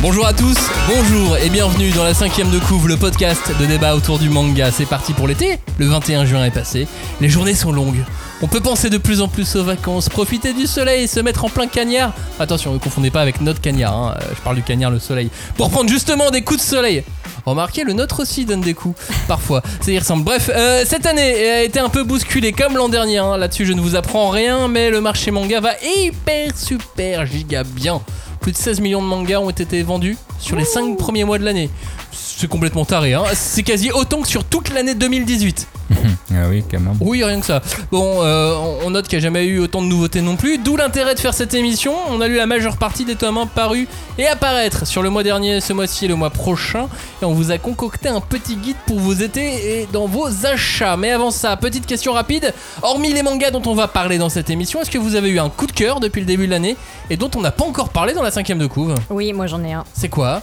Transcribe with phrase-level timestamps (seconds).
[0.00, 0.56] Bonjour à tous,
[0.88, 4.70] bonjour et bienvenue dans la cinquième de couve, le podcast de débat autour du manga.
[4.70, 6.88] C'est parti pour l'été, le 21 juin est passé,
[7.20, 8.02] les journées sont longues.
[8.40, 11.50] On peut penser de plus en plus aux vacances, profiter du soleil, se mettre en
[11.50, 12.14] plein cagnard.
[12.38, 15.28] Attention, ne confondez pas avec notre cagnard, hein, euh, je parle du cagnard le soleil.
[15.58, 17.04] Pour prendre justement des coups de soleil.
[17.44, 18.98] Remarquez, le nôtre aussi donne des coups,
[19.28, 19.62] parfois.
[19.82, 20.24] Ça y ressemble.
[20.24, 23.18] Bref, euh, cette année a été un peu bousculée comme l'an dernier.
[23.18, 23.36] hein.
[23.36, 28.00] Là-dessus, je ne vous apprends rien, mais le marché manga va hyper, super, giga bien.
[28.40, 31.44] Plus de 16 millions de mangas ont été vendus sur les 5 premiers mois de
[31.44, 31.70] l'année.
[32.12, 33.22] C'est complètement taré, hein.
[33.34, 35.66] C'est quasi autant que sur toute l'année 2018.
[36.32, 36.94] Ah oui, quand même.
[37.00, 37.60] Oui, rien que ça.
[37.90, 40.76] Bon, euh, on- note qu'il n'y a jamais eu autant de nouveautés non plus, d'où
[40.76, 41.92] l'intérêt de faire cette émission.
[42.08, 45.60] On a lu la majeure partie des tomes parus et apparaître sur le mois dernier,
[45.60, 46.88] ce mois-ci et le mois prochain.
[47.20, 50.96] Et on vous a concocté un petit guide pour vous aider et dans vos achats.
[50.96, 52.54] Mais avant ça, petite question rapide.
[52.82, 55.40] Hormis les mangas dont on va parler dans cette émission, est-ce que vous avez eu
[55.40, 56.76] un coup de cœur depuis le début de l'année
[57.10, 58.94] et dont on n'a pas encore parlé dans la cinquième de couve?
[59.10, 59.84] Oui, moi j'en ai un.
[59.94, 60.42] C'est quoi?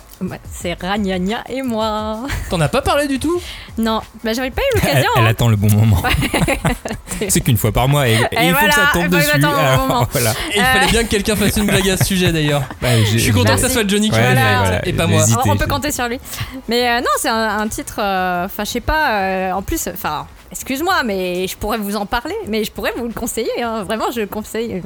[0.52, 2.21] C'est Ragnagna et moi.
[2.49, 3.40] T'en as pas parlé du tout
[3.77, 5.09] Non, bah j'avais pas eu l'occasion.
[5.18, 5.27] elle hein.
[5.27, 6.01] attend le bon moment.
[7.29, 9.29] c'est qu'une fois par mois et, et il faut que ça tombe dessus.
[9.46, 10.32] Alors, voilà.
[10.54, 12.63] Et il fallait bien que quelqu'un fasse une blague à ce sujet d'ailleurs.
[12.82, 14.87] Bah, Je suis content que ça soit Johnny qui Ouais, Voilà.
[14.87, 15.21] et pas moi.
[15.21, 15.40] hésité.
[15.46, 16.20] On, on peut compter sur lui.
[16.68, 17.99] Mais euh, non, c'est un, un titre.
[17.99, 19.12] euh, Enfin, je sais pas.
[19.21, 22.35] euh, en plus, enfin, excuse-moi, mais je pourrais vous en parler.
[22.48, 23.62] Mais je pourrais vous le conseiller.
[23.63, 23.84] hein.
[23.84, 24.81] Vraiment, je le conseille.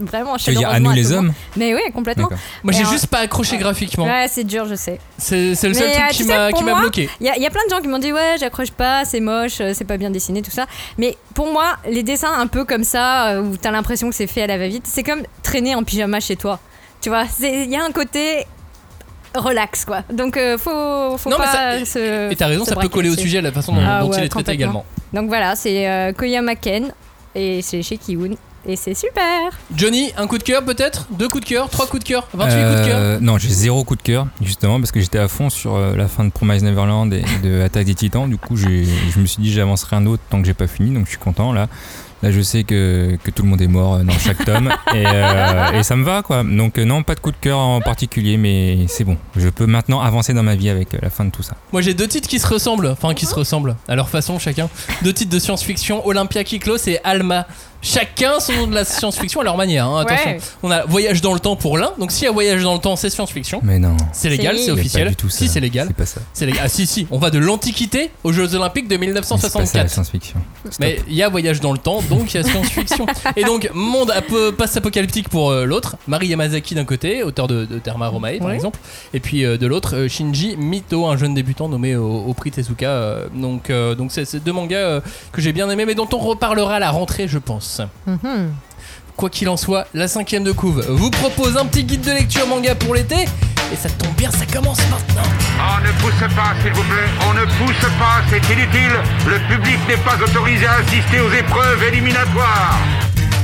[0.00, 2.28] Vraiment, Tu veux dire à chaleureusement nous les hommes Mais oui, complètement.
[2.62, 4.04] Moi j'ai juste pas accroché graphiquement.
[4.04, 4.98] Ouais, c'est dur, je sais.
[5.18, 7.08] C'est le seul Mais, truc euh, qui m'a bloqué.
[7.20, 9.04] Il y, a- il y a plein de gens qui m'ont dit ouais j'accroche pas,
[9.04, 10.66] c'est moche, euh, c'est pas bien dessiné, tout ça.
[10.98, 14.26] Mais pour moi, les dessins un peu comme ça, euh, où t'as l'impression que c'est
[14.26, 16.58] fait à la va-vite, c'est comme traîner en pyjama chez toi.
[17.00, 18.46] Tu vois, il y a un côté
[19.34, 20.02] relax quoi.
[20.12, 22.30] Donc euh, faut, faut Non, mais pas ça- se.
[22.32, 24.26] Et t'as raison, ça peut coller au sujet, la façon dont, Ah dont il ouais,
[24.26, 24.84] est traité également.
[25.12, 26.92] Donc voilà, c'est euh, Koyama Ken
[27.34, 28.34] et c'est chez Kiun
[28.66, 29.50] et c'est super.
[29.74, 31.06] Johnny, un coup de cœur peut-être?
[31.10, 31.68] Deux coups de cœur?
[31.70, 32.28] Trois coups de cœur?
[32.34, 32.98] 28 coups de cœur?
[32.98, 35.96] Euh, Non, j'ai zéro coup de cœur, justement, parce que j'étais à fond sur euh,
[35.96, 38.28] la fin de Promise Neverland et de Attaque des Titans.
[38.28, 40.90] Du coup, j'ai- je me suis dit, j'avancerai un autre tant que j'ai pas fini,
[40.94, 41.68] donc je suis content là.
[42.22, 45.04] Là, je sais que, que tout le monde est mort euh, dans chaque tome et,
[45.06, 46.42] euh, et ça me va quoi.
[46.44, 49.16] Donc, euh, non, pas de coup de cœur en particulier, mais c'est bon.
[49.36, 51.54] Je peux maintenant avancer dans ma vie avec euh, la fin de tout ça.
[51.72, 54.68] Moi j'ai deux titres qui se ressemblent, enfin qui se ressemblent à leur façon chacun.
[55.00, 57.46] Deux titres de science-fiction, Olympia Kiklos et Alma.
[57.82, 59.86] Chacun son de la science-fiction à leur manière.
[59.86, 60.38] hein, Attention, Ouais.
[60.62, 61.92] on a Voyage dans le temps pour l'un.
[61.98, 63.60] Donc s'il y a Voyage dans le temps, c'est science-fiction.
[63.64, 63.96] Mais non.
[64.12, 64.64] C'est légal, Si.
[64.66, 65.04] c'est officiel.
[65.04, 65.38] pas du tout ça.
[65.38, 65.86] Si c'est légal.
[65.88, 66.20] C'est pas ça.
[66.34, 66.62] C'est légal.
[66.64, 69.34] Ah si si, on va de l'Antiquité aux Jeux Olympiques de Mais C'est pas ça
[69.34, 69.90] la 1964.
[69.90, 70.40] science-fiction.
[70.78, 73.06] Mais il y a voyage dans le temps, donc il y a science-fiction.
[73.36, 75.96] Et donc, monde apo- post-apocalyptique pour euh, l'autre.
[76.06, 78.54] Mari Yamazaki d'un côté, auteur de, de Terma Romae par Ouais.
[78.56, 78.78] exemple.
[79.14, 82.50] Et puis euh, de l'autre, euh, Shinji Mito, un jeune débutant nommé au, au prix
[82.50, 82.88] Tezuka.
[82.90, 85.00] euh, donc, euh, donc c'est c'est deux mangas euh,
[85.32, 87.69] que j'ai bien aimés, mais dont on reparlera à la rentrée, je pense.
[89.16, 92.46] Quoi qu'il en soit, la cinquième de couve vous propose un petit guide de lecture
[92.46, 93.26] manga pour l'été.
[93.72, 95.22] Et ça tombe bien, ça commence maintenant.
[95.58, 97.08] On ne pousse pas, s'il vous plaît.
[97.28, 98.96] On ne pousse pas, c'est inutile.
[99.26, 102.78] Le public n'est pas autorisé à assister aux épreuves éliminatoires.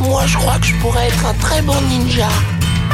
[0.00, 2.28] Moi, je crois que je pourrais être un très bon ninja.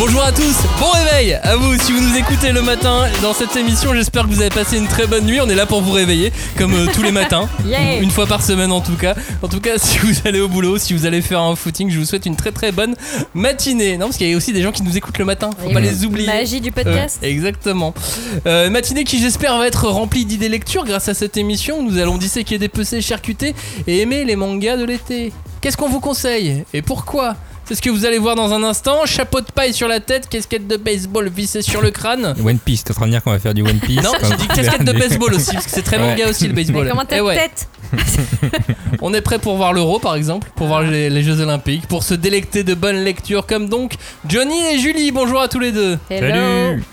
[0.00, 3.54] Bonjour à tous, bon réveil à vous si vous nous écoutez le matin dans cette
[3.54, 3.92] émission.
[3.94, 5.42] J'espère que vous avez passé une très bonne nuit.
[5.42, 8.00] On est là pour vous réveiller comme euh, tous les matins, Yeah.
[8.00, 9.14] une fois par semaine en tout cas.
[9.42, 11.98] En tout cas, si vous allez au boulot, si vous allez faire un footing, je
[11.98, 12.94] vous souhaite une très très bonne
[13.34, 13.98] matinée.
[13.98, 15.50] Non, parce qu'il y a aussi des gens qui nous écoutent le matin.
[15.58, 15.86] Faut Et pas oui.
[15.86, 16.26] les oublier.
[16.26, 17.20] Magie du podcast.
[17.22, 17.92] Euh, exactement.
[18.46, 21.82] Euh, matinée qui j'espère va être remplie d'idées lecture grâce à cette émission.
[21.82, 23.54] Nous allons disséquer, dépecer, charcuter
[23.86, 25.30] et aimer les mangas de l'été.
[25.60, 26.64] Qu'est-ce qu'on vous conseille?
[26.72, 27.36] Et pourquoi?
[27.70, 29.06] C'est ce que vous allez voir dans un instant.
[29.06, 32.34] Chapeau de paille sur la tête, casquette de baseball vissée sur le crâne.
[32.44, 34.34] One Piece, t'es en train de dire qu'on va faire du One Piece Non, j'ai
[34.38, 36.08] dit casquette de baseball aussi, parce que c'est très Ouais.
[36.10, 36.82] manga aussi le baseball.
[36.82, 37.36] Mais comment ta Eh ouais.
[37.36, 37.68] tête
[39.02, 42.02] On est prêt pour voir l'Euro par exemple, pour voir les, les Jeux Olympiques, pour
[42.02, 43.94] se délecter de bonnes lectures comme donc
[44.26, 45.12] Johnny et Julie.
[45.12, 45.96] Bonjour à tous les deux.
[46.10, 46.34] Hello.
[46.34, 46.84] Salut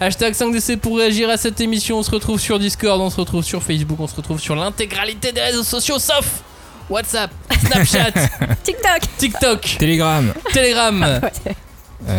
[0.00, 1.96] Hashtag 5DC pour réagir à cette émission.
[1.96, 5.32] On se retrouve sur Discord, on se retrouve sur Facebook, on se retrouve sur l'intégralité
[5.32, 6.42] des réseaux sociaux sauf
[6.88, 7.30] WhatsApp,
[7.66, 8.12] Snapchat,
[8.62, 9.00] TikTok.
[9.18, 11.20] TikTok, Telegram Telegram.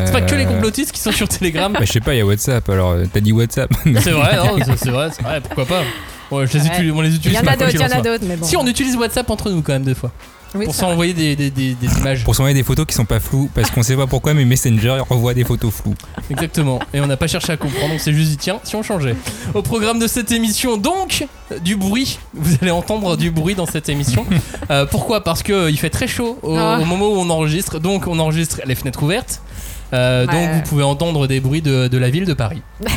[0.05, 1.71] C'est pas que les Euh, complotistes qui sont sur Telegram.
[1.71, 3.69] Bah, je sais pas, il y a WhatsApp, alors euh, t'as dit WhatsApp.
[4.01, 5.81] C'est vrai, non, c'est- vrai, c'est vrai, pourquoi pas.
[6.29, 6.67] Ouais, je les Ouais.
[6.67, 8.35] utilise, on les Il utilise y en a d'autres, il y en a d'autres, mais
[8.35, 8.45] bon.
[8.45, 10.11] Si on utilise WhatsApp entre nous quand même des fois
[10.55, 12.23] Oui, pour s'envoyer des, des, des, des images.
[12.23, 14.99] Pour s'envoyer des photos qui sont pas floues, parce qu'on sait pas pourquoi, mais Messenger
[15.09, 15.95] renvoie des photos floues.
[16.29, 16.79] Exactement.
[16.93, 19.15] Et on n'a pas cherché à comprendre, on s'est juste dit tiens, si on changeait.
[19.53, 21.25] Au programme de cette émission, donc,
[21.63, 22.19] du bruit.
[22.33, 24.25] Vous allez entendre du bruit dans cette émission.
[24.69, 25.23] Euh, pourquoi?
[25.23, 26.79] Parce que euh, il fait très chaud au, Ah.
[26.81, 29.41] au moment où on enregistre, donc on enregistre les fenêtres ouvertes.
[29.93, 30.33] Euh, Ouais.
[30.33, 32.61] Donc vous pouvez entendre des bruits de, de la ville de Paris.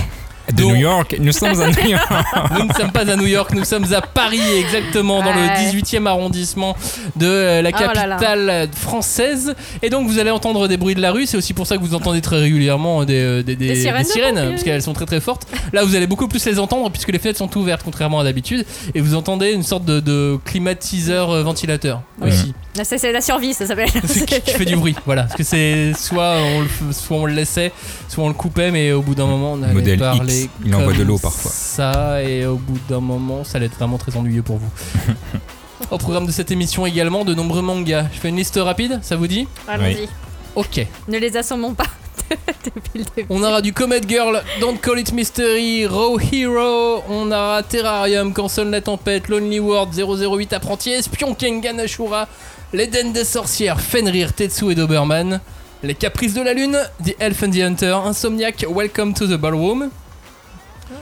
[0.52, 2.08] De Donc- New York, nous sommes à New York.
[2.58, 5.48] Nous ne sommes pas à New York, nous sommes à Paris, exactement, dans Ouais.
[5.72, 6.76] le 18e arrondissement
[7.16, 8.16] de euh, la Oh là là.
[8.16, 9.54] capitale française.
[9.82, 11.26] Et donc, vous allez entendre des bruits de la rue.
[11.26, 14.02] C'est aussi pour ça que vous entendez très régulièrement des, euh, des, des- Des sirènes
[14.02, 14.50] des de sirènes, pompiers.
[14.50, 15.46] parce qu'elles sont très très fortes.
[15.72, 18.64] Là, vous allez beaucoup plus les entendre puisque les fenêtres sont ouvertes, contrairement à d'habitude.
[18.94, 22.28] Et vous entendez une sorte de, de climatiseur euh, ventilateur Oui.
[22.28, 22.54] aussi.
[22.74, 23.88] C'est la survie, ça s'appelle.
[24.04, 25.24] C'est qui, qui fait du bruit, voilà.
[25.24, 27.72] Parce que c'est soit on le, soit on le laissait,
[28.08, 30.74] soit on le coupait, mais au bout d'un moment, on allait Modèle parler X, il
[30.74, 31.50] envoie de comme l'eau parfois.
[31.50, 34.70] Ça, et au bout d'un moment, ça allait être vraiment très ennuyeux pour vous.
[35.90, 38.06] Au programme de cette émission également, de nombreux mangas.
[38.12, 39.48] Je fais une liste rapide, ça vous dit?
[39.66, 40.08] Allons-y.
[40.54, 40.86] Ok.
[41.08, 41.86] Ne les assommons pas
[42.64, 43.26] depuis le début.
[43.30, 48.48] On aura du Comet Girl, Don't Call It Mystery, Raw Hero, on aura Terrarium, Quand
[48.48, 52.28] sonne la tempête, Lonely World, 008 Apprenti Espion, Kengan Ashura,
[52.72, 55.40] L'Eden des sorcières, Fenrir, Tetsu et Doberman,
[55.82, 59.90] Les Caprices de la Lune, The Elf and the Hunter, Insomniac, Welcome to the Ballroom,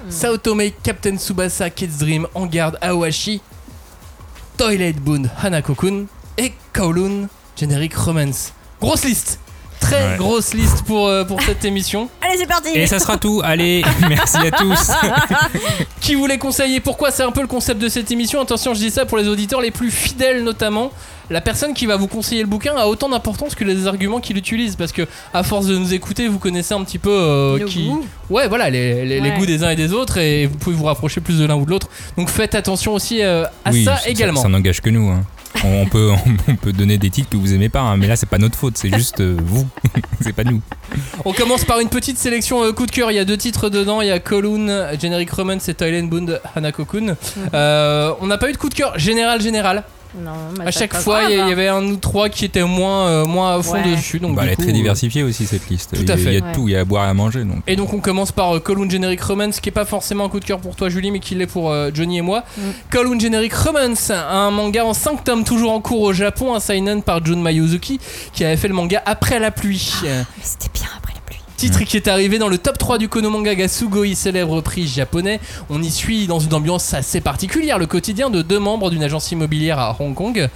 [0.08, 3.40] Saotome, Captain Tsubasa, Kids Dream, En garde, Aoashi,
[4.56, 6.06] Toilet Boon, Hanako-kun
[6.38, 7.28] et Kowloon,
[7.58, 8.52] Generic Romance.
[8.80, 9.38] Grosse liste
[9.80, 10.16] Très Ouais.
[10.18, 12.08] grosse liste pour, euh, pour cette émission.
[12.20, 13.40] Allez, c'est parti Et ça sera tout.
[13.44, 14.90] Allez, merci à tous.
[16.00, 16.80] Qui vous les conseiller?
[16.80, 17.12] Pourquoi?
[17.12, 18.40] C'est un peu le concept de cette émission.
[18.40, 20.90] Attention, je dis ça pour les auditeurs les plus fidèles notamment.
[21.30, 24.36] La personne qui va vous conseiller le bouquin a autant d'importance que les arguments qu'il
[24.38, 27.84] utilise parce que à force de nous écouter, vous connaissez un petit peu euh, qui,
[27.86, 28.04] goûts.
[28.30, 29.36] ouais, voilà, les, les- les Ouais.
[29.38, 31.64] goûts des uns et des autres et vous pouvez vous rapprocher plus de l'un ou
[31.66, 31.88] de l'autre.
[32.16, 34.40] Donc faites attention aussi euh, à oui, ça également.
[34.40, 35.08] Ça, n'engage que nous.
[35.10, 35.20] hein.
[35.64, 36.10] On, on peut,
[36.48, 38.56] on peut donner des titres que vous aimez pas, hein, mais là c'est pas notre
[38.56, 39.66] faute, c'est juste euh, vous,
[40.22, 40.60] c'est pas nous.
[41.26, 43.10] On commence par une petite sélection euh, coup de cœur.
[43.10, 44.00] Il y a deux titres dedans.
[44.00, 47.16] Il y a Kowloon, Generic Romance et Toilet Bound Hanako-kun.
[47.54, 49.84] Euh, on n'a pas eu de coup de cœur général général.
[50.16, 50.32] Non,
[50.64, 51.48] À chaque fois, il y, hein.
[51.48, 53.94] avait un ou trois qui étaient moins, euh, moins à fond Ouais.
[53.94, 54.18] dessus.
[54.18, 55.90] Donc Bah, elle est très euh, diversifiée aussi cette liste.
[55.94, 56.22] Tout il y à a, fait.
[56.24, 56.52] il y a Ouais.
[56.54, 57.44] tout, il y a à boire et à manger.
[57.44, 57.58] Donc.
[57.66, 60.40] Et donc on commence par euh, Kowloon Generic Romance, qui est pas forcément un coup
[60.40, 62.44] de cœur pour toi Julie, mais qui l'est pour euh, Johnny et moi.
[62.56, 62.60] Mm.
[62.90, 67.02] Kowloon Generic Romance, un manga en 5 tomes toujours en cours au Japon, un seinen
[67.02, 68.00] par Jun Mayuzuki,
[68.32, 69.92] qui avait fait le manga Après la pluie.
[70.04, 71.07] Euh, Mais C'était bien après la pluie.
[71.58, 75.40] Titre qui est arrivé dans le top 3 du Kono Manga Gasugoi, célèbre prix japonais.
[75.70, 79.32] On y suit dans une ambiance assez particulière le quotidien de deux membres d'une agence
[79.32, 80.48] immobilière à Hong Kong,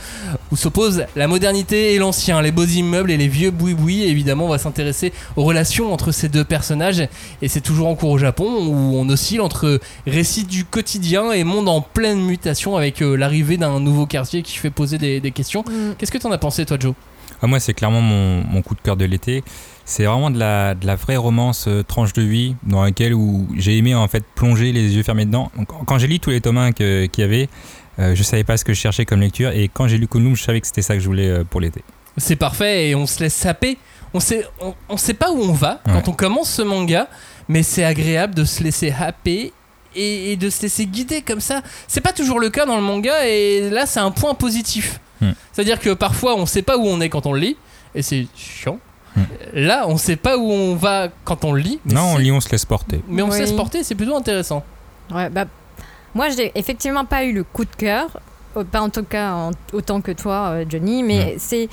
[0.52, 4.04] où s'opposent la modernité et l'ancien, les beaux immeubles et les vieux boui-boui.
[4.04, 7.08] Évidemment, on va s'intéresser aux relations entre ces deux personnages.
[7.43, 11.43] Et c'est toujours en cours au Japon, où on oscille entre récit du quotidien et
[11.43, 15.32] monde en pleine mutation avec euh, l'arrivée d'un nouveau quartier qui fait poser des, des
[15.32, 15.64] questions.
[15.66, 15.94] Mm.
[15.99, 16.94] Qu'est-ce que t'en as pensé, toi, Joe?
[17.43, 19.43] Ah, moi, c'est clairement mon, mon coup de cœur de l'été.
[19.84, 23.49] C'est vraiment de la, de la vraie romance euh, tranche de vie dans laquelle où
[23.56, 25.50] j'ai aimé en fait plonger les yeux fermés dedans.
[25.56, 27.49] Donc, quand j'ai lu tous les tomes 1 que- qu'il y avait,
[27.99, 30.37] euh, je savais pas ce que je cherchais comme lecture et quand j'ai lu Kunlum,
[30.37, 31.82] je savais que c'était ça que je voulais euh, pour l'été.
[32.17, 33.76] C'est parfait et on se laisse saper.
[34.14, 35.93] On sait, on, on sait pas où on va Ouais.
[35.94, 37.08] quand on commence ce manga,
[37.49, 39.52] mais c'est agréable de se laisser happer
[39.96, 41.62] et, et de se laisser guider comme ça.
[41.88, 45.00] C'est pas toujours le cas dans le manga et là c'est un point positif.
[45.20, 45.32] Hmm.
[45.52, 47.56] C'est-à-dire que parfois on sait pas où on est quand on le lit
[47.94, 48.78] et c'est chiant.
[49.17, 49.23] Hmm.
[49.55, 51.81] Là on sait pas où on va quand on lit.
[51.85, 53.00] mais non, on lit, on se laisse porter.
[53.09, 53.47] Mais on Oui.
[53.47, 54.64] se porter, c'est plutôt intéressant.
[55.12, 55.44] Ouais, bah,
[56.14, 58.20] moi, j'ai effectivement pas eu le coup de cœur,
[58.56, 61.69] euh, pas en tout cas en- autant que toi, euh, Johnny, mais c'est.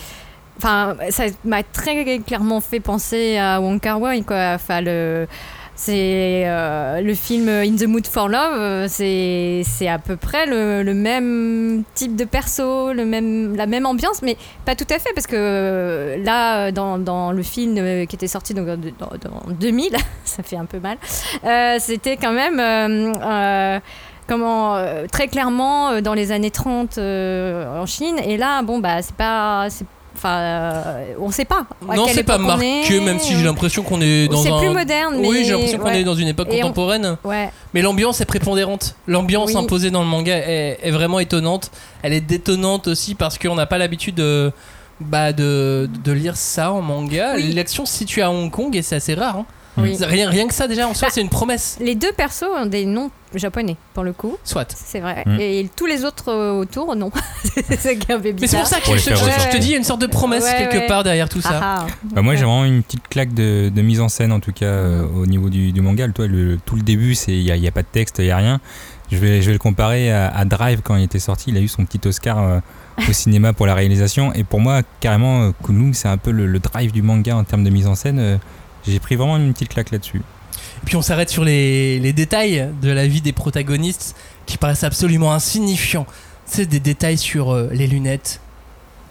[0.58, 4.53] Enfin, ça m'a très clairement fait penser à Wong Kar Wai, quoi.
[4.55, 5.27] Enfin, le.
[5.81, 10.93] C'est euh, le film In the Mood for Love, euh, c'est à peu près le,
[10.93, 15.25] même type de perso, le même, la même ambiance, mais pas tout à fait, parce
[15.25, 17.75] que euh, là, dans, dans le film
[18.07, 19.95] qui était sorti donc, dans 2000,
[20.25, 20.98] ça fait un peu mal,
[21.79, 22.62] c'était quand même
[24.27, 24.75] comment
[25.13, 29.69] très clairement dans les années 30 euh, en Chine et là bon bah c'est pas
[30.19, 32.99] enfin euh, on sait pas à non, c'est pas marqué, est.
[32.99, 34.59] même si j'ai l'impression qu'on est dans c'est un.
[34.59, 36.01] plus moderne mais Oui, j'ai l'impression qu'on ouais.
[36.01, 37.17] est dans une époque Et on- contemporaine.
[37.23, 38.95] ouais Mais l'ambiance est prépondérante.
[39.07, 39.57] L'ambiance Oui.
[39.57, 41.71] imposée dans le manga est, est vraiment étonnante.
[42.03, 44.51] Elle est détonnante aussi parce qu'on n'a pas l'habitude de,
[44.99, 47.33] bah de, de lire ça en manga.
[47.35, 47.53] Oui.
[47.53, 49.38] L'action se situe à Hong Kong et c'est assez rare.
[49.38, 49.45] hein.
[49.81, 49.98] Oui.
[50.01, 51.77] Rien, rien que ça déjà en soi Bah, c'est une promesse.
[51.79, 54.71] les deux persos ont des noms japonais pour le coup Soit.
[54.75, 55.38] c'est vrai Mm.
[55.39, 57.12] et tous les autres euh, autour non
[57.43, 59.09] c'est ça qui est un peu Mais c'est bizarre pour ça que Pour je, te-
[59.09, 59.59] faire je- je te ressortir.
[59.59, 60.88] dis il y a une sorte de promesse Ouais, quelque ouais.
[60.88, 61.59] part derrière tout ça.
[61.62, 61.93] Ah, ah.
[62.03, 64.65] Bah, moi, j'ai vraiment une petite claque de, de mise en scène, en tout cas,
[64.65, 66.07] euh, au niveau du, du manga.
[66.09, 68.25] Toi, le, tout le début, c'est il n'y a, y a pas de texte, il
[68.25, 68.59] n'y a rien.
[69.12, 71.45] Je vais, je vais le comparer à, à Drive quand il était sorti.
[71.51, 72.59] Il a eu son petit Oscar euh,
[73.07, 74.33] au cinéma pour la réalisation.
[74.33, 77.63] Et pour moi, carrément, Kunlun, c'est un peu le, le Drive du manga en termes
[77.63, 78.39] de mise en scène.
[78.88, 80.17] J'ai pris vraiment une petite claque là-dessus.
[80.17, 84.83] Et puis on s'arrête sur les, les détails de la vie des protagonistes qui paraissent
[84.83, 86.05] absolument insignifiants.
[86.45, 88.39] C'est des détails sur euh, les lunettes.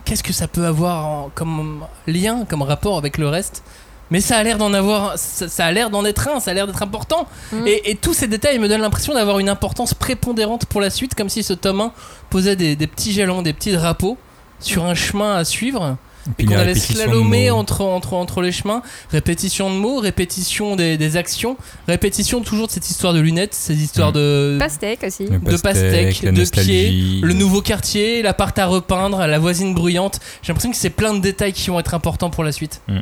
[0.05, 3.63] Qu'est-ce que ça peut avoir en- comme lien, comme rapport avec le reste?
[4.11, 6.55] Mais ça a l'air d'en avoir, ça, ça a l'air d'en être un, ça a
[6.55, 7.29] l'air d'être important.
[7.53, 7.67] Mm.
[7.67, 11.15] Et, et tous ces détails me donnent l'impression d'avoir une importance prépondérante pour la suite,
[11.15, 11.93] comme si ce tome 1
[12.31, 14.17] posait des, des petits jalons, des petits drapeaux
[14.61, 15.99] sur un chemin à suivre.
[16.37, 21.17] Qu'on la allait slalomer entre, entre, entre les chemins, répétition de mots, répétition des, des
[21.17, 21.57] actions,
[21.87, 24.13] répétition toujours de cette histoire de lunettes, ces histoires Mm.
[24.13, 25.25] de, Pastèque aussi.
[25.27, 30.21] De pastèques, la de pieds, le nouveau quartier, l'appart à repeindre, la voisine bruyante.
[30.43, 32.81] J'ai l'impression que c'est plein de détails qui vont être importants pour la suite.
[32.89, 32.99] Mm.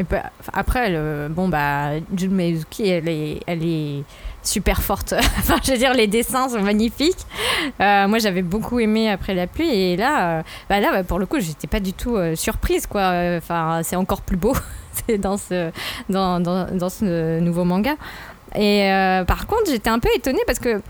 [0.00, 0.22] Et enfin,
[0.52, 4.02] après, le, bon, bah, Jun Meizuki, elle est, elle est
[4.42, 5.14] super forte.
[5.38, 7.26] enfin, je veux dire, les dessins sont magnifiques.
[7.80, 9.70] Euh, moi, j'avais beaucoup aimé après la pluie.
[9.70, 12.86] Et là, euh, bah, là bah, pour le coup, j'étais pas du tout euh, surprise,
[12.86, 13.12] quoi.
[13.36, 14.54] Enfin, c'est encore plus beau
[15.18, 15.70] dans, ce,
[16.08, 17.94] dans, dans, ce nouveau manga.
[18.56, 18.88] Et
[19.28, 20.82] par contre, j'étais un peu étonnée parce que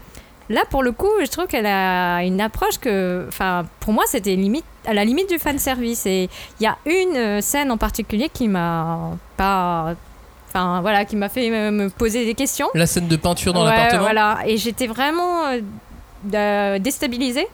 [0.48, 4.34] là, pour le coup, je trouve qu'elle a une approche que, enfin, pour moi, c'était
[4.34, 6.06] limite, à la limite du fan service.
[6.06, 9.94] Et il y a une scène en particulier qui m'a pas,
[10.50, 12.68] enfin, voilà, qui m'a fait me, me poser des questions.
[12.74, 14.02] La scène de peinture dans Ouais, l'appartement.
[14.02, 15.44] Voilà, et j'étais vraiment
[16.34, 17.46] euh, déstabilisée.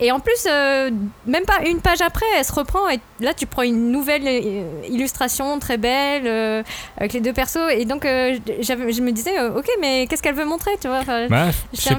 [0.00, 0.90] Et en plus, euh,
[1.26, 4.62] même pas une page après, elle se reprend et là tu prends une nouvelle euh,
[4.90, 6.62] illustration très belle euh,
[6.96, 10.44] avec les deux persos et donc euh, je me disais ok mais qu'est-ce qu'elle veut
[10.44, 11.46] montrer tu vois Enfin, Bah,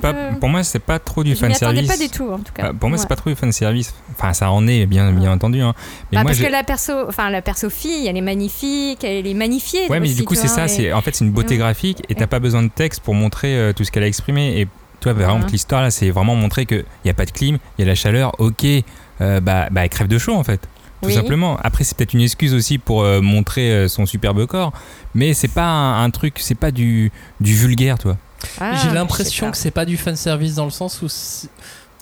[0.01, 0.13] pas.
[0.13, 1.87] peu- Pour moi, c'est pas trop du fan service.
[1.87, 2.63] pas du tout en tout cas.
[2.63, 3.07] Bah, pour moi, c'est Ouais.
[3.09, 3.93] pas trop du fan service.
[4.11, 5.61] Enfin, ça en est bien, bien entendu.
[5.61, 5.73] Hein.
[6.11, 9.25] Mais Bah, moi, parce que la perso, enfin la perso fille, elle est magnifique, elle
[9.27, 9.87] est magnifiée.
[9.89, 10.65] Ouais, mais aussi, du coup, c'est ça.
[10.65, 11.59] et- C'est en fait, c'est une beauté Ouais.
[11.59, 14.59] graphique et t'as pas besoin de texte pour montrer tout ce qu'elle a exprimé.
[14.59, 14.67] Et
[14.99, 17.81] toi, par exemple, l'histoire là, c'est vraiment montrer que y a pas de clim, il
[17.81, 18.33] y a la chaleur.
[18.39, 20.61] Ok, euh, bah, bah, elle crève de chaud en fait.
[21.01, 21.13] Tout Oui.
[21.13, 21.57] simplement.
[21.63, 24.71] Après, c'est peut-être une excuse aussi pour euh, montrer euh, son superbe corps,
[25.13, 27.11] mais c'est pas un, un truc, c'est pas du,
[27.41, 28.17] du vulgaire, toi.
[28.59, 31.07] Ah, J'ai l'impression que c'est pas du fan service dans le sens où.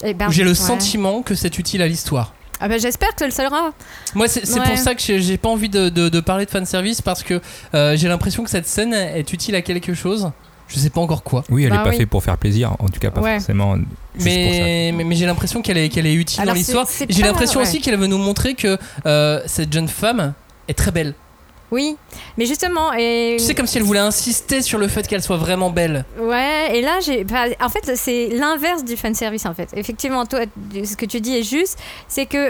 [0.03, 0.55] Eh ben, où j'ai le ouais.
[0.55, 2.33] sentiment que c'est utile à l'histoire.
[2.59, 3.71] Ah bah j'espère que le sera.
[4.15, 4.61] Moi, c'est Ouais.
[4.65, 7.41] pour ça que j'ai pas envie de, de- de parler de fan service parce que
[7.73, 10.31] euh, j'ai l'impression que cette scène est utile à quelque chose.
[10.73, 11.43] Je sais pas encore quoi.
[11.49, 11.97] Oui, elle Bah est pas oui.
[11.97, 13.35] faite pour faire plaisir, en tout cas pas Ouais.
[13.37, 13.75] forcément.
[13.75, 13.85] juste
[14.17, 14.59] pour ça.
[14.63, 16.87] Mais, j'ai l'impression qu'elle est, qu'elle est utile Alors, dans l'histoire.
[17.09, 17.67] J'ai l'impression ouais.
[17.67, 20.33] aussi qu'elle veut nous montrer que euh, cette jeune femme
[20.67, 21.13] est très belle.
[21.73, 21.97] Oui,
[22.37, 25.37] mais justement et Tu sais, comme si elle voulait insister sur le fait qu'elle soit
[25.37, 26.05] vraiment belle.
[26.19, 29.69] ouais et là j'ai enfin, en fait c'est l'inverse du fan service en fait.
[29.75, 32.43] Effectivement toi ce que tu dis est juste, c'est que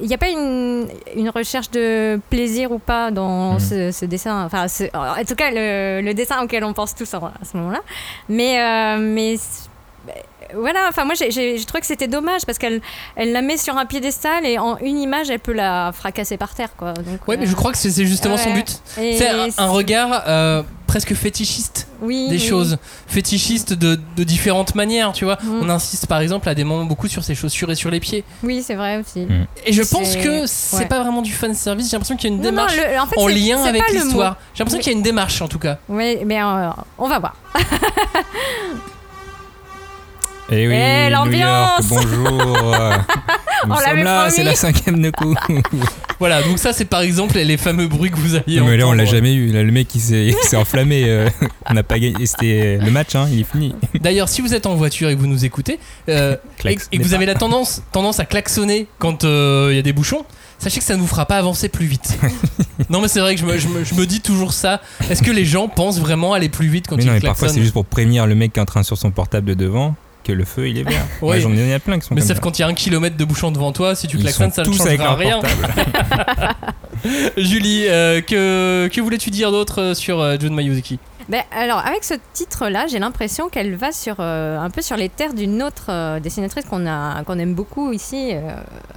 [0.00, 3.60] il n'y a pas une, une recherche de plaisir ou pas dans Mhm.
[3.60, 4.44] ce, ce dessin.
[4.46, 7.56] Enfin ce- en tout cas le, le dessin auquel on pense tous en- à ce
[7.58, 7.80] moment-là.
[8.30, 9.36] Mais euh, mais
[10.54, 12.80] voilà, enfin moi j'ai- trouvé que c'était dommage parce qu'elle
[13.16, 16.54] elle la met sur un piédestal et en une image elle peut la fracasser par
[16.54, 16.92] terre quoi.
[16.94, 18.80] Donc, Ouais, mais je euh, crois que c'est c'est justement son but.
[18.94, 22.40] C'est un, un regard euh, presque fétichiste oui, des oui.
[22.40, 22.78] choses.
[23.06, 25.38] Fétichiste de, de différentes manières, tu vois.
[25.42, 25.60] Mhm.
[25.62, 28.22] On insiste par exemple à des moments beaucoup sur ses chaussures et sur les pieds.
[28.42, 29.20] Oui, c'est vrai aussi.
[29.20, 29.46] Mhm.
[29.64, 30.86] Et je pense que c'est ouais.
[30.86, 31.86] pas vraiment du fan service.
[31.90, 33.64] J'ai l'impression qu'il y a une Non, non, démarche le- en fait, en c'est- lien
[33.64, 34.36] avec l'histoire.
[34.54, 35.78] J'ai l'impression qu'il y a une démarche en tout cas.
[35.88, 37.34] Oui, mais euh, on va voir.
[40.50, 42.32] Et oui, Eh, New l'ambiance bonjour.
[43.66, 45.34] Nous On sommes là, c'est la cinquième de coup.
[46.18, 48.88] Voilà, donc ça c'est par exemple les fameux bruits que vous aviez Non, mais là,
[48.88, 49.52] on l'a jamais eu.
[49.52, 51.04] Là, le mec, il s'est enflammé.
[51.06, 51.28] euh,
[51.68, 52.24] on n'a pas gagné.
[52.24, 53.74] C'était le match, hein, il est fini.
[54.00, 57.10] D'ailleurs, si vous êtes en voiture et que vous nous écoutez, euh, et, que vous
[57.10, 57.16] pas.
[57.16, 60.24] avez la tendance, tendance à klaxonner quand euh, il y a des bouchons,
[60.58, 62.18] sachez que ça ne vous fera pas avancer plus vite.
[62.88, 64.80] non, mais c'est vrai que je me, je me- je me dis toujours ça.
[65.10, 67.40] Est-ce que les gens pensent vraiment aller plus vite quand Mais ils non, mais klaxonnent
[67.42, 69.54] parfois, c'est juste pour prévenir le mec qui est en train sur son portable de
[69.54, 69.94] devant
[70.26, 71.04] que le feu, il est vert.
[71.22, 71.28] Oui.
[71.36, 72.42] Ouais, J'en ai plein qui sont Mais comme sauf ça.
[72.42, 74.72] quand il y a un kilomètre de bouchon devant toi, si tu klaxonnes, ça ne
[74.72, 75.40] changera rien.
[77.36, 80.98] Julie, euh, que, que voulais-tu dire d'autre euh, sur euh, Jun Mayuzuki?
[81.28, 85.08] Ben, alors, avec ce titre-là, j'ai l'impression qu'elle va sur, euh, un peu sur les
[85.08, 88.40] terres d'une autre euh, dessinatrice qu'on a qu'on aime beaucoup ici, euh,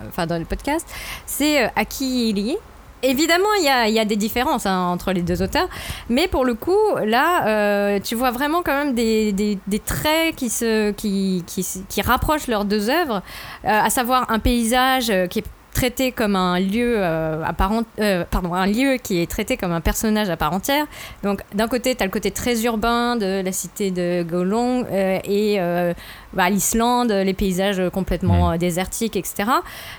[0.08, 0.86] enfin dans le podcast.
[1.26, 2.58] C'est euh, Aki Irie.
[3.02, 5.70] Évidemment, il y a, des différences hein, entre les deux auteurs,
[6.10, 10.92] mais pour le coup, là, euh, tu vois vraiment quand même des, traits qui, se,
[10.92, 11.46] qui,
[11.88, 13.22] qui rapprochent leurs deux œuvres,
[13.64, 15.46] euh, à savoir un paysage euh, qui est
[15.80, 19.56] traité comme un lieu euh, à part en- euh, pardon un lieu qui est traité
[19.56, 20.86] comme un personnage à part entière.
[21.24, 25.20] Donc d'un côté tu as le côté très urbain de la cité de Golong euh,
[25.24, 25.94] et euh,
[26.34, 29.30] bah, l'Islande les paysages complètement désertiques etc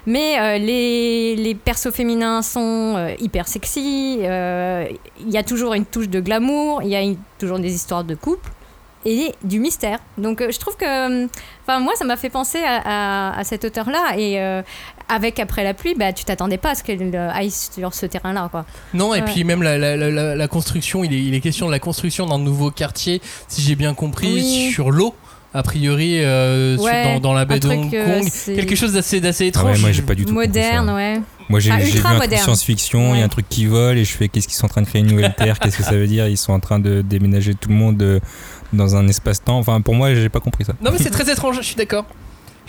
[0.06, 6.20] mais les, les persos féminins sont hyper sexy il y a toujours une touche de
[6.20, 8.50] glamour il y a une- toujours des histoires de couple
[9.06, 9.98] et du mystère.
[10.18, 11.24] Donc je trouve que,
[11.62, 12.76] enfin moi ça m'a fait penser à,
[13.30, 14.60] à- à cet auteur-là et euh,
[15.10, 18.06] avec après la pluie, bah tu t'attendais pas à ce qu'elle euh, aille sur ce
[18.06, 18.64] terrain-là quoi.
[18.94, 19.24] Non, et Ouais.
[19.32, 21.78] puis même la, la- la- la- la construction, il est, il est question de la
[21.80, 24.70] construction d'un nouveau quartier, si j'ai bien compris, Oui.
[24.72, 25.14] sur l'eau.
[25.52, 28.30] A priori, euh, sur- dans, dans la baie de Hong euh, Kong.
[28.54, 29.72] Quelque chose d'assez d'assez Ah étrange.
[29.76, 31.20] ouais, moi j'ai pas du tout compris Moderne, ouais.
[31.48, 34.04] Moi j'ai Ah, vu un truc science-fiction, il y a un truc qui vole et
[34.04, 35.90] je fais qu'est-ce qu'ils sont en train de créer une nouvelle terre, qu'est-ce que ça
[35.96, 36.28] veut dire?
[36.28, 38.20] Ils sont en train de déménager tout le monde
[38.72, 39.58] dans un espace-temps.
[39.58, 40.74] Enfin pour moi j'ai pas compris ça.
[40.80, 42.04] Non mais c'est très étrange, je suis d'accord.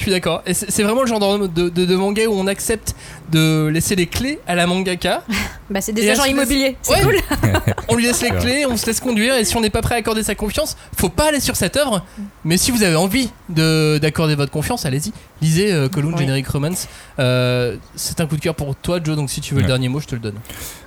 [0.02, 0.42] Je suis d'accord.
[0.48, 2.96] Et c'est vraiment le genre de, de, de- de manga où on accepte
[3.32, 5.22] de laisser les clés à la mangaka.
[5.70, 7.02] Bah c'est des agents laisse- immobiliers, c'est Ouais.
[7.04, 7.16] cool.
[7.88, 9.96] On lui laisse les clés, on se laisse conduire et si on n'est pas prêt
[9.96, 12.04] à accorder sa confiance, faut pas aller sur cette œuvre.
[12.44, 15.14] Mais si vous avez envie de- d'accorder votre confiance, allez-y.
[15.42, 16.20] Lisez euh, Column Oui.
[16.24, 16.88] Generic Romance.
[17.20, 19.16] Euh, c'est un coup de cœur pour toi, Joe.
[19.16, 20.36] Donc si tu veux le dernier mot, je te le donne.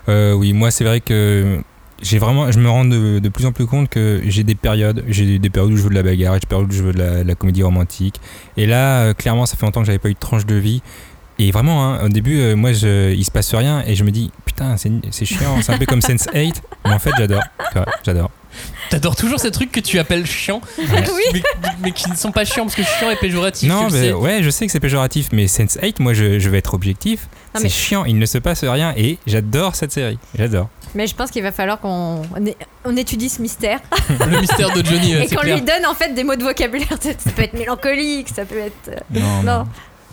[0.08, 1.60] Euh, oui, moi c'est vrai que
[2.04, 5.02] j'ai vraiment, je me rends de, de plus en plus compte que j'ai des périodes,
[5.08, 7.24] j'ai des périodes où je veux de la bagarre, des périodes où je veux de
[7.26, 8.20] la, comédie romantique.
[8.58, 10.82] Et là, euh, clairement, ça fait longtemps que j'avais pas eu de tranche de vie.
[11.38, 14.10] Et vraiment, hein, au début, euh, moi, je, il se passe rien et je me
[14.10, 16.62] dis, putain, c'est chiant, c'est un peu comme Sense 8.
[16.84, 17.42] Mais en fait, j'adore.
[18.04, 18.30] J'adore.
[18.90, 21.42] T'adores toujours ces trucs que tu appelles chiants, mais,
[21.82, 23.68] mais qui ne sont pas chiants parce que chiant est péjoratif.
[23.68, 24.12] Non, tu le mais sais.
[24.12, 27.28] ouais, je sais que c'est péjoratif, mais Sense 8, moi, je, je vais être objectif.
[27.54, 30.18] C'est mais- chiant, il ne se passe rien et j'adore cette série.
[30.36, 30.68] J'adore.
[30.94, 32.22] Mais je pense qu'il va falloir qu'on
[32.84, 33.80] on étudie ce mystère
[34.30, 36.86] Le mystère de Johnny, et qu'on lui donne en fait des mots de vocabulaire.
[37.00, 38.88] Ça peut être mélancolique, ça peut être.
[38.90, 39.66] euh, Non, Non.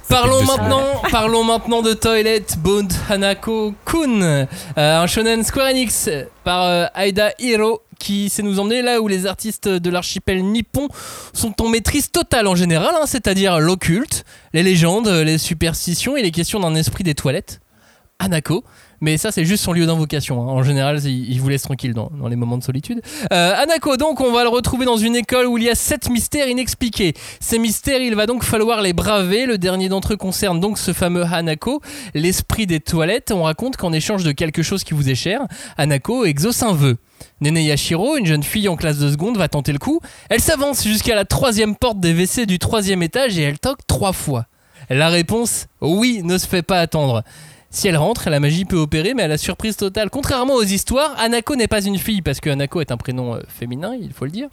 [0.10, 6.10] Parlons maintenant, parlons maintenant de Toilet Bound Hanako Kun, euh, un shonen Square Enix
[6.44, 10.88] par euh, Aida Hiro qui sait nous emmener là où les artistes de l'archipel nippon
[11.34, 16.32] sont en maîtrise totale en général, hein, c'est-à-dire l'occulte, les légendes, les superstitions et les
[16.32, 17.62] questions d'un esprit des toilettes.
[18.20, 18.64] Hanako.
[19.02, 20.42] Mais ça, c'est juste son lieu d'invocation.
[20.42, 20.46] hein.
[20.46, 23.02] En général, il, vous laisse tranquille dans, les moments de solitude.
[23.34, 26.10] Euh, Hanako, donc, on va le retrouver dans une école où il y a sept
[26.10, 27.14] mystères inexpliqués.
[27.40, 29.48] Ces mystères, il va donc falloir les braver.
[29.48, 31.82] Le dernier d'entre eux concerne donc ce fameux Hanako,
[32.14, 33.32] l'esprit des toilettes.
[33.32, 35.42] On raconte qu'en échange de quelque chose qui vous est cher,
[35.78, 36.98] Hanako exauce un vœu.
[37.42, 40.00] Nene Yashiro, une jeune fille en classe de seconde, va tenter le coup.
[40.30, 44.14] Elle s'avance jusqu'à la troisième porte des WC du troisième étage et elle toque trois
[44.14, 44.46] fois.
[44.90, 47.24] La réponse, oui, ne se fait pas attendre.
[47.74, 50.10] Si elle rentre, la magie peut opérer, mais à la surprise totale.
[50.10, 53.40] Contrairement aux histoires, Anako n'est pas une fille, parce que Anako est un prénom euh,
[53.48, 54.50] féminin, il faut le dire.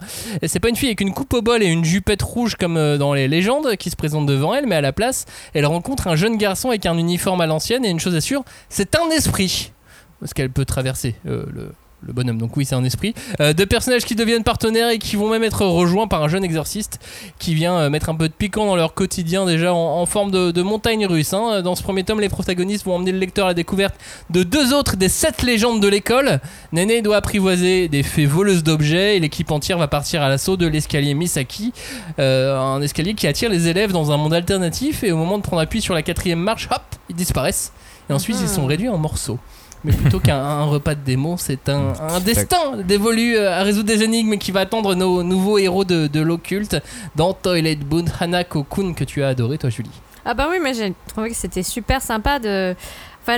[0.47, 2.97] C'est pas une fille avec une coupe au bol et une jupette rouge comme euh,
[2.97, 6.15] dans les légendes qui se présente devant elle, mais à la place, elle rencontre un
[6.15, 9.73] jeune garçon avec un uniforme à l'ancienne, et une chose est sûre, c'est un esprit.
[10.21, 13.13] Parce qu'elle peut traverser euh, le, le bonhomme, donc oui, c'est un esprit.
[13.41, 16.43] Euh, deux personnages qui deviennent partenaires et qui vont même être rejoints par un jeune
[16.45, 16.99] exorciste
[17.39, 20.31] qui vient euh, mettre un peu de piquant dans leur quotidien déjà en, en forme
[20.31, 21.33] de, de montagne russe.
[21.33, 21.61] hein.
[21.61, 23.95] Dans ce premier tome, les protagonistes vont emmener le lecteur à la découverte
[24.29, 26.39] de deux autres des sept légendes de l'école.
[26.71, 30.67] Néné doit apprivoiser des fées voleuses d'objets et l'équipe entière va partir à l'assaut de
[30.67, 31.73] l'escalier Misaki,
[32.19, 35.43] euh, un escalier qui attire les élèves dans un monde alternatif et au moment de
[35.43, 37.73] prendre appui sur la quatrième marche, hop, ils disparaissent.
[38.09, 39.37] Et ensuite, ils sont réduits en morceaux.
[39.83, 43.87] Mais plutôt qu'un un repas de démons, c'est un, un destin dévolu euh, à résoudre
[43.87, 46.77] des énigmes qui va attendre nos nouveaux héros de, de l'occulte
[47.15, 49.89] dans Toilet Boon Hanako Kun que tu as adoré, toi, Julie.
[50.25, 52.75] Ah bah oui, mais j'ai trouvé que c'était super sympa de...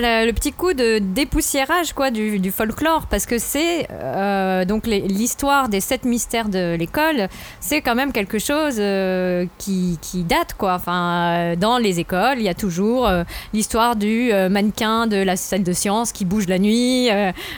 [0.00, 5.80] Le, petit coup de dépoussiérage quoi du, folklore parce que c'est euh, donc l'histoire des
[5.80, 7.28] sept mystères de l'école
[7.60, 10.74] c'est quand même quelque chose euh, qui, qui date quoi.
[10.74, 13.06] Enfin euh, dans les écoles il y a toujours
[13.52, 17.10] l'histoire du mannequin de la salle de sciences qui bouge la nuit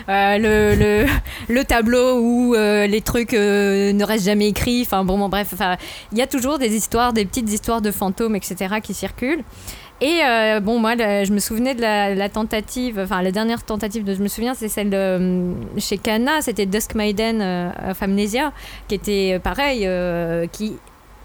[0.08, 1.06] le, le,
[1.48, 4.82] le tableau où les trucs ne restent jamais écrits.
[4.82, 5.54] Enfin bon, bref
[6.10, 9.44] il y a toujours des histoires des petites histoires de fantômes etc qui circulent
[10.00, 13.62] et euh, bon, moi, le- je me souvenais de la, la tentative, enfin, la dernière
[13.62, 17.90] tentative de je me souviens, c'est celle de, euh, chez Kana, c'était Dusk Maiden euh,
[17.90, 18.52] of Amnesia,
[18.88, 20.76] qui était euh, pareil, euh, qui,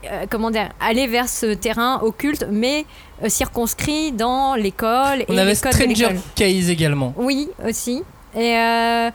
[0.05, 2.85] euh, comment dire, allait vers ce terrain occulte, mais
[3.23, 5.25] euh, circonscrit dans l'école.
[5.27, 6.15] On et avait les codes de Stranger.
[6.35, 7.13] Case également.
[7.17, 8.03] Oui, aussi.
[8.35, 9.09] Et, euh,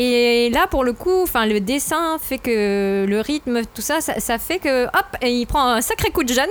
[0.00, 4.20] et là, pour le coup, enfin, le dessin fait que le rythme, tout ça, ça,
[4.20, 6.48] ça fait que, hop, et il prend un sacré coup de jeune.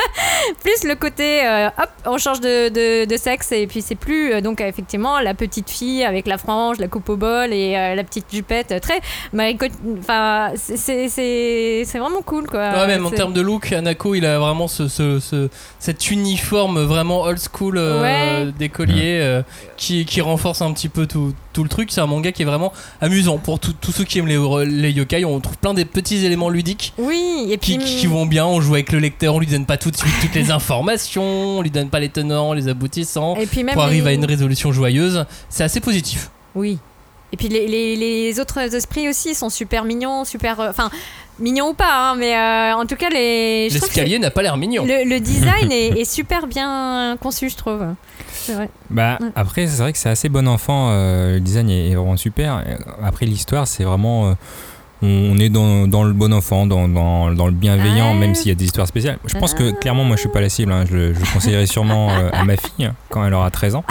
[0.62, 4.32] plus le côté, euh, hop, on change de, de, de sexe, et puis c'est plus,
[4.32, 7.94] euh, donc, effectivement, la petite fille avec la frange, la coupe au bol et euh,
[7.94, 9.00] la petite jupette, très.
[10.00, 12.70] Enfin, c'est- vraiment cool, quoi.
[12.70, 16.82] Ouais, même en termes de look, Anako, il a vraiment ce, ce- ce- cet uniforme
[16.82, 18.46] vraiment old school Ouais.
[18.58, 19.40] d'écolier
[19.76, 21.90] qui, qui renforce un petit peu tout, tout le truc.
[21.90, 25.24] C'est un manga qui est vraiment amusant pour tous ceux qui aiment les, les yokai.
[25.24, 27.78] On trouve plein des petits éléments ludiques Oui, et puis.
[27.78, 28.46] qui, qui vont bien.
[28.46, 31.24] On joue avec le lecteur, on lui donne pas tout de suite toutes les informations,
[31.58, 34.24] on lui donne pas les tenants, les aboutissants Et puis même pour arriver à une
[34.24, 35.24] résolution joyeuse.
[35.48, 36.30] C'est assez positif.
[36.54, 36.78] Oui.
[37.32, 40.60] Et puis les, les, les autres esprits aussi sont super mignons, super.
[40.60, 40.90] euh, Enfin,
[41.40, 43.68] mignon ou pas, hein, mais euh, en tout cas, les.
[43.70, 44.84] L'escalier n'a pas l'air mignon.
[44.84, 47.84] Le, le design est, est super bien conçu, je trouve.
[48.32, 48.70] C'est vrai.
[48.90, 49.28] Bah, Ouais.
[49.36, 50.88] après, c'est vrai que c'est assez bon enfant.
[50.90, 52.62] euh, le design est, est vraiment super.
[53.04, 54.30] Après, l'histoire, c'est vraiment.
[54.30, 54.34] euh,
[55.00, 58.18] on est dans, dans le bon enfant, dans, dans, dans le bienveillant, Ouais.
[58.18, 59.18] même s'il y a des histoires spéciales.
[59.26, 59.78] Je pense que Ah.
[59.80, 60.72] clairement, moi, je suis pas la cible.
[60.72, 60.84] hein.
[60.90, 63.76] Je, le- je le conseillerais sûrement euh, à ma fille hein, quand elle aura 13
[63.76, 63.84] ans.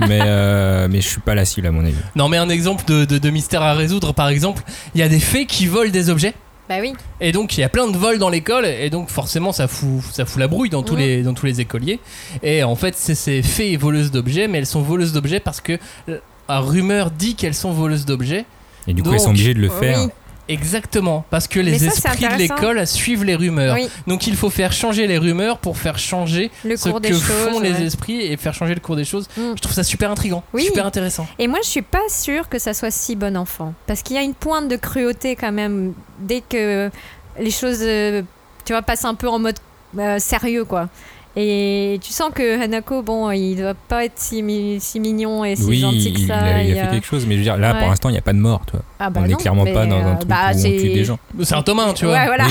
[0.00, 1.94] Mais, euh, mais je suis pas la cible, à mon avis.
[2.16, 4.62] Non, mais un exemple de, de- de mystère à résoudre, par exemple,
[4.94, 6.32] il y a des fées qui volent des objets.
[6.68, 6.94] Bah oui.
[7.20, 10.02] Et donc il y a plein de vols dans l'école et donc forcément ça fout,
[10.12, 12.00] ça fout la brouille dans tous, les, dans tous les écoliers.
[12.42, 15.78] Et en fait c'est ces fées voleuses d'objets mais elles sont voleuses d'objets parce que
[16.08, 18.46] euh, la rumeur dit qu'elles sont voleuses d'objets.
[18.86, 20.10] Et du coup, Donc, elles sont obligées de le oui.
[20.48, 23.74] Exactement, parce que les ça, esprits de l'école suivent les rumeurs.
[23.74, 27.60] Oui, Donc il faut faire changer les rumeurs pour faire changer le ce que font
[27.60, 29.26] les esprits et faire changer le cours des choses.
[29.36, 29.52] Mm.
[29.56, 30.64] Je trouve ça super intrigant, Oui.
[30.64, 31.26] super intéressant.
[31.38, 33.72] Et moi, je suis pas sûre que ça soit si bon enfant.
[33.86, 36.90] Parce qu'il y a une pointe de cruauté quand même dès que
[37.38, 38.22] les choses, euh,
[38.64, 39.56] tu vois, passent un peu en mode
[39.98, 40.88] euh, sérieux, quoi.
[41.36, 45.56] Et tu sens que Hanako, bon, il doit pas être si, mi- si mignon et
[45.56, 46.36] si Oui, gentil que il, ça.
[46.38, 47.78] a, il a fait euh, quelque chose, mais je veux dire, là, ouais.
[47.80, 48.80] pour l'instant, il n'y a pas de mort, toi.
[49.00, 50.76] ah bah on est non, clairement pas dans un euh, truc bah, où on tue
[50.94, 51.18] des gens.
[51.42, 52.14] C'est un tome 1, tu vois.
[52.14, 52.46] Ouais, voilà.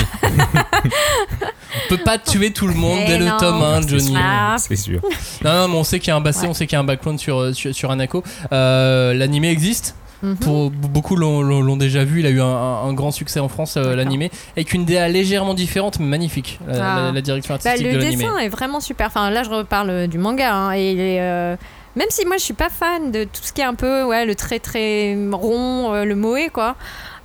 [1.75, 4.15] On peut pas tuer tout le monde Mais dès le tome 1, Johnny.
[4.17, 4.55] Ah.
[4.59, 5.01] C'est sûr.
[5.43, 6.49] Non, non, mais on sait qu'il y a un bassin, Ouais.
[6.49, 8.23] on sait qu'il y a un background sur, euh, sur, sur Anako.
[8.51, 9.95] Euh, L'animé existe?
[10.23, 10.37] Mhm.
[10.37, 12.21] Pour, beaucoup l'ont- déjà vu.
[12.21, 15.99] Il a eu un, grand succès en France, euh, l'animé, avec une DA légèrement différente,
[15.99, 16.59] mais magnifique.
[16.67, 17.01] La, Ah.
[17.07, 18.23] la- la direction Bah, artistique le de l'animé.
[18.23, 19.07] dessin est vraiment super.
[19.07, 20.53] Enfin, là, je reparle du manga.
[20.55, 21.55] hein, et il est, euh,
[21.95, 24.25] même si moi, je suis pas fan de tout ce qui est un peu ouais,
[24.25, 26.75] le très très rond, euh, le moé, quoi.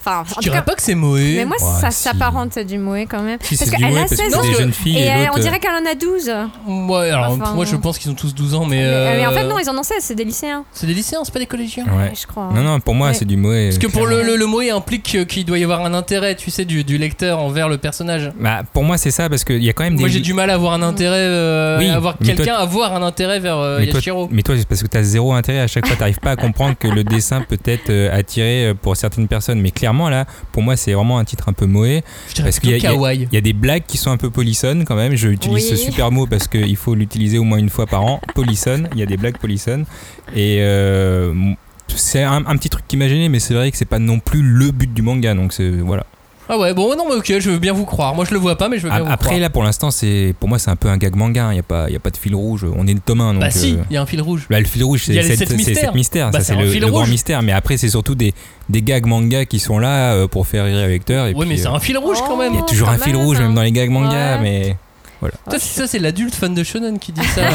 [0.09, 1.35] Enfin, en Je tout dirais cas, pas que c'est Moé.
[1.39, 2.03] mais moi, Ouais, ça si.
[2.05, 3.39] s'apparente à du moé quand même.
[3.43, 4.43] Si, parce qu'elle a parce que 16 c'est ans.
[4.43, 6.31] des jeunes filles Et et elle- on l'autre, dirait qu'elle en a 12.
[6.67, 8.79] Ouais, alors Enfin, moi je pense qu'ils ont tous 12 ans, mais.
[8.79, 10.65] Mais, euh, mais en fait, non, ils en ont 16, c'est des lycéens.
[10.73, 11.85] C'est des lycéens, c'est pas des collégiens.
[11.85, 12.13] Ouais.
[12.21, 12.51] Je crois.
[12.55, 13.15] Non, non, pour moi, Ouais.
[13.15, 13.67] c'est du Moé.
[13.69, 16.35] Parce que pour le, le, le Moé implique euh, qu'il doit y avoir un intérêt,
[16.37, 18.31] tu sais, du, du lecteur envers le personnage.
[18.39, 20.01] Bah, pour moi, c'est ça, parce qu'il y a quand même des.
[20.01, 22.95] Moi j'ai du mal à avoir un intérêt, euh, Oui, à avoir quelqu'un à avoir
[22.95, 24.29] un intérêt vers euh, mais, toi, Yashiro.
[24.31, 26.77] mais toi, c'est parce que t'as zéro intérêt à chaque fois, t'arrives pas à comprendre
[26.79, 29.61] que le dessin peut être euh, attiré euh, pour certaines personnes.
[29.61, 32.05] Mais clairement, là, pour moi, c'est vraiment un titre un peu Moé.
[32.37, 33.27] Parce qu'il y a- plutôt kawaii.
[33.33, 35.17] Il y a des blagues qui sont un peu polissonnes quand même.
[35.17, 35.71] Je utilise Oui.
[35.71, 38.21] ce super mot parce qu'il faut l'utiliser au moins une fois par an.
[38.37, 39.85] Polissonne, il y a des blagues polissonnes.
[40.37, 41.35] Et euh,
[41.89, 44.21] c'est un, un petit truc qui m'a gêné, mais c'est vrai que c'est pas non
[44.21, 45.35] plus le but du manga.
[45.35, 46.07] Donc c'est voilà.
[46.51, 48.15] Ah ouais, bon, non, mais ok, je veux bien vous croire.
[48.15, 49.41] Moi je le vois pas, mais je veux bien A- vous Après croire.
[49.41, 51.49] là, pour l'instant, c'est pour moi c'est un peu un gag manga.
[51.53, 52.65] Il y a pas, il y a pas de fil rouge.
[52.77, 53.43] On est le tome 1, donc.
[53.43, 54.47] bah si, euh, il y a un fil rouge.
[54.49, 55.77] Bah, le fil rouge, c'est a les sept, sept c'est mystères.
[55.77, 56.31] sept mystères.
[56.31, 57.43] Bah, ça, c'est le, fil le grand mystère.
[57.43, 58.33] Mais après, c'est surtout des,
[58.69, 61.27] des gags manga qui sont là euh, pour faire rire les lecteurs.
[61.27, 62.55] Et ouais, puis, mais c'est euh, un fil rouge quand même.
[62.55, 63.43] Il y a toujours quand un fil rouge, hein.
[63.43, 64.41] même dans les gags manga.
[64.41, 64.77] Ouais.
[65.21, 67.43] Toi, c'est ça, c'est l'adulte fan de shonen qui dit ça.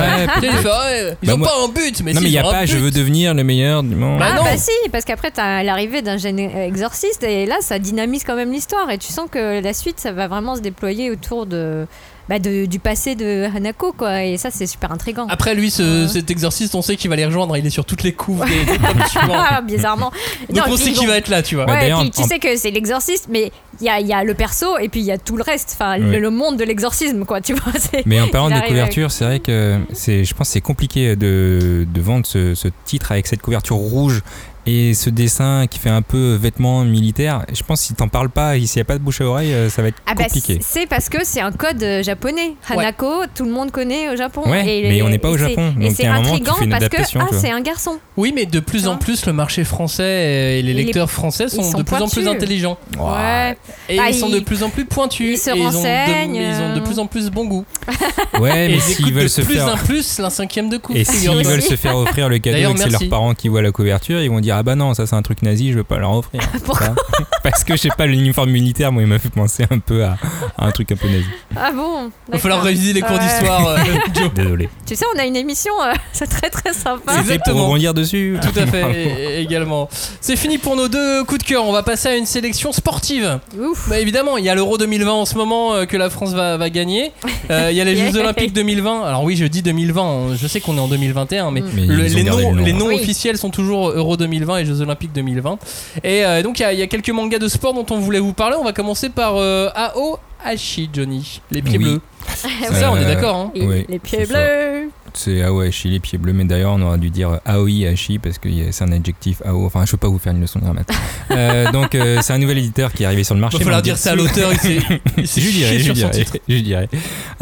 [0.43, 2.43] Ouais, ils Bah, ont moi- pas un but, mais non, si, mais il n'y a
[2.43, 2.65] pas.
[2.65, 4.19] Je veux devenir le meilleur du monde.
[4.19, 4.43] Bah ah non.
[4.43, 8.52] bah si, parce qu'après t'as l'arrivée d'un jeune exorciste et là ça dynamise quand même
[8.52, 11.86] l'histoire et tu sens que la suite ça va vraiment se déployer autour de,
[12.29, 15.27] bah, de- du passé de Hanako quoi et ça c'est super intriguant.
[15.29, 17.55] Après lui, ce- cet exorciste, on sait qu'il va les rejoindre.
[17.57, 18.79] Il est sur toutes les couves des, des.
[19.33, 20.12] Ah, bizarrement.
[20.49, 21.65] Donc Non, on sait qu'il va être là, tu vois.
[21.65, 24.13] Ouais, d'ailleurs, puis tu en- sais que c'est l'exorciste, mais il y a, il y
[24.13, 26.19] a le perso et puis il y a tout le reste, enfin le, Ouais.
[26.19, 27.73] le monde de l'exorcisme, quoi, tu vois.
[28.05, 31.86] Mais en parlant de couverture, c'est vrai que c'est, je pense que c'est compliqué de,
[31.91, 34.21] de vendre ce, ce titre avec cette couverture rouge
[34.65, 37.45] et ce dessin qui fait un peu vêtements militaires.
[37.54, 39.54] Je pense que si t'en parles pas, s'il n'y a pas de bouche à oreille,
[39.54, 40.60] euh, ça va être Ah bah, compliqué.
[40.62, 42.56] c'est parce que c'est un code euh, japonais.
[42.69, 44.41] Hanako, tout le monde connaît au Japon.
[44.45, 46.89] Ouais, et, mais on n'est pas au Japon, Et donc c'est intriguant fais une parce
[46.89, 47.99] que ah, c'est un garçon.
[48.15, 51.84] Oui, mais de plus en plus, le marché français et les lecteurs français sont, de
[51.84, 52.78] plus en plus intelligents.
[52.97, 53.58] Ouais.
[53.89, 55.34] Et Bah, ils sont de plus en plus pointus.
[55.34, 57.65] ils se et ils ont, de, renseignent, ils ont de plus en plus bon goût.
[58.39, 59.73] Ouais, et mais ils s'ils veulent de se plus faire.
[59.73, 60.95] en plus la cinquième de coupe.
[60.95, 63.62] Et s'ils veulent se faire offrir le cadeau et que c'est leurs parents qui voient
[63.62, 65.83] la couverture, ils vont dire Ah bah non, ça c'est un truc nazi, je veux
[65.83, 66.41] pas leur offrir.
[66.65, 66.95] Pourquoi Ça.
[67.43, 70.17] Parce que je sais pas, l'uniforme militaire, moi il m'a fait penser un peu à,
[70.57, 71.25] à un truc un peu nazi.
[71.55, 73.19] Ah bon Il va falloir réviser les cours Ouais.
[73.19, 73.77] d'histoire, euh,
[74.15, 74.33] Joe.
[74.33, 74.69] Désolé.
[74.85, 77.01] Tu sais, on a une émission, euh, c'est très très sympa.
[77.13, 77.65] C'était pour Exactement.
[77.65, 78.37] rebondir dessus.
[78.41, 79.89] Tout à fait, également.
[80.21, 81.65] C'est fini pour nos deux coups de cœur.
[81.65, 83.39] On va passer à une sélection sportive.
[83.59, 83.89] Ouf.
[83.89, 86.57] Bah évidemment, il y a l'Euro 2020 en ce moment euh, que la France va,
[86.57, 87.11] va gagner.
[87.51, 88.19] Euh, Il y a les Jeux.
[88.19, 89.03] Olympiques 2020.
[89.03, 90.01] Alors oui, je dis 2020.
[90.03, 90.35] hein.
[90.35, 91.69] Je sais qu'on est en 2021, mais, Mm.
[91.75, 92.95] Mais le- les, noms, le nom, les noms Oui.
[92.95, 95.58] officiels sont toujours Euro 2020 et Jeux Olympiques 2020.
[96.03, 97.99] Et euh, donc il y, a- il y a quelques mangas de sport dont on
[97.99, 98.56] voulait vous parler.
[98.60, 101.84] On va commencer par euh, Ao Hachi, Johnny, les pieds Oui.
[101.86, 102.01] bleus.
[102.36, 103.36] C'est ça, on est d'accord.
[103.38, 103.51] Hein.
[103.56, 104.89] Oui, les pieds bleus.
[105.15, 108.49] C'est Aoashi, les pieds bleus, mais d'ailleurs on aurait dû dire Aoi Hashi parce que
[108.71, 109.63] c'est un adjectif Ao.
[109.63, 110.86] Enfin, je peux pas vous faire une leçon de grammaire.
[111.32, 113.56] Euh, donc, euh, c'est un nouvel éditeur qui est arrivé sur le marché.
[113.58, 114.51] Il va falloir dire ça à l'auteur.
[114.53, 114.77] Il s'est
[115.17, 116.38] il s'est Je dirais, je sur son dirais, titre.
[116.47, 116.89] je dirais.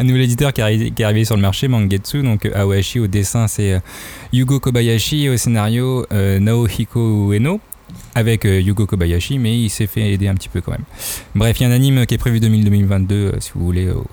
[0.02, 2.22] Un nouvel éditeur qui est, arrivé, qui est arrivé sur le marché, Mangetsu.
[2.24, 3.78] Donc, euh, Aoashi au dessin, c'est euh,
[4.32, 7.60] Yugo Kobayashi au scénario, euh, Naohiko Ueno.
[8.16, 10.82] avec Yugo Kobayashi, mais il s'est fait aider un petit peu quand même.
[11.36, 14.04] Bref, il y a un anime qui est prévu 2000-2022, euh, si vous voulez, au,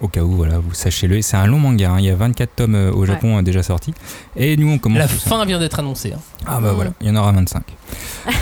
[0.00, 1.20] au cas où, voilà, vous sachez-le.
[1.20, 3.92] C'est un long manga, hein, il y a 24 tomes au Japon déjà sortis.
[4.36, 4.98] Et nous, on commence.
[5.00, 6.12] La fin vient d'être annoncée.
[6.14, 6.20] hein.
[6.46, 7.62] Ah bah voilà, il y en aura 25.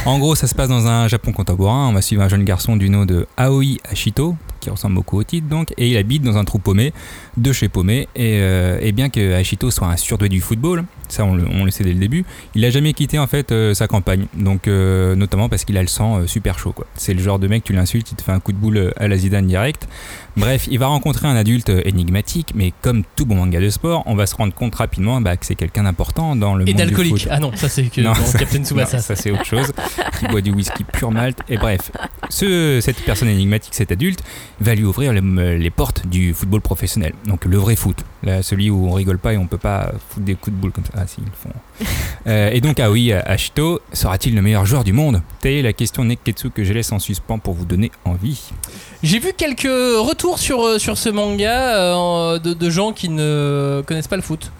[0.07, 1.88] en gros, ça se passe dans un Japon contemporain.
[1.88, 5.22] On va suivre un jeune garçon du nom de Aoi Ashito, qui ressemble beaucoup au
[5.24, 6.92] titre donc, et il habite dans un trou paumé
[7.37, 8.09] de chez Paumé.
[8.16, 11.64] Et, euh, et bien que Ashito soit un surdoué du football, ça on le, on
[11.64, 12.24] le sait dès le début,
[12.55, 14.27] il a jamais quitté en fait euh, sa campagne.
[14.35, 16.87] Donc euh, notamment parce qu'il a le sang super chaud quoi.
[16.94, 19.07] C'est le genre de mec tu l'insultes, il te fait un coup de boule à
[19.09, 19.87] la Zidane direct.
[20.37, 24.16] Bref, il va rencontrer un adulte énigmatique, mais comme tout bon manga de sport, on
[24.16, 26.87] va se rendre compte rapidement bah, que c'est quelqu'un d'important dans le Et monde du
[26.87, 27.29] d'alcoolique.
[27.31, 28.98] Ah non, ça c'est que Non, ça- Captain non, Tsubasa.
[28.98, 29.72] ça c'est autre chose.
[30.18, 31.38] Qui boit du whisky pur malt.
[31.48, 31.92] Et bref,
[32.31, 34.22] ce, cette personne énigmatique, cet adulte,
[34.60, 37.12] va lui ouvrir les, les portes du football professionnel.
[37.26, 37.96] Donc le vrai foot.
[38.22, 40.70] Là, celui où on rigole pas et on peut pas foutre des coups de boule
[40.72, 40.92] comme ça.
[40.96, 41.50] Ah si, ils le font.
[42.26, 45.20] Euh, et donc, ah oui, Ashito sera-t-il le meilleur joueur du monde?
[45.40, 48.40] Telle est la question Neketsu que je laisse en suspens pour vous donner envie.
[49.02, 53.82] J'ai vu quelques retours sur, euh, sur ce manga euh, de, de gens qui ne
[53.86, 54.50] connaissent pas le foot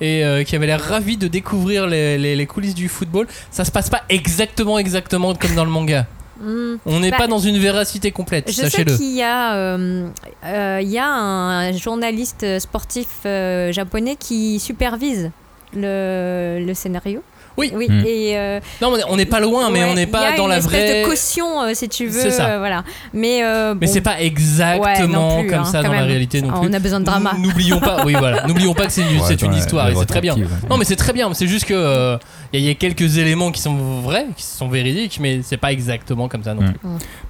[0.00, 3.28] et euh, qui avaient l'air ravis de découvrir les, les- les coulisses du football.
[3.52, 6.06] Ça se passe pas exactement exactement comme dans le manga.
[6.42, 6.76] Hmm.
[6.86, 8.96] On n'est Bah, pas dans une véracité complète, Je sais sachez-le.
[8.96, 10.08] qu'il y a, euh,
[10.44, 15.30] euh, il y a un journaliste sportif euh, japonais qui supervise
[15.74, 17.22] le, le scénario.
[17.58, 17.70] Oui.
[17.74, 17.86] oui.
[17.86, 18.04] Mm.
[18.06, 20.44] Et euh, Non, mais on n'est pas loin, mais ouais, on n'est pas a dans
[20.44, 21.02] une la vraie.
[21.02, 22.18] de caution, euh, si tu veux.
[22.22, 22.48] C'est ça.
[22.52, 22.82] euh, voilà.
[23.12, 25.92] Mais euh, Mais bon, c'est pas ouais, exactement non plus, comme hein, ça quand dans
[25.94, 26.74] la réalité non On plus.
[26.74, 27.34] a besoin de drama.
[27.38, 30.22] N'oublions pas, oui voilà, n'oublions pas que c'est une, Ouais, c'est histoire et c'est très
[30.22, 30.34] bien.
[30.70, 32.16] Non mais c'est très bien, c'est juste que euh,
[32.52, 35.40] il y, a- il y a quelques éléments qui sont vrais, qui sont véridiques, mais
[35.42, 36.78] c'est pas exactement comme ça non plus.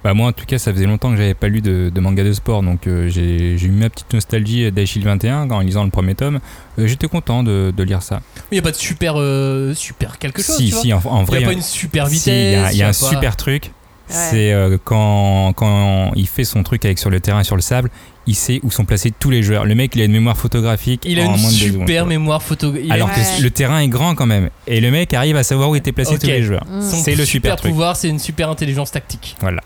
[0.03, 2.23] Bah moi en tout cas ça faisait longtemps que j'avais pas lu de, de manga
[2.23, 6.15] de sport donc euh, j'ai eu ma petite nostalgie d'Aishil 21 en lisant le premier
[6.15, 6.39] tome.
[6.79, 8.21] Euh, J'étais content de, de lire ça.
[8.51, 10.57] Il y a pas de super euh, super quelque chose.
[10.57, 10.81] si tu vois.
[10.81, 12.27] si en, en Il vrai y a pas hein, une super vitesse.
[12.27, 13.65] il y a, il y a un pas- super truc.
[14.09, 14.15] Ouais.
[14.15, 17.61] C'est euh, quand, quand il fait son truc avec sur le terrain et sur le
[17.61, 17.89] sable,
[18.27, 19.65] il sait où sont placés tous les joueurs.
[19.65, 22.41] Le mec il a une mémoire photographique Il a en une moins de super mémoire
[22.43, 22.91] photographique.
[22.91, 23.13] Alors Ouais.
[23.37, 24.49] que le terrain est grand quand même.
[24.67, 26.65] Et le mec arrive à savoir où étaient placés tous les joueurs.
[26.81, 27.71] C'est le super truc.
[27.71, 29.35] pouvoir, c'est une super intelligence tactique.
[29.41, 29.61] Voilà.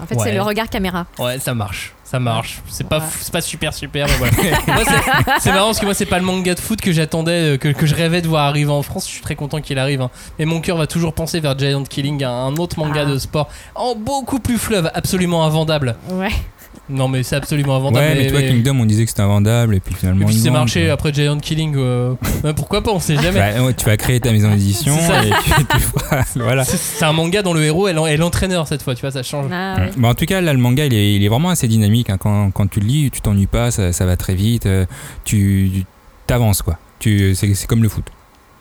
[0.00, 0.24] En fait, Ouais.
[0.26, 1.06] c'est le regard caméra.
[1.18, 1.92] Ouais, ça marche.
[2.04, 2.62] Ça marche.
[2.68, 3.04] C'est pas, Ouais.
[3.20, 4.32] c'est pas super super, mais voilà.
[4.68, 4.84] Moi,
[5.40, 7.68] c'est- marrant parce que moi, c'est pas le manga de foot que j'attendais, euh, que,
[7.68, 9.06] que je rêvais de voir arriver en France.
[9.06, 10.00] Je suis très content qu'il arrive.
[10.00, 10.10] hein.
[10.38, 13.10] Mais mon cœur va toujours penser vers Giant Killing, un un autre manga Ah.
[13.10, 15.96] de sport en beaucoup plus fleuve, absolument invendable.
[16.12, 16.30] Ouais.
[16.90, 18.06] Non, mais c'est absolument invendable.
[18.06, 20.22] Ouais, mais, toi, Kingdom, on disait que c'était invendable et puis finalement.
[20.22, 20.92] Et puis c'est marché quoi.
[20.94, 21.74] après Giant Killing.
[21.76, 22.14] euh,
[22.56, 23.38] pourquoi pas On sait jamais.
[23.38, 25.24] Bah, ouais, tu vas créer ta maison d'édition C'est ça.
[25.24, 26.38] et tu.
[26.40, 26.64] Voilà.
[26.64, 29.10] C'est- C'est un manga dont le héros est l'en- est l'entraîneur cette fois, tu vois,
[29.10, 29.46] ça change.
[29.52, 29.82] Ah, Ouais.
[29.84, 29.90] ouais.
[29.96, 32.10] Bah, en tout cas, là, le manga, il est, il est vraiment assez dynamique.
[32.10, 32.16] hein.
[32.18, 34.66] Quand, quand tu le lis, tu t'ennuies pas, ça, ça va très vite.
[34.66, 34.86] euh,
[35.24, 35.84] tu
[36.26, 36.78] t'avances, quoi.
[36.98, 38.04] Tu, c'est, c'est comme le foot.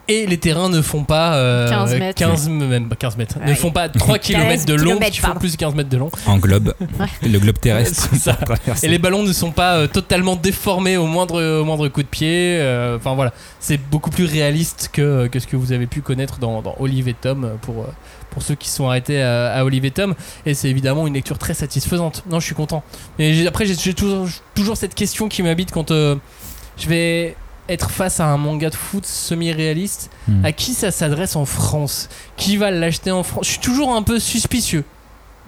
[0.10, 2.18] Et les terrains ne font pas euh, 15 mètres.
[2.20, 3.36] 15 même pas 15 mètres.
[3.46, 6.10] Ne font pas 3 km de long, qui font plus de 15 mètres de long.
[6.26, 6.74] En globe.
[7.22, 8.08] le globe terrestre.
[8.14, 8.38] C'est ça.
[8.84, 12.08] Et les ballons ne sont pas euh, totalement déformés au moindre, au moindre coup de
[12.08, 12.58] pied.
[12.60, 16.40] euh, Enfin voilà, c'est beaucoup plus réaliste que, que ce que vous avez pu connaître
[16.40, 17.88] dans, dans Olive et Tom euh, pour, euh,
[18.30, 20.16] pour ceux qui sont arrêtés à, à Olive et Tom.
[20.46, 22.24] Et c'est évidemment une lecture très satisfaisante.
[22.30, 22.84] Non, je suis content.
[23.20, 26.16] Mais après, j'ai j'ai toujours, toujours cette question qui m'habite quand euh,
[26.78, 27.36] je vais
[27.70, 30.10] être face à un manga de foot semi-réaliste.
[30.28, 30.46] Hmm.
[30.46, 32.10] À qui ça s'adresse en France?
[32.38, 34.84] Qui va l'acheter en France Je suis toujours un peu suspicieux.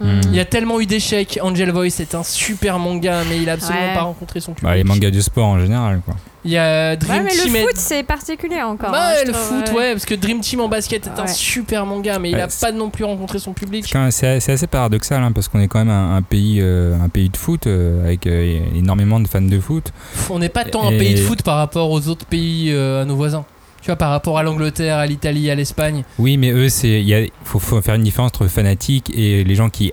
[0.00, 0.20] Hmm.
[0.24, 1.38] Il y a tellement eu d'échecs.
[1.42, 3.94] Angel Voice est un super manga, mais il a absolument Ouais.
[3.94, 4.64] pas rencontré son public.
[4.70, 6.14] Bah, les mangas du sport en général, quoi.
[6.44, 7.52] Il y a Dream Ouais, mais Team.
[7.52, 8.90] le foot, c'est particulier encore.
[8.90, 11.84] Bah, hein, le trouve, foot, ouais, parce que Dream Team en basket est un super
[11.84, 13.94] manga, mais il Ouais, a c'est- pas non plus rencontré son public.
[14.10, 17.28] C'est assez paradoxal hein, parce qu'on est quand même un, un pays, euh, un pays
[17.28, 19.92] de foot euh, avec euh, énormément de fans de foot.
[20.30, 23.04] On n'est pas tant un pays de foot par rapport aux autres pays, euh, à
[23.04, 23.44] nos voisins.
[23.82, 26.04] Tu vois, par rapport à l'Angleterre, à l'Italie, à l'Espagne.
[26.18, 29.42] Oui, mais eux, c'est il y a- faut, faut faire une différence entre fanatiques et
[29.44, 29.90] les gens qui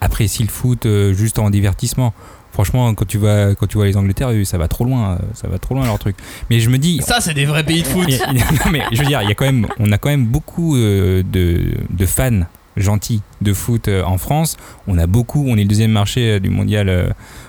[0.00, 2.14] apprécient le foot euh, juste en divertissement.
[2.52, 5.16] Franchement, quand tu vas quand tu vois les Angleterres, eux, ça va trop loin, euh,
[5.34, 6.16] ça va trop loin leur truc.
[6.50, 8.06] Mais je me dis, Ça, c'est des vrais pays de foot.
[8.26, 10.26] a- non, mais je veux dire, il y a quand même, on a quand même
[10.26, 12.40] beaucoup euh, de, de fans
[12.76, 14.56] gentils de foot euh, en France.
[14.86, 17.08] On a beaucoup, on est le deuxième marché euh, du mondial euh,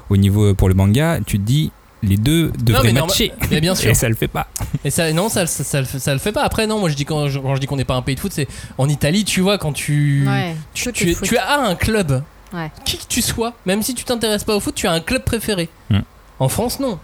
[0.10, 1.20] au niveau euh, pour le manga.
[1.26, 3.32] Tu te dis, les deux devraient mais normal- matcher.
[3.52, 3.90] mais bien sûr.
[3.92, 4.48] Et ça le fait pas.
[4.86, 6.44] Et ça, non, ça, ça, ça le fait- ça le fait pas.
[6.44, 8.16] Après, non, moi je dis quand je, quand je dis qu'on n'est pas un pays
[8.16, 10.26] de foot, c'est en Italie, tu vois, quand tu.
[10.28, 12.22] Ouais, tu, tu, tu as un club,
[12.54, 12.72] Ouais.
[12.86, 15.24] qui que tu sois, même si tu t'intéresses pas au foot, tu as un club
[15.24, 15.70] préféré.
[15.90, 16.00] Mm.
[16.40, 17.00] En France, non.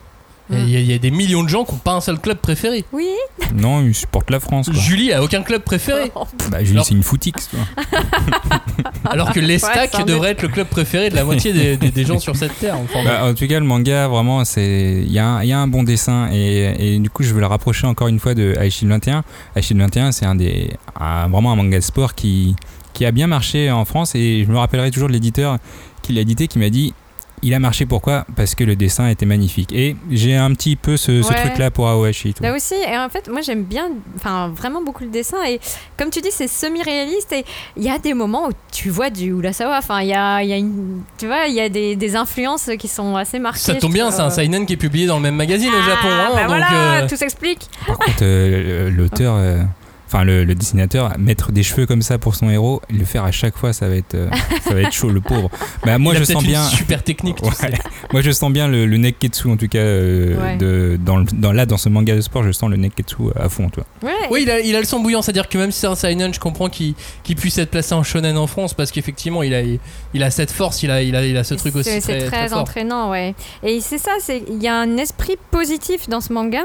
[0.49, 0.55] Mm.
[0.57, 2.19] Il y, a- il y a des millions de gens qui n'ont pas un seul
[2.19, 2.83] club préféré.
[2.91, 3.07] Oui.
[3.55, 4.67] Non, ils supportent la France.
[4.69, 4.79] Quoi.
[4.79, 6.11] Julie a aucun club préféré.
[6.49, 7.33] Bah, Julie, Alors- c'est une footix.
[9.05, 12.05] Alors que l'Estac Ouais, devrait être le club préféré de la moitié des, des- des
[12.05, 12.77] gens sur cette terre.
[13.03, 15.59] Bah, en tout cas, le manga, vraiment, c'est il y, a un- il y a
[15.59, 18.55] un bon dessin et, et du coup, je veux le rapprocher encore une fois de
[18.59, 19.23] Aishil 21.
[19.55, 22.55] Aishil 21, c'est un des un- vraiment un manga de sport qui
[22.99, 25.57] qui a bien marché en France et je me rappellerai toujours de l'éditeur
[26.01, 26.93] qui l'a édité qui m'a dit
[27.41, 28.25] il a marché pourquoi?
[28.35, 29.71] Parce que le dessin était magnifique.
[29.71, 31.35] Et j'ai un petit peu ce, ce Ouais.
[31.45, 32.33] truc-là pour Aoashi.
[32.33, 32.43] tout.
[32.43, 33.85] Là aussi, et en fait, moi j'aime bien,
[34.17, 35.37] enfin vraiment beaucoup le dessin.
[35.47, 35.61] Et
[35.95, 37.31] comme tu dis, c'est semi-réaliste.
[37.31, 37.45] Et
[37.77, 39.77] il y a des moments où tu vois du Urasawa.
[39.77, 42.15] Enfin, il y a, il y a une, tu vois, il y a des, des
[42.17, 43.59] influences qui sont assez marquées.
[43.59, 46.09] Ça tombe bien, c'est un seinen qui est publié dans le même magazine au Japon.
[46.11, 47.69] Ah, hein, bah donc, voilà, euh, tout s'explique.
[47.87, 49.63] Par contre, euh, l'auteur, euh,
[50.11, 53.31] enfin le, le dessinateur, mettre des cheveux comme ça pour son héros, le faire à
[53.31, 54.27] chaque fois, ça va être, euh,
[54.63, 55.49] ça va être chaud, le pauvre.
[55.85, 56.63] Bah, moi, je sens bien.
[56.65, 57.53] super technique, tu Ouais.
[57.55, 57.73] sais.
[58.11, 59.77] Moi, je sens bien le, le neketsu en tout cas.
[59.79, 60.57] euh, Ouais.
[60.57, 63.49] de, dans, le- dans, là, dans ce manga de sport, je sens le neketsu à
[63.49, 63.83] fond, toi.
[64.01, 64.11] Ouais.
[64.31, 66.33] Oui, il a, il a le son bouillant, c'est-à-dire que même si c'est un seinen,
[66.33, 69.61] je comprends qu'il qu'il puisse être placé en shonen en France parce qu'effectivement, il a,
[69.61, 72.53] il a cette force, il a, il a, il a ce truc aussi C'est très,
[72.53, 73.35] entraînant, ouais.
[73.63, 76.61] Et c'est ça, c'est il y a un esprit positif dans ce manga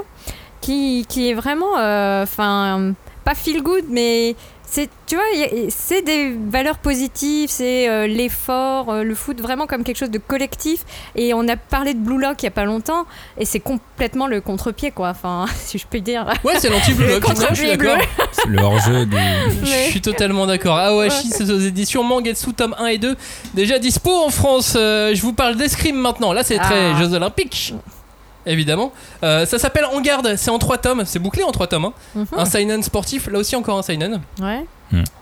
[0.60, 5.24] qui, qui est vraiment, euh, enfin, pas feel good, mais c'est, tu vois,
[5.68, 10.18] c'est des valeurs positives, c'est euh, l'effort, euh, le foot vraiment comme quelque chose de
[10.18, 10.80] collectif.
[11.14, 13.06] Et on a parlé de Blue Lock il y a pas longtemps,
[13.38, 15.10] et c'est complètement le contre-pied, quoi.
[15.10, 16.26] Enfin, si je puis dire.
[16.42, 17.98] Ouais, c'est l'anti-blue lock, non, je suis d'accord.
[18.32, 19.16] C'est le hors-jeu du.
[19.64, 20.76] Je suis totalement d'accord.
[20.76, 23.16] Awashi, c'est aux éditions Mangetsu tome 1 et 2.
[23.54, 24.74] Déjà dispo en France.
[24.76, 26.32] Euh, je vous parle d'escrime maintenant.
[26.32, 26.98] Là, c'est très Ah.
[26.98, 27.74] Jeux Olympiques.
[28.46, 28.92] Évidemment.
[29.22, 30.34] Euh, ça s'appelle En Garde.
[30.36, 31.02] C'est en 3 tomes.
[31.06, 31.86] C'est bouclé en 3 tomes.
[31.86, 31.92] hein.
[32.14, 32.26] Mhm.
[32.36, 33.28] Un seinen sportif.
[33.28, 34.20] Là aussi, encore un seinen.
[34.40, 34.64] Ouais.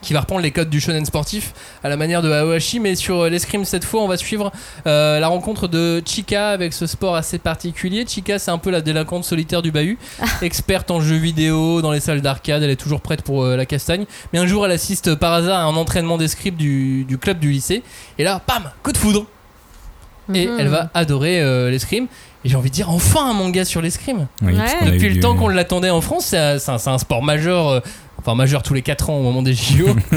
[0.02, 2.78] Qui va reprendre les codes du shonen sportif à la manière de Aohashi.
[2.78, 4.52] Mais sur euh, l'escrime, cette fois, on va suivre
[4.86, 8.04] euh, la rencontre de Chika avec ce sport assez particulier.
[8.06, 9.98] Chika, c'est un peu la délinquante solitaire du bahut.
[10.42, 13.64] experte en jeux vidéo, dans les salles d'arcade, elle est toujours prête pour euh, la
[13.64, 14.04] castagne.
[14.34, 17.50] Mais un jour, elle assiste par hasard à un entraînement d'escrime du, du club du
[17.50, 17.82] lycée.
[18.18, 19.24] Et là, pam, coup de foudre.
[20.34, 20.56] Et Mhm.
[20.60, 22.08] elle va adorer euh, l'escrime.
[22.44, 24.26] Et j'ai envie de dire, enfin un manga sur l'escrime.
[24.42, 24.90] Oui, Ouais.
[24.90, 26.38] Depuis le temps qu'on l'attendait en France, c'est
[26.88, 27.68] un, sport majeur.
[27.68, 27.80] euh,
[28.24, 29.86] Enfin, majeur tous les 4 ans au moment des JO.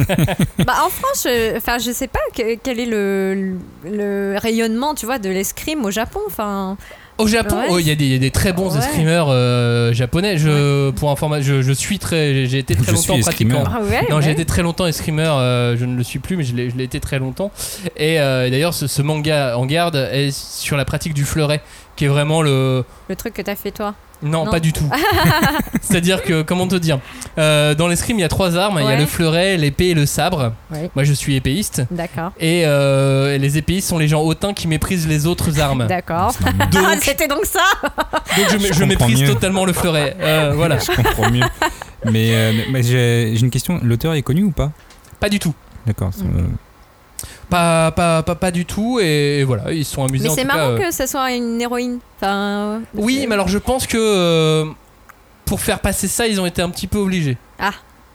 [0.65, 5.07] Bah, en France, je, enfin, je sais pas que- quel est le, le rayonnement, tu
[5.07, 6.19] vois, de l'escrime au Japon.
[6.27, 6.77] Enfin,
[7.17, 7.67] Au Japon, Ouais.
[7.69, 8.77] oh, il y, a des- il y a des très bons Ouais.
[8.79, 10.37] escrimeurs euh, japonais.
[10.37, 13.29] Je, pour informa- je, je suis très, j'ai été très Je longtemps pratiquant.
[13.29, 13.73] escrimeur.
[13.73, 14.21] ah ouais, Non, ouais.
[14.21, 16.75] j'ai été très longtemps escrimeur, euh, je ne le suis plus, mais je l'ai je
[16.75, 17.51] l'ai été très longtemps.
[17.97, 21.61] Et euh, d'ailleurs, ce, ce manga en garde est sur la pratique du fleuret,
[21.95, 22.83] qui est vraiment le.
[23.09, 23.93] le truc que t'as fait toi.
[24.23, 24.51] Non, Non.
[24.51, 24.89] pas du tout.
[25.81, 26.99] C'est-à-dire que, comment te dire
[27.37, 29.93] euh, Dans l'escrime, il y a trois armes il y a le fleuret, l'épée et
[29.93, 30.53] le sabre.
[30.71, 30.89] Ouais.
[30.95, 31.83] Moi, je suis épéiste.
[31.91, 32.31] D'accord.
[32.39, 35.85] Et euh, les épéistes sont les gens hautains qui méprisent les autres armes.
[35.87, 36.33] D'accord.
[36.45, 39.27] Ah, Donc, C'était donc ça donc je, Je je comprends méprise mieux.
[39.33, 40.15] totalement le fleuret.
[40.21, 41.43] Euh, voilà, Je comprends mieux.
[42.05, 43.79] Mais, euh, mais- mais j'ai une question.
[43.83, 44.71] L'auteur est connu ou pas?
[45.19, 45.53] Pas du tout.
[45.85, 46.11] D'accord.
[47.49, 48.99] Pas, pas, pas, pas du tout.
[48.99, 51.61] Et, voilà, ils se sont amusés Mais c'est marrant cas, euh, que ça soit une
[51.61, 51.99] héroïne.
[52.17, 54.65] Enfin, Oui, mais alors je pense que euh,
[55.45, 57.37] pour faire passer ça, ils ont été un petit peu obligés.
[57.59, 57.71] Ah.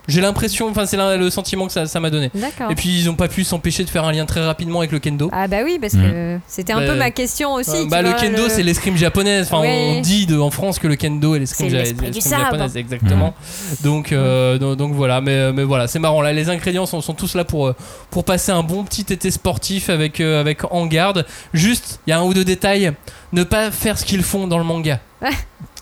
[0.09, 2.31] J'ai l'impression, enfin c'est le sentiment que ça ça m'a donné.
[2.35, 2.71] D'accord.
[2.71, 4.99] Et puis ils ont pas pu s'empêcher de faire un lien très rapidement avec le
[4.99, 5.31] kendo.
[5.33, 6.03] Ah bah oui, parce Mm.
[6.03, 7.71] que c'était un Bah, peu ma question aussi.
[7.71, 9.47] Euh, tu bah, le kendo, c'est l'escrime japonaise.
[9.51, 11.85] Enfin, on dit de, en France que le kendo est l'escrime C'est
[12.31, 13.35] ja- japonaise, exactement.
[13.83, 16.23] Donc, euh, donc, donc voilà, mais, mais voilà, c'est marrant.
[16.23, 17.77] Là, les ingrédients sont, sont tous là pour, euh,
[18.11, 21.27] pour passer un bon petit été sportif avec, euh, avec en garde.
[21.55, 22.93] Juste, il y a un ou deux détails.
[23.33, 25.01] Ne pas faire ce qu'ils font dans le manga.
[25.23, 25.29] veux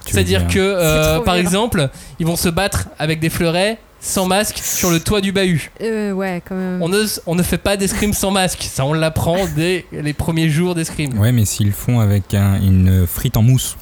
[0.04, 0.54] C'est-à-dire dire.
[0.54, 5.00] que, euh, par exemple, ils vont se battre avec des fleurets sans masque sur le
[5.00, 5.70] toit du bahut.
[5.80, 6.82] Euh, ouais, quand même.
[6.82, 8.62] On ne, on ne fait pas d'escrime sans masque.
[8.70, 11.18] Ça, on l'apprend dès les premiers jours d'escrime.
[11.18, 13.76] Ouais, mais s'ils le font avec un- une frite en mousse.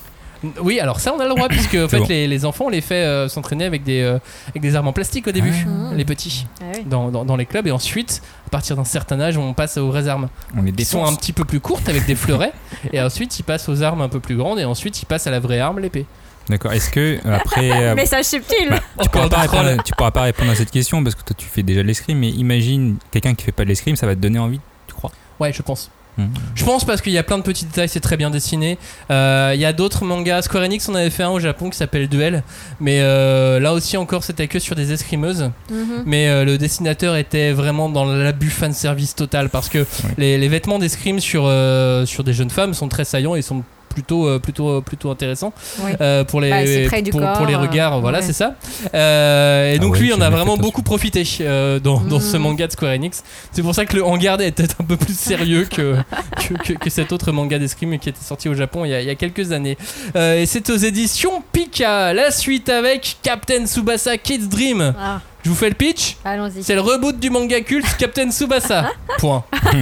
[0.61, 2.07] Oui, alors ça, on a le droit, puisque en fait, bon.
[2.09, 4.19] les, les enfants, on les fait euh, s'entraîner avec des, euh,
[4.51, 5.95] avec des armes en plastique au début, Ah.
[5.95, 6.85] les petits, Ah oui.
[6.87, 7.67] dans, dans, dans les clubs.
[7.67, 10.29] Et ensuite, à partir d'un certain âge, on passe aux vraies armes.
[10.57, 12.53] On les Qui sont un petit peu plus courtes avec des fleurets.
[12.93, 14.61] et ensuite, ils passent aux armes un peu plus grandes.
[14.61, 16.05] Et ensuite, ils passent à la vraie arme, l'épée.
[16.49, 16.73] D'accord.
[16.73, 17.71] Est-ce que après.
[17.71, 18.69] euh, Message subtil.
[18.71, 19.61] bah, tu, pourras pas trolls.
[19.67, 21.87] répondre, tu pourras pas répondre à cette question parce que toi tu fais déjà de
[21.87, 24.95] l'escrime, mais imagine quelqu'un qui fait pas de l'escrime, ça va te donner envie, tu
[24.95, 25.11] crois?
[25.41, 25.91] Ouais, je pense.
[26.19, 26.29] Hmm.
[26.55, 28.79] Je pense parce qu'il y a plein de petits détails, c'est très bien dessiné.
[29.11, 30.41] Euh, Il y a d'autres mangas.
[30.43, 32.43] Square Enix, on avait fait un au Japon qui s'appelle Duel.
[32.81, 35.51] Mais euh, là aussi, encore, c'était que sur des escrimeuses.
[35.71, 36.05] Mhm.
[36.07, 39.85] Mais euh, le dessinateur était vraiment dans l'abus fanservice total parce que
[40.17, 43.63] les, les vêtements d'escrime sur, euh, sur des jeunes femmes sont très saillants et sont
[43.97, 45.93] plutôt, euh, plutôt, plutôt intéressants Oui.
[46.03, 47.99] euh, pour, les, Bah, c'est près du pour, corps, pour les euh, regards.
[48.03, 48.25] Voilà, ouais.
[48.25, 48.55] c'est ça.
[48.95, 52.37] Euh, et Ah donc ouais, lui, on a vraiment beaucoup profité euh, dans, dans ce
[52.37, 52.41] Mm.
[52.41, 53.25] manga de Square Enix.
[53.53, 55.97] C'est pour ça que le Hangar est peut-être un peu plus sérieux que,
[56.49, 59.01] que, que- que cet autre manga d'escrime qui était sorti au Japon il y a,
[59.01, 59.79] il y a quelques années.
[60.15, 62.13] Euh, et c'est aux éditions Pika.
[62.13, 64.95] La suite avec Captain Tsubasa Kids Dream.
[64.99, 66.65] Ah, Je vous fais le pitch allons-y.
[66.65, 68.91] c'est le reboot du manga culte Captain Tsubasa.
[69.19, 69.45] Point.
[69.73, 69.81] Mais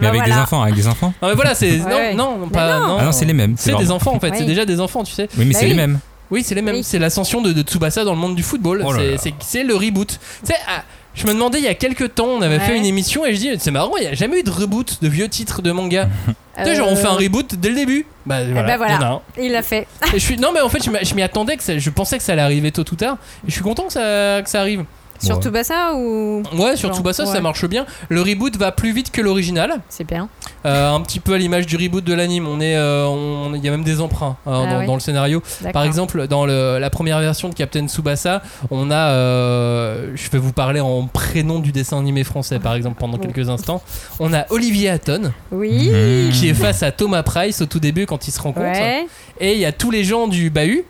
[0.00, 2.14] Bah avec des enfants, avec des enfants Non mais voilà, c'est Ouais, non, ouais.
[2.14, 2.86] non, non, Mais pas non.
[2.88, 2.96] non.
[2.98, 3.54] Ah non, c'est les mêmes.
[3.56, 4.38] C'est des enfants en fait, Oui.
[4.40, 5.28] c'est déjà des enfants, tu sais.
[5.38, 5.70] Oui, mais Bah c'est oui.
[5.70, 6.00] les mêmes.
[6.32, 6.74] Oui, c'est les mêmes.
[6.74, 6.82] Oui.
[6.82, 8.82] C'est l'ascension de, de Tsubasa dans le monde du football.
[8.84, 8.92] Oh
[9.38, 10.08] c'est le reboot.
[10.08, 10.82] Tu sais, ah,
[11.14, 12.64] Je me demandais il y a quelques temps, on avait Ouais.
[12.64, 14.98] fait une émission et je dis c'est marrant, il n'y a jamais eu de reboot
[15.02, 16.08] de vieux titres de manga.
[16.58, 18.04] Tu sais, genre on fait un Euh, reboot dès le début.
[18.26, 18.92] Bah eh voilà, ben voilà.
[18.92, 19.20] il y en a un.
[19.42, 19.86] Il l'a fait.
[20.08, 21.88] Et je suis non mais en fait je m'y- je m'y attendais que ça- je
[21.90, 24.50] pensais que ça allait arriver tôt ou tard et je suis content que ça, que
[24.50, 24.84] ça arrive.
[25.22, 25.42] Sur Ouais.
[25.42, 26.42] Tsubasa ou.
[26.56, 27.86] Ouais, sur Genre, Tsubasa ça marche bien.
[28.08, 30.28] Le reboot va plus vite que l'original, C'est bien.
[30.66, 32.46] Euh, un petit peu à l'image du reboot de l'anime.
[32.48, 34.86] On est, euh, on- il y a même des emprunts hein, Ah dans, oui.
[34.86, 35.42] dans le scénario.
[35.72, 40.38] Par exemple, dans le- la première version de Captain Tsubasa, on a, euh, je vais
[40.38, 43.26] vous parler en prénom du dessin animé français par exemple pendant Oh.
[43.26, 43.82] quelques instants.
[44.20, 45.90] On a Olivier Hatton Oui.
[46.32, 48.66] Qui est face à Thomas Price au tout début quand ils se rencontrent.
[48.70, 49.06] Ouais.
[49.40, 50.84] Et il y a tous les gens du bahut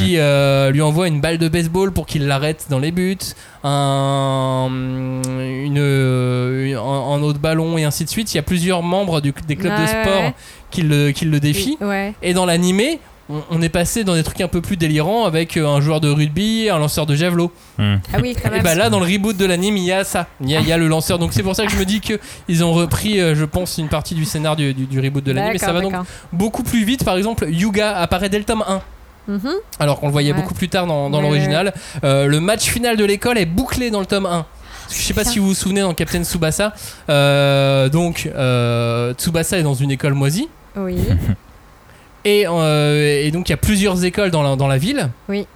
[0.00, 3.16] qui euh, lui envoient une balle de baseball pour qu'il l'arrête dans les buts,
[3.62, 8.32] un, une, euh, un, un autre ballon et ainsi de suite.
[8.32, 10.34] Il y a plusieurs membres du- des clubs de sport ouais.
[10.70, 11.78] qui le, qui le défient.
[11.80, 12.14] Ouais.
[12.22, 12.98] Et dans l'animé,
[13.30, 16.00] on, on est passé dans des trucs un peu plus délirants avec euh, un joueur
[16.00, 17.50] de rugby, un lanceur de javelot.
[17.78, 17.96] Hmm.
[18.12, 20.26] Ah oui, quand Et bah là, dans le reboot de l'anime, il y a ça.
[20.42, 21.18] Il y a, il y a le lanceur.
[21.18, 22.18] Donc c'est pour ça que je me dis que
[22.48, 25.54] ils ont repris, je pense, une partie du scénar du, du- du reboot de l'anime.
[25.54, 25.94] Et ça va donc
[26.32, 27.04] beaucoup plus vite.
[27.04, 28.82] Par exemple, Yuga apparaît dès le tome 1.
[29.28, 29.50] Mhm.
[29.78, 30.40] Alors qu'on le voyait Ouais.
[30.40, 31.72] beaucoup plus tard dans, dans Ouais, l'original.
[32.04, 34.44] Euh, le match final de l'école est bouclé dans le tome 1.
[34.90, 36.74] Je sais pas si vous vous souvenez dans Captain Tsubasa.
[37.08, 40.48] Euh, donc, euh, Tsubasa est dans une école moisie.
[40.76, 40.96] Oui.
[42.26, 45.10] Et, euh, et donc, il y a plusieurs écoles dans la, dans la ville.
[45.28, 45.46] Ouais.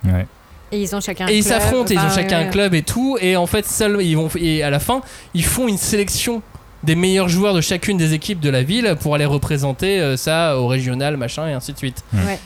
[0.71, 2.83] Et ils ont chacun un Et ils s'affrontent, et ils ont chacun un club et
[2.83, 3.17] tout.
[3.23, 5.01] Et en fait, seul, ils vont, et à la fin,
[5.33, 6.43] ils font une sélection
[6.83, 10.67] des meilleurs joueurs de chacune des équipes de la ville pour aller représenter ça au
[10.67, 12.05] régional, machin, et ainsi de suite.
[12.13, 12.39] Ouais.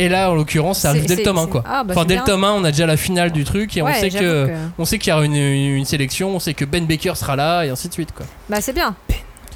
[0.00, 1.62] Et là, en l'occurrence, ça arrive dès le tome 1, c'est- quoi.
[1.66, 3.82] Ah, bah, enfin, dès le tome 1, on a déjà la finale du truc et
[3.82, 6.64] on sait que, que- on sait qu'il y aura une, une sélection, on sait que
[6.64, 8.26] Ben Baker sera là et ainsi de suite, quoi.
[8.48, 8.94] Bah, c'est bien.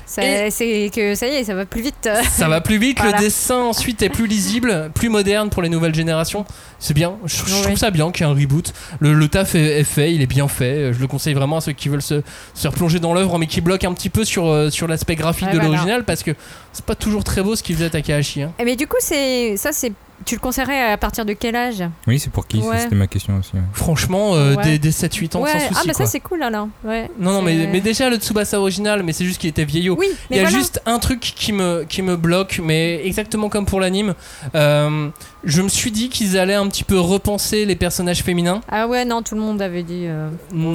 [0.06, 2.08] Ça- Et- C'est que ça y est, ça va plus vite.
[2.30, 3.16] Ça va plus vite, Voilà.
[3.16, 6.44] le dessin ensuite est plus lisible, plus moderne pour les nouvelles générations.
[6.78, 8.74] C'est bien, je, trouve ça bien qu'il y ait un reboot.
[9.00, 10.92] Le, le taf est, est fait, il est bien fait.
[10.92, 12.22] Je le conseille vraiment à ceux qui veulent se,
[12.52, 15.46] se replonger dans l'œuvre, mais qui bloquent un petit peu sur, euh, sur l'aspect graphique
[15.46, 15.70] Ouais, de voilà.
[15.72, 16.32] l'original parce que
[16.74, 18.42] c'est pas toujours très beau ce qu'il faisait Takahashi.
[18.42, 18.52] hein.
[18.58, 19.92] Eh, Mais du coup, c'est ça, c'est
[20.24, 21.82] tu le conseillerais à partir de quel âge?
[22.06, 22.58] Oui, c'est pour qui?
[22.60, 22.78] Ouais.
[22.80, 23.50] C'était ma question aussi.
[23.54, 23.60] ouais.
[23.72, 24.64] Franchement, euh, Ouais.
[24.64, 25.50] dès, dès 7-8 ans, Ouais.
[25.50, 25.86] sans Ah souci.
[25.88, 26.06] bah quoi.
[26.06, 26.68] ça c'est cool alors.
[26.84, 27.10] Ouais.
[27.18, 29.96] non, non, mais, déjà le Tsubasa original, mais c'est juste qu'il était vieillot.
[29.98, 30.56] Oui, Il y a voilà.
[30.56, 34.14] juste un truc qui me, qui me bloque, mais exactement comme pour l'anime.
[34.54, 35.08] euh,
[35.46, 38.62] je me suis dit qu'ils allaient un petit peu repenser les personnages féminins.
[38.70, 40.04] Ah ouais, non, tout le monde avait dit.
[40.06, 40.72] euh, Non,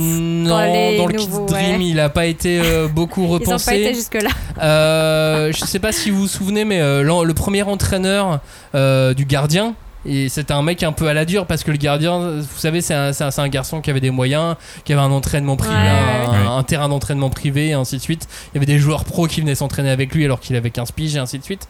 [0.59, 1.87] les dans le nouveaux, Kids Dream, ouais.
[1.87, 3.65] il a pas été euh, beaucoup Ils ont repensé.
[3.71, 4.29] pas été jusque là.
[4.61, 8.41] Euh, je sais pas si vous vous souvenez, mais euh, le premier entraîneur
[8.75, 9.75] euh, du gardien.
[10.05, 12.79] Et c'était un mec un peu à la dure parce que le gardien, vous savez,
[12.79, 14.55] c'est un, un- garçon qui avait des moyens,
[14.85, 18.27] qui avait un entraînement privé, Ouais, un, terrain d'entraînement privé, et ainsi de suite.
[18.47, 20.93] Il y avait des joueurs pros qui venaient s'entraîner avec lui alors qu'il avait 15
[20.93, 21.67] piges, et ainsi de suite.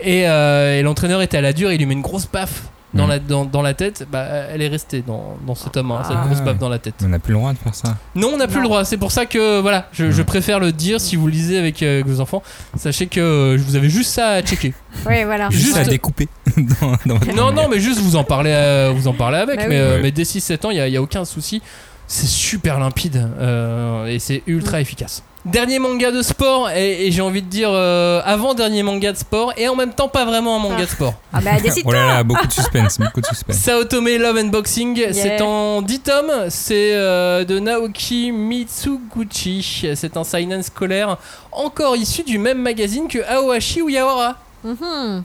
[0.00, 2.62] Et, euh, et l'entraîneur était à la dure, il lui met une grosse baffe
[2.94, 3.10] dans, Mm.
[3.10, 4.06] la, dans, dans la tête.
[4.10, 6.24] Bah, elle est restée dans, dans ce tome, hein, cette Ah.
[6.26, 6.94] grosse baffe dans la tête.
[7.04, 7.96] On n'a plus le droit de faire ça.
[8.14, 8.84] Non, on n'a plus le droit.
[8.84, 10.24] C'est pour ça que voilà, je, je Mm.
[10.24, 12.42] préfère le dire si vous le lisez avec, euh, avec vos enfants.
[12.76, 14.72] Sachez que euh, vous avez juste ça à checker.
[15.06, 15.50] Ouais, voilà.
[15.50, 18.92] Juste- Juste à découper dans, dans votre non, non, mais juste vous en parlez, euh,
[18.94, 19.58] vous en parlez avec.
[19.58, 19.80] Bah mais, oui.
[19.80, 21.60] euh, mais dès 6-7 ans, il n'y a, y a aucun souci.
[22.06, 25.22] C'est super limpide euh, et c'est ultra efficace.
[25.44, 29.52] Dernier manga de sport, et, et j'ai envie de dire euh, avant-dernier manga de sport,
[29.58, 30.82] et en même temps pas vraiment un manga Ah.
[30.82, 31.14] de sport.
[31.34, 31.92] Ah bah Oh là décide-toi.
[31.94, 33.56] là, beaucoup de suspense, beaucoup de suspense.
[33.62, 40.24] Saotome Love and Boxing, c'est en 10 tomes, c'est euh, de Naoki Mitsuguchi, c'est un
[40.24, 41.18] seinen scolaire
[41.52, 44.36] encore issu du même magazine que Aohashi ou Yawara.
[44.64, 45.24] Mhm.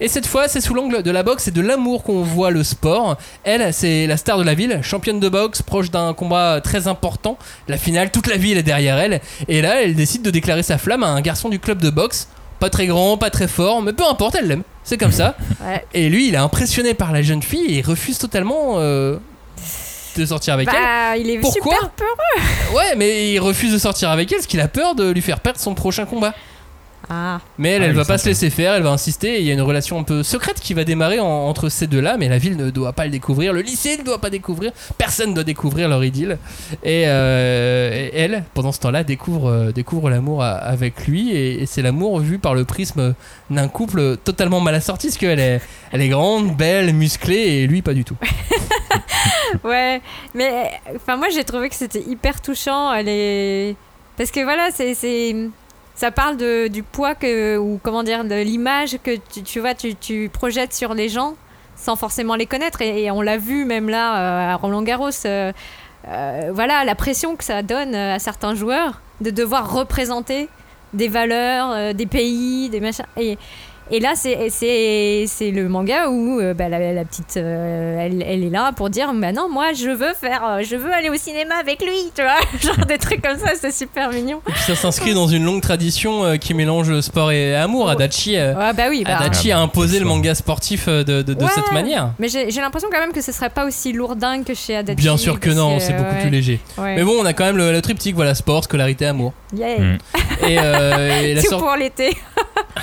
[0.00, 2.64] Et cette fois, c'est sous l'angle de la boxe et de l'amour qu'on voit le
[2.64, 3.16] sport.
[3.44, 7.36] Elle, c'est la star de la ville, championne de boxe, proche d'un combat très important.
[7.68, 9.20] La finale, toute la ville est derrière elle.
[9.48, 12.28] Et là, elle décide de déclarer sa flamme à un garçon du club de boxe.
[12.60, 14.62] Pas très grand, pas très fort, mais peu importe, elle l'aime.
[14.84, 15.36] C'est comme ça.
[15.66, 15.84] Ouais.
[15.92, 19.18] Et lui, il est impressionné par la jeune fille et il refuse totalement euh,
[20.16, 22.16] de sortir avec Bah, il est Pourquoi super peur.
[22.36, 22.74] elle.
[22.76, 25.40] Ouais, mais il refuse de sortir avec elle parce qu'il a peur de lui faire
[25.40, 26.34] perdre son prochain combat.
[27.12, 27.40] Ah.
[27.58, 29.34] Mais elle, Ah, elle il va pas se laisser faire, elle va insister.
[29.36, 31.88] Et il y a une relation un peu secrète qui va démarrer en- entre ces
[31.88, 34.70] deux-là, mais la ville ne doit pas le découvrir, le lycée ne doit pas découvrir,
[34.96, 36.38] personne ne doit découvrir leur idylle.
[36.84, 41.62] Et, euh, et elle, pendant ce temps-là, découvre, euh, découvre l'amour a- avec lui, et,
[41.62, 43.14] et c'est l'amour vu par le prisme
[43.50, 47.82] d'un couple totalement mal assorti, parce qu'elle est, elle est grande, belle, musclée, et lui
[47.82, 48.16] pas du tout.
[49.64, 50.00] Ouais,
[50.34, 52.92] mais enfin moi j'ai trouvé que c'était hyper touchant.
[52.94, 53.76] Elle est
[54.16, 55.34] parce que voilà, c'est c'est
[55.94, 59.74] ça parle de, du poids que ou comment dire de l'image que tu, tu vois
[59.74, 61.34] tu, tu projettes sur les gens
[61.80, 65.10] sans forcément les connaître et, on l'a vu même là euh, à Roland Garros.
[65.24, 65.52] euh,
[66.08, 70.48] euh, voilà la pression que ça donne à certains joueurs de devoir représenter
[70.92, 73.04] des valeurs, des pays, des machins.
[73.16, 73.38] Et,
[73.92, 78.22] Et là, c'est c'est c'est le manga où euh, bah, la, la petite, euh, elle,
[78.26, 81.10] elle est là pour dire, bah non, moi, je veux faire, euh, je veux aller
[81.10, 84.40] au cinéma avec lui, tu vois, genre des trucs comme ça, c'est super mignon.
[84.48, 87.90] Et puis ça s'inscrit dans une longue tradition euh, qui mélange sport et amour.
[87.90, 89.18] Adachi, euh, Ouais, bah oui, bah.
[89.18, 91.50] Adachi a imposé le manga sportif de, de- de Ouais.
[91.54, 92.10] cette manière.
[92.18, 94.96] Mais j'ai j'ai l'impression quand même que ce serait pas aussi lourdingue que chez Adachi.
[94.96, 96.60] Bien sûr que non, c'est beaucoup ouais, plus léger.
[96.78, 96.94] ouais.
[96.96, 99.32] Mais bon, on a quand même le, le triptyque, voilà, sport, scolarité, amour.
[99.52, 99.78] Yeah.
[99.80, 99.98] Mm.
[100.48, 102.16] Et, euh, et la Tout sor- pour l'été.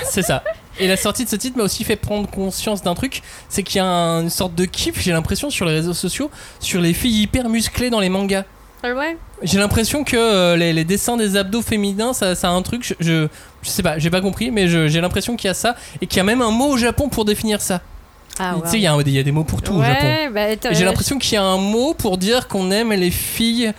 [0.03, 0.43] c'est ça.
[0.80, 3.78] Et la sortie de ce titre m'a aussi fait prendre conscience d'un truc, c'est qu'il
[3.78, 6.93] y a un- une sorte de kiff, j'ai l'impression, sur les réseaux sociaux, sur les
[6.93, 8.43] filles hyper musclées dans les mangas.
[8.84, 9.17] Ah ouais?
[9.41, 12.84] J'ai l'impression que euh, les, les dessins des abdos féminins, ça, ça a un truc,
[12.86, 13.28] je, je,
[13.63, 16.17] je sais pas, j'ai pas compris, mais j'ai l'impression qu'il y a ça, et qu'il
[16.17, 17.82] y a même un mot au Japon pour définir ça.
[18.39, 20.05] Ah Tu sais, il y, a y des mots pour tout au Japon.
[20.32, 23.73] Bah, J'ai euh, l'impression qu'il y a un mot pour dire qu'on aime les filles,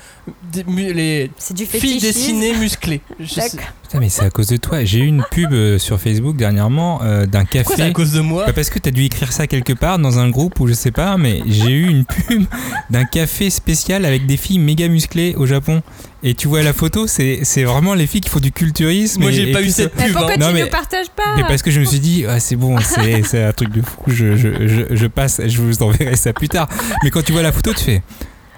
[0.53, 2.07] des- mu- les c'est du filles fétichisme.
[2.09, 3.01] dessinées musclées.
[3.20, 3.70] Je sais- D'accord.
[3.89, 4.84] Putain, mais c'est à cause de toi.
[4.84, 7.93] J'ai eu une pub euh, sur Facebook dernièrement euh, d'un Pourquoi c'est à café.
[7.95, 10.61] cause de moi Bah, parce que t'as dû écrire ça quelque part dans un groupe
[10.61, 12.45] ou je sais pas, mais j'ai eu une pub
[12.91, 15.82] d'un café spécial avec des filles méga musclées au Japon.
[16.22, 19.22] Et tu vois la photo, c'est c'est vraiment les filles qui font du culturisme.
[19.22, 20.12] Moi j'ai et pas eu cette Mais pub.
[20.16, 20.36] pourquoi hein.
[20.39, 22.57] Non, tu mais- ne partages pas Mais parce que je me suis dit, ah, c'est
[22.57, 26.16] bon, c'est c'est un truc de fou, je, je, je, je passe, je vous enverrai
[26.16, 26.68] ça plus tard.
[27.05, 28.03] Mais quand tu vois la photo, tu fais,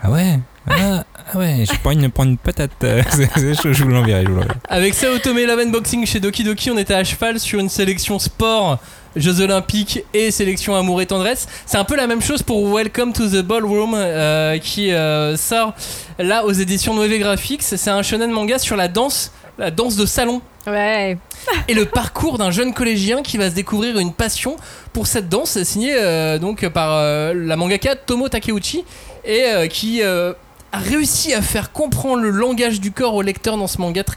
[0.02, 2.70] ah ouais, ah, ah ouais, je prends une, prendre une patate,
[3.10, 4.54] c'est- c'est chaud, je vous l'enverrai, je vous l'enverrai.
[4.68, 8.18] Avec ça, Otome Love Boxing chez Doki Doki, on était à cheval sur une sélection
[8.18, 8.78] sport,
[9.16, 11.48] Jeux Olympiques et sélection amour et tendresse.
[11.66, 15.74] C'est un peu la même chose pour Welcome to the Ballroom euh, qui euh, sort
[16.18, 17.62] là aux éditions Noé Graphics.
[17.62, 20.40] C'est un shonen manga sur la danse, la danse de salon.
[20.66, 21.16] Ouais.
[21.68, 24.56] et le parcours d'un jeune collégien qui va se découvrir une passion
[24.92, 28.84] pour cette danse, signé euh, donc par euh, la mangaka Tomo Takeuchi
[29.24, 30.34] et euh, qui euh,
[30.72, 34.16] a réussi à faire comprendre le langage du corps au lecteur dans ce manga très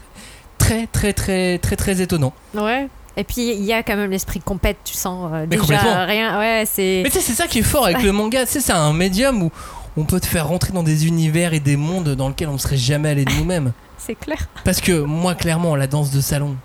[0.58, 2.32] très très très très très étonnant.
[2.54, 2.88] Ouais.
[3.16, 6.38] Et puis il y a quand même l'esprit compète, tu sens euh, déjà rien.
[6.38, 7.00] Ouais, c'est.
[7.04, 8.44] Mais tu sais, c'est ça qui est fort avec le manga.
[8.46, 9.52] Tu sais, c'est un médium où
[9.96, 12.58] on peut te faire rentrer dans des univers et des mondes dans lesquels on ne
[12.58, 13.72] serait jamais allé de nous-mêmes.
[13.98, 14.48] C'est clair.
[14.64, 16.56] Parce que moi, clairement, la danse de salon,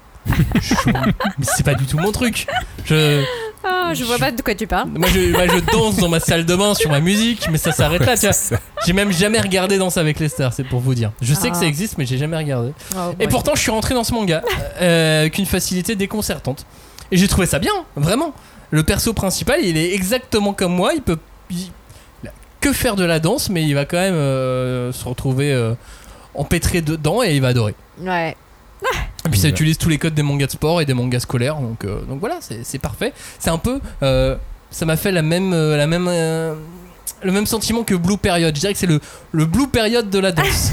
[0.59, 0.73] je-
[1.37, 2.47] mais c'est pas du tout mon truc.
[2.83, 3.23] Je,
[3.63, 4.87] Ah, je vois pas de quoi tu parles.
[4.95, 7.71] moi, je, moi, je danse dans ma salle de bain sur ma musique, mais ça
[7.71, 8.17] s'arrête là.
[8.17, 8.59] tu vois.
[8.85, 11.11] J'ai même jamais regardé Danse avec les stars, c'est pour vous dire.
[11.21, 11.59] Je sais que Ah.
[11.59, 12.71] ça existe, mais j'ai jamais regardé.
[12.95, 13.27] Oh, Et ouais.
[13.29, 14.41] pourtant, je suis rentré dans ce manga
[14.81, 16.65] euh, avec une facilité déconcertante.
[17.11, 18.33] Et j'ai trouvé ça bien, vraiment.
[18.71, 20.93] Le perso principal, il est exactement comme moi.
[20.93, 21.17] Il peut
[21.49, 21.71] il-
[22.23, 22.31] il a
[22.61, 25.73] que faire de la danse, mais il va quand même euh, se retrouver euh,
[26.35, 27.73] empêtré dedans et il va adorer.
[28.01, 28.37] Ouais.
[29.25, 31.57] Et puis ça utilise tous les codes des mangas de sport et des mangas scolaires,
[31.57, 33.13] donc, euh, donc voilà, c'est c'est parfait.
[33.37, 34.35] C'est un peu, euh,
[34.71, 36.55] ça m'a fait la même, euh, la même, euh,
[37.21, 38.55] le même sentiment que Blue Period.
[38.55, 39.01] Je dirais que c'est le,
[39.33, 40.71] le Blue Period de la danse.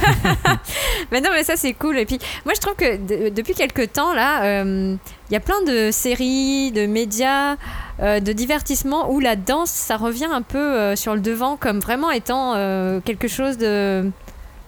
[1.13, 1.99] Mais non, mais ça c'est cool.
[1.99, 4.97] Et puis, moi je trouve que de- depuis quelques temps là, euh,
[5.31, 7.57] il y a plein de séries, de médias,
[8.01, 11.81] euh, de divertissements où la danse ça revient un peu euh, sur le devant comme
[11.81, 14.09] vraiment étant euh, quelque chose de.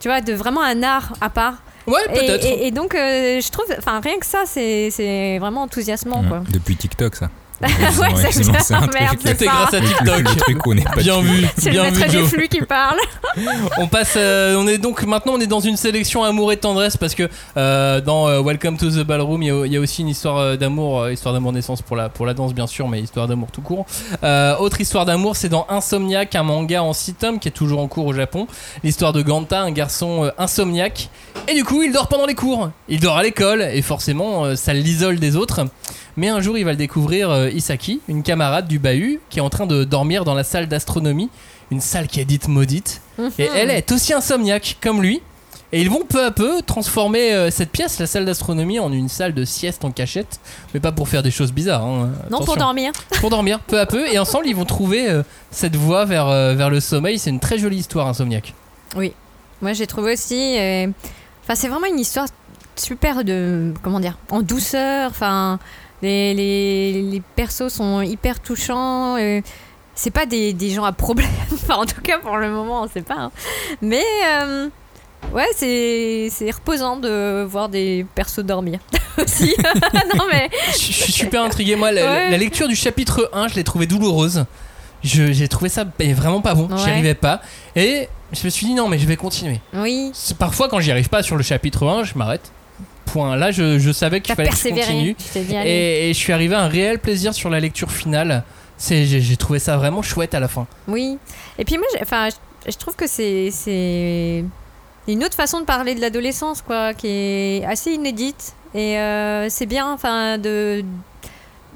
[0.01, 1.55] Tu vois, de vraiment un art à part.
[1.87, 2.45] Ouais, Et, peut-être.
[2.45, 6.43] et- et donc, euh, je trouve, enfin, rien que ça, c'est c'est vraiment enthousiasmant, quoi.
[6.49, 7.29] Depuis TikTok, ça.
[7.61, 8.59] Ouais, c'est sinon, ça.
[8.59, 9.51] c'est un truc, Merde, c'est C'est ça.
[9.51, 10.19] grâce à TikTok.
[10.19, 12.29] le truc où on est pas Bien vu, C'est le bien maître vu des Joe.
[12.29, 12.97] flux qui parle.
[13.77, 16.97] On passe, euh, on est donc maintenant on est dans une sélection amour et tendresse
[16.97, 19.79] parce que euh, dans euh, Welcome to the Ballroom il y a- il y, a
[19.79, 23.01] aussi une histoire d'amour, histoire d'amour naissance pour la pour la danse bien sûr, mais
[23.01, 23.85] histoire d'amour tout court.
[24.59, 27.87] Autre histoire d'amour, c'est dans Insomniac, un manga en 6 tomes qui est toujours en
[27.87, 28.47] cours au Japon.
[28.83, 31.09] L'histoire de Ganta, un garçon insomniaque,
[31.47, 32.69] et du coup il dort pendant les cours.
[32.87, 35.61] Il dort à l'école et forcément ça l'isole des autres.
[36.17, 39.49] Mais un jour, il va le découvrir, Isaki, une camarade du bahut, qui est en
[39.49, 41.29] train de dormir dans la salle d'astronomie,
[41.71, 43.01] une salle qui est dite maudite.
[43.17, 43.49] Et Mhm.
[43.55, 45.21] elle est aussi insomniaque, comme lui.
[45.71, 49.07] Et ils vont peu à peu transformer euh, cette pièce, la salle d'astronomie, en une
[49.07, 50.39] salle de sieste en cachette.
[50.73, 51.83] Mais pas pour faire des choses bizarres.
[51.85, 52.55] hein, Non, pour attention.
[52.61, 52.91] dormir.
[53.19, 54.07] Pour dormir, peu à peu.
[54.11, 55.21] Et ensemble, ils vont trouver euh,
[55.51, 57.19] cette voie vers, euh, vers le sommeil.
[57.19, 58.55] C'est une très jolie histoire, insomniaque.
[58.95, 59.13] Oui.
[59.61, 60.57] Moi, j'ai trouvé aussi.
[60.57, 60.87] euh,
[61.43, 62.25] Enfin, c'est vraiment une histoire
[62.75, 63.71] super de.
[63.83, 65.11] Comment dire En douceur.
[65.11, 65.59] Enfin,
[66.01, 69.17] les, les, les persos sont hyper touchants.
[69.17, 69.41] euh,
[69.95, 71.29] c'est pas des, des gens à problème.
[71.53, 73.17] enfin, en tout cas, pour le moment, on sait pas.
[73.17, 73.31] hein.
[73.81, 74.03] Mais.
[74.27, 74.69] euh,
[75.33, 78.79] Ouais, c'est c'est reposant de voir des persos dormir
[79.21, 79.53] aussi.
[80.15, 80.49] non, mais.
[80.71, 81.75] Je suis super intrigué.
[81.75, 82.29] Moi, la, Ouais.
[82.31, 84.45] la lecture du chapitre 1, je l'ai trouvé douloureuse.
[85.03, 86.69] Je- J'ai trouvé ça vraiment pas bon.
[86.77, 86.91] J'y Ouais.
[86.91, 87.41] arrivais pas.
[87.75, 89.59] Et je me suis dit non, mais je vais continuer.
[89.73, 90.09] Oui.
[90.13, 92.49] C'est- Parfois, quand j'y arrive pas sur le chapitre 1, je m'arrête.
[93.11, 93.35] Point.
[93.35, 95.13] Là, je, je savais qu'il fallait que je continue.
[95.13, 95.55] dit.
[95.65, 98.43] Et, et je suis arrivé à un réel plaisir sur la lecture finale.
[98.77, 100.67] C'est, j'ai, j'ai trouvé ça vraiment chouette à la fin.
[100.87, 101.17] Oui.
[101.57, 104.43] Et puis moi, enfin, je, je trouve que c'est c'est
[105.07, 108.53] une autre façon de parler de l'adolescence, quoi, qui est assez inédite.
[108.75, 110.83] Et euh, c'est bien, enfin, de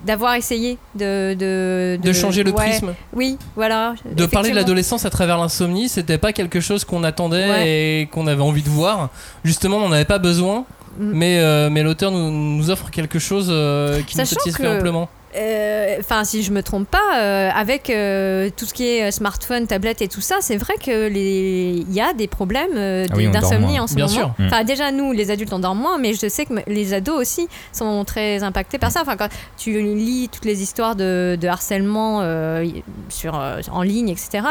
[0.06, 2.94] d'avoir essayé de de, De changer le ouais, prisme.
[3.14, 3.96] Oui, voilà.
[4.12, 7.68] De parler de l'adolescence à travers l'insomnie, c'était pas quelque chose qu'on attendait Ouais.
[8.02, 9.10] et qu'on avait envie de voir.
[9.44, 10.66] Justement, on n'en avait pas besoin.
[11.00, 15.10] Mais, euh, mais l'auteur nous, nous offre quelque chose euh, qui nous satisfait que- amplement.
[15.36, 19.68] Euh, Enfin, si je me trompe pas, euh, avec euh, tout ce qui est smartphone,
[19.68, 23.30] tablette et tout ça, c'est vrai que les, il y a des problèmes Ah oui,
[23.30, 24.18] d'insomnie en ce Bien moment.
[24.18, 24.36] sûr.
[24.46, 27.48] Enfin, déjà nous, les adultes, on dort moins, mais je sais que les ados aussi
[27.72, 29.02] sont très impactés par ça.
[29.02, 32.66] Enfin, quand tu lis toutes les histoires de, de harcèlement euh,
[33.10, 34.44] sur euh, en ligne, etc.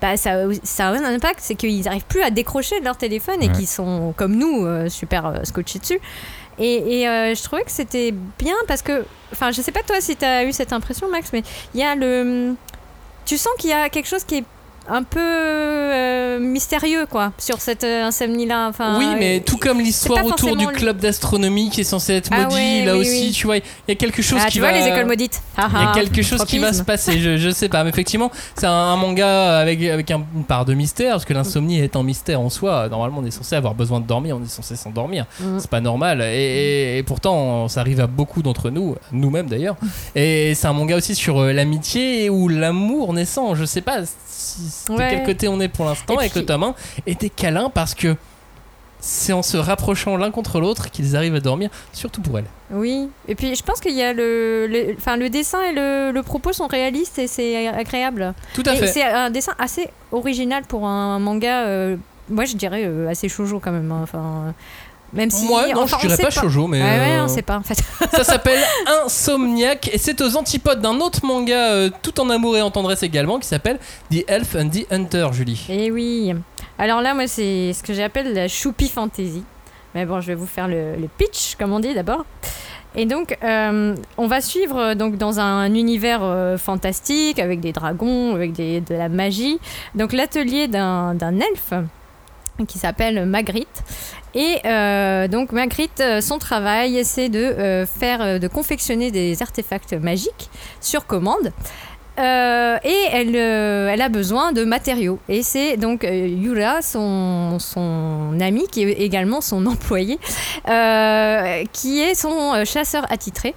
[0.00, 0.32] Bah, ça,
[0.64, 3.52] ça a un impact, c'est qu'ils n'arrivent plus à décrocher de leur téléphone et Ouais.
[3.52, 6.00] qu'ils sont comme nous euh, super euh, scotchés dessus.
[6.58, 10.16] Et, euh, je trouvais que c'était bien parce que, enfin, je sais pas toi si
[10.16, 11.42] tu as eu cette impression, Max, mais
[11.74, 12.54] il y a le.
[13.24, 14.44] Tu sens qu'il y a quelque chose qui est
[14.88, 18.68] un peu euh, mystérieux, quoi, sur cette euh, insomnie-là.
[18.68, 22.30] Enfin, oui, mais euh, tout comme l'histoire autour du club d'astronomie qui est censé être
[22.32, 23.32] Ah maudit, ouais, là oui, aussi, oui.
[23.32, 24.70] tu vois, il y a quelque chose ah, qui tu va.
[24.70, 25.40] vois les écoles maudites.
[25.56, 27.82] Ah, Il y a ah, quelque chose qui va se passer, je, je sais pas.
[27.84, 31.34] Mais effectivement, c'est un, un manga avec, avec un- une part de mystère, parce que
[31.34, 32.88] l'insomnie est un mystère en soi.
[32.88, 35.26] Normalement, on est censé avoir besoin de dormir, on est censé s'endormir.
[35.40, 35.58] Mm.
[35.58, 36.20] C'est pas normal.
[36.22, 39.76] Et, et- et pourtant, ça arrive à beaucoup d'entre nous, nous-mêmes d'ailleurs.
[40.14, 43.54] Et c'est un manga aussi sur euh, l'amitié ou l'amour naissant.
[43.54, 46.46] Je sais pas si, de quel côté on est pour l'instant Et avec puis- le
[46.46, 46.74] tome 1.
[47.06, 48.16] Et des câlins parce que
[48.98, 52.46] c'est en se rapprochant l'un contre l'autre qu'ils arrivent à dormir, surtout pour elle.
[52.70, 56.10] Oui, et puis je pense qu'il y a le, le, enfin, le dessin et le,
[56.12, 58.34] le propos sont réalistes et c'est agréable.
[58.54, 58.86] Tout à et fait.
[58.88, 61.66] c'est un dessin assez original pour un manga.
[61.66, 61.96] euh,
[62.28, 63.92] moi, je dirais euh, assez shoujo quand même.
[63.92, 64.54] hein, Enfin,
[65.16, 65.46] même si.
[65.46, 66.80] Moi, non, enfin, je dirais pas shoujo, mais.
[66.80, 67.74] Ouais, ouais, euh, on sait pas en fait.
[68.12, 68.60] Ça s'appelle
[69.04, 73.02] Insomniac et c'est aux antipodes d'un autre manga euh, tout en amour et en tendresse
[73.02, 73.78] également qui s'appelle
[74.10, 75.66] The Elf and the Hunter, Julie.
[75.68, 76.32] Et oui.
[76.78, 79.42] Alors là, moi, c'est ce que j'appelle la choupi fantasy.
[79.94, 82.24] Mais bon, je vais vous faire le, le pitch, comme on dit d'abord.
[82.98, 88.34] Et donc, euh, on va suivre donc dans un univers euh, fantastique avec des dragons,
[88.34, 89.58] avec des, de la magie.
[89.94, 91.74] Donc, l'atelier d'un d'un elfe
[92.66, 93.82] qui s'appelle Magritte.
[94.36, 99.94] Et euh, donc Magritte, euh, son travail, c'est de euh, faire, de confectionner des artefacts
[99.94, 101.52] magiques sur commande.
[102.18, 105.18] Et elle, elle a besoin de matériaux.
[105.28, 110.18] Et c'est donc Yura, son, son ami, qui est également son employé,
[111.72, 113.54] qui est son chasseur attitré.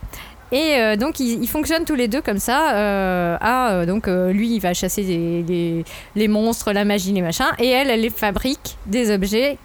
[0.52, 3.86] Et donc ils, fonctionnent tous les deux comme ça.
[3.86, 5.86] donc lui, il va chasser les,
[6.18, 9.58] les- monstres, la magie, les machins, et elle, elle fabrique des objets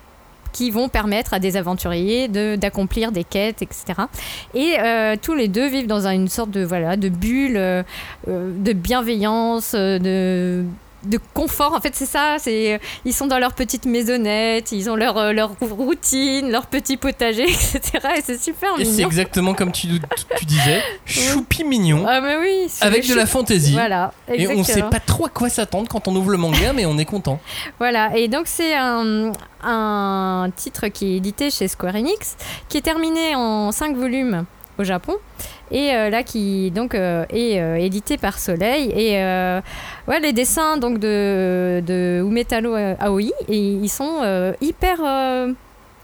[0.54, 3.84] qui vont permettre à des aventuriers d'accomplir des quêtes, etc.
[4.54, 7.82] Et euh, tous les deux vivent dans un- une sorte de voilà de bulle, euh,
[8.28, 10.64] euh, de bienveillance, de
[11.06, 11.74] de confort.
[11.74, 12.36] En fait, c'est ça.
[12.38, 16.96] C'est ils sont dans leur petite maisonnette, ils ont leur euh, leur routine, leur petit
[16.96, 17.80] potager, etc.
[18.16, 19.88] Et c'est super Et c'est exactement comme tu,
[20.38, 22.66] tu disais, choupi mignon, Ah mais oui.
[22.80, 23.72] avec de la fantaisie.
[23.72, 24.12] Voilà.
[24.32, 26.98] Et on sait pas trop à quoi s'attendre quand on ouvre le manga, mais on
[26.98, 27.40] est content.
[27.78, 29.32] Voilà, et donc c'est un,
[29.62, 32.36] un titre qui est édité chez Square Enix,
[32.68, 34.44] qui est terminé en 5 volumes
[34.78, 35.14] au Japon,
[35.70, 38.90] et euh, là qui donc euh, est euh, édité par Soleil.
[38.96, 39.14] Et
[40.08, 44.98] ouais, les dessins donc de, de Umetaro Aoi, et ils sont hyper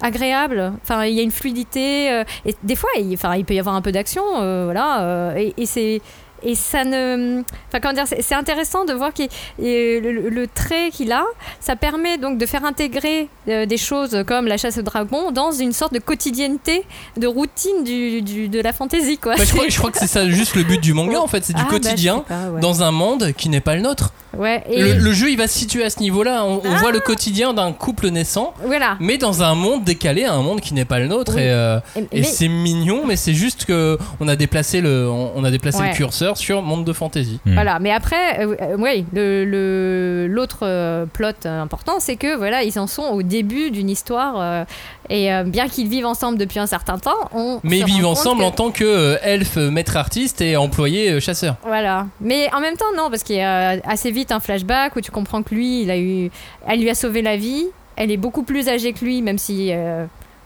[0.02, 0.72] agréables.
[0.82, 3.74] Enfin, il y a une fluidité, et des fois, il, enfin, il peut y avoir
[3.74, 4.22] un peu d'action,
[4.64, 6.00] voilà, et c'est
[6.43, 7.43] et ça ne.
[7.68, 9.22] Enfin, comment dire, c'est intéressant de voir que
[9.59, 11.24] le, le- trait qu'il a,
[11.61, 15.53] ça permet donc de faire intégrer euh, des choses comme la chasse au dragon dans
[15.53, 16.84] une sorte de quotidienneté,
[17.16, 19.36] de routine du, du- de la fantaisie, quoi.
[19.36, 21.45] Bah, je, crois, je crois que c'est ça juste le but du manga en fait,
[21.45, 22.61] c'est du Ah, bah, quotidien sais pas, ouais.
[22.61, 24.12] dans un monde qui n'est pas le nôtre.
[24.38, 26.78] Ouais, et Le, le jeu il va se situer à ce niveau-là, on, on Ah.
[26.78, 28.97] voit le quotidien d'un couple naissant, voilà.
[29.01, 31.32] mais dans un monde décalé, un monde qui n'est pas le nôtre.
[31.34, 31.43] Oui.
[31.43, 35.09] Et, euh, Et- et mais- c'est mignon, mais c'est juste que on a déplacé le,
[35.09, 35.88] on, on a déplacé Ouais.
[35.91, 37.38] le curseur sur monde de fantasy.
[37.46, 37.54] Hmm.
[37.54, 42.62] Voilà, mais après, euh, euh, oui, le- le- l'autre euh, plot important, c'est que voilà,
[42.62, 44.64] ils en sont au début d'une histoire, euh,
[45.08, 48.40] et euh, bien qu'ils vivent ensemble depuis un certain temps, on Mais ils vivent ensemble
[48.42, 51.56] que- en tant que euh, elfe, maître artiste et employé euh, chasseur.
[51.64, 52.06] Voilà.
[52.20, 55.10] Mais en même temps, non, parce qu'il y a assez vite un flashback où tu
[55.10, 56.30] comprends que lui, il a eu,
[56.66, 57.66] elle lui a sauvé la vie.
[57.96, 59.72] Elle est beaucoup plus âgée que lui, même si.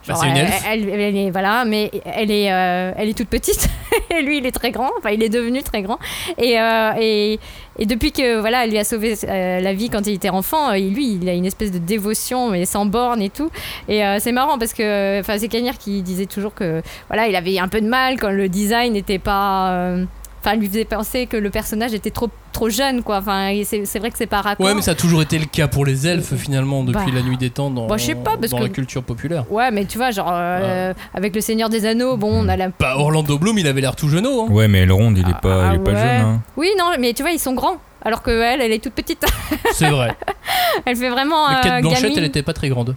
[0.07, 0.65] Bah, une elle, elfe.
[0.69, 3.69] elle- elle est voilà, mais elle est, euh, elle est toute petite
[4.11, 4.91] et lui il est très grand.
[4.99, 5.99] Enfin, il est devenu très grand.
[6.39, 7.39] Et, euh, et,
[7.79, 10.71] et depuis que voilà, elle lui a sauvé euh, la vie quand il était enfant,
[10.71, 13.51] euh, lui il a une espèce de dévotion mais sans borne et tout.
[13.89, 17.59] Et c'est marrant parce que enfin c'est Cagnard qui disait toujours que voilà, il avait
[17.59, 19.97] un peu de mal quand le design n'était pas
[20.45, 23.19] enfin, lui faisait penser que le personnage était trop, trop jeune, quoi.
[23.19, 24.65] Enfin, c'est c'est vrai que c'est pas raccord.
[24.67, 27.17] Ouais, mais ça a toujours été le cas pour les elfes finalement depuis Bah.
[27.17, 29.51] la nuit des temps dans, Bah, je sais pas, parce dans que- la culture populaire.
[29.51, 32.69] Ouais, mais tu vois, genre, euh, avec le Seigneur des Anneaux, bon, on a la.
[32.79, 34.27] Bah, Orlando Bloom, il avait l'air tout jeune.
[34.27, 34.47] Hein.
[34.51, 35.97] Ouais, mais Elrond, il est pas, Ah, il est pas ouais.
[35.97, 36.21] jeune.
[36.27, 36.41] Hein.
[36.57, 37.77] Oui, non, mais tu vois, ils sont grands.
[38.07, 39.25] Alors que elle, elle est toute petite.
[39.73, 40.15] C'est vrai.
[40.85, 41.49] elle fait vraiment.
[41.49, 42.19] Mais euh, Kate Blanchett, gamine.
[42.19, 42.95] elle était pas très grande.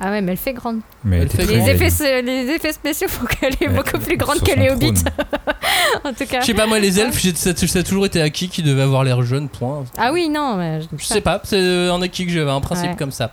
[0.00, 0.80] Ah ouais, mais elle fait grande.
[1.04, 1.68] Mais Elle elle fait Les grande.
[1.70, 4.92] effets, les effets spéciaux font qu'elle est Ouais, beaucoup plus grande que les hobbits.
[6.04, 6.40] en tout cas.
[6.40, 8.82] Je sais pas, moi, les elfes, j'ai- ça, ça a toujours été acquis qui devait
[8.82, 9.84] avoir l'air jeune, point.
[9.96, 12.96] Ah oui, non, mais Je sais pas, c'est un acquis que j'avais, un principe Ouais.
[12.96, 13.32] comme ça.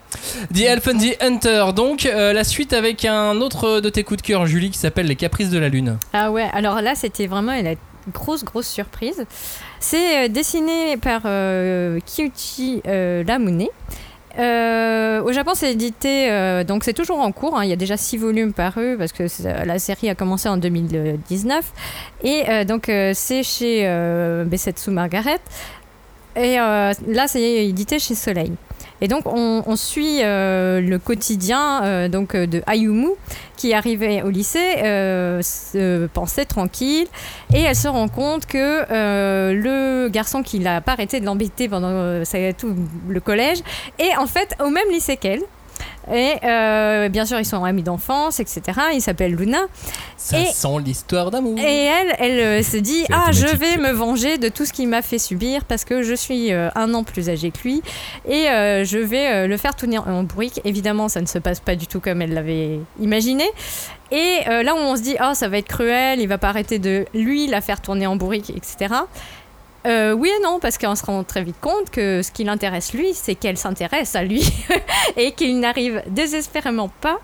[0.54, 4.22] The Elf and the Hunter, donc euh, la suite avec un autre de tes coups
[4.22, 5.98] de cœur, Julie, qui s'appelle Les Caprices de la Lune.
[6.14, 7.76] Ah ouais, alors là, c'était vraiment une
[8.14, 9.26] grosse, grosse surprise.
[9.80, 13.66] C'est euh, dessiné par euh, Kyuchi euh, Lamune.
[14.40, 17.58] Euh, au Japon, c'est édité, euh, donc c'est toujours en cours.
[17.58, 17.64] hein.
[17.64, 19.24] Il y a déjà six volumes parus parce que
[19.66, 21.72] la série a commencé en 2019.
[22.24, 23.84] Et euh, donc, c'est chez
[24.46, 25.40] Bessetsu Margaret.
[26.36, 28.54] Et là, c'est édité chez Soleil.
[29.02, 33.10] Et donc, on, suit euh, le quotidien euh, donc, euh, de Ayumu,
[33.58, 34.78] qui arrivait au lycée,
[35.42, 37.08] se pensait tranquille,
[37.54, 38.86] et elle se rend compte que
[39.54, 42.24] le garçon qui l'a pas arrêté de l'embêter pendant
[42.58, 42.76] tout
[43.08, 43.60] le collège
[44.00, 45.42] est en fait au même lycée qu'elle.
[46.12, 48.62] Et euh, bien sûr, ils sont amis d'enfance, etc.
[48.94, 49.60] Il s'appelle Luna.
[50.18, 51.60] Ça Et- sent l'histoire d'amour.
[51.60, 54.88] Et elle, elle euh, se dit Ah, je vais me venger de tout ce qu'il
[54.88, 57.82] m'a fait subir parce que je suis euh, un an plus âgée que lui
[58.28, 60.60] et euh, je vais le faire tourner en bourrique.
[60.66, 63.46] Évidemment, ça ne se passe pas du tout comme elle l'avait imaginé.
[64.12, 66.50] Et euh, là où on se dit Ah, ça va être cruel, il va pas
[66.50, 68.94] arrêter de lui la faire tourner en bourrique, etc.
[69.88, 72.94] Euh, oui et non, parce qu'on se rend très vite compte que ce qui l'intéresse
[72.94, 74.44] lui, c'est qu'elle s'intéresse à lui
[75.18, 77.20] et qu'il n'arrive désespérément pas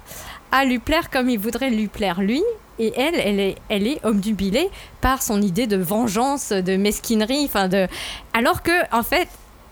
[0.51, 2.43] à lui plaire comme il voudrait lui plaire lui.
[2.79, 4.69] Et elle, elle est, elle est obnubilée
[5.01, 7.87] par son idée de vengeance, de mesquinerie, enfin de.
[8.33, 9.27] Alors que, en fait,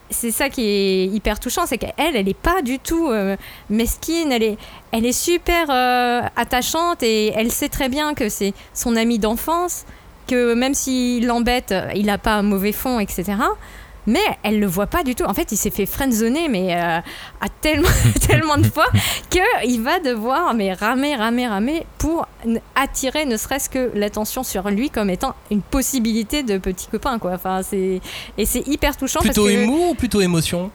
[0.09, 3.36] c'est ça qui est hyper touchant, c'est qu'elle, elle est pas du tout euh,
[3.69, 4.57] mesquine, elle est,
[4.91, 9.86] elle est super euh, attachante et elle sait très bien que c'est son ami d'enfance,
[10.28, 13.36] que même s'il l'embête, il n'a pas un mauvais fond, etc.
[14.07, 15.23] Mais elle le voit pas du tout.
[15.23, 16.99] En fait, il s'est fait friendzoner, mais euh,
[17.41, 17.89] à tellement,
[18.28, 18.86] tellement de fois
[19.30, 22.28] qu'il va devoir mais ramer, ramer, ramer pour
[22.76, 27.32] attirer ne serait-ce que l'attention sur lui comme étant une possibilité de petit copain, quoi.
[27.34, 27.99] Enfin, c'est
[28.38, 30.69] et c'est hyper touchant Plutôt parce que humour ou plutôt émotion?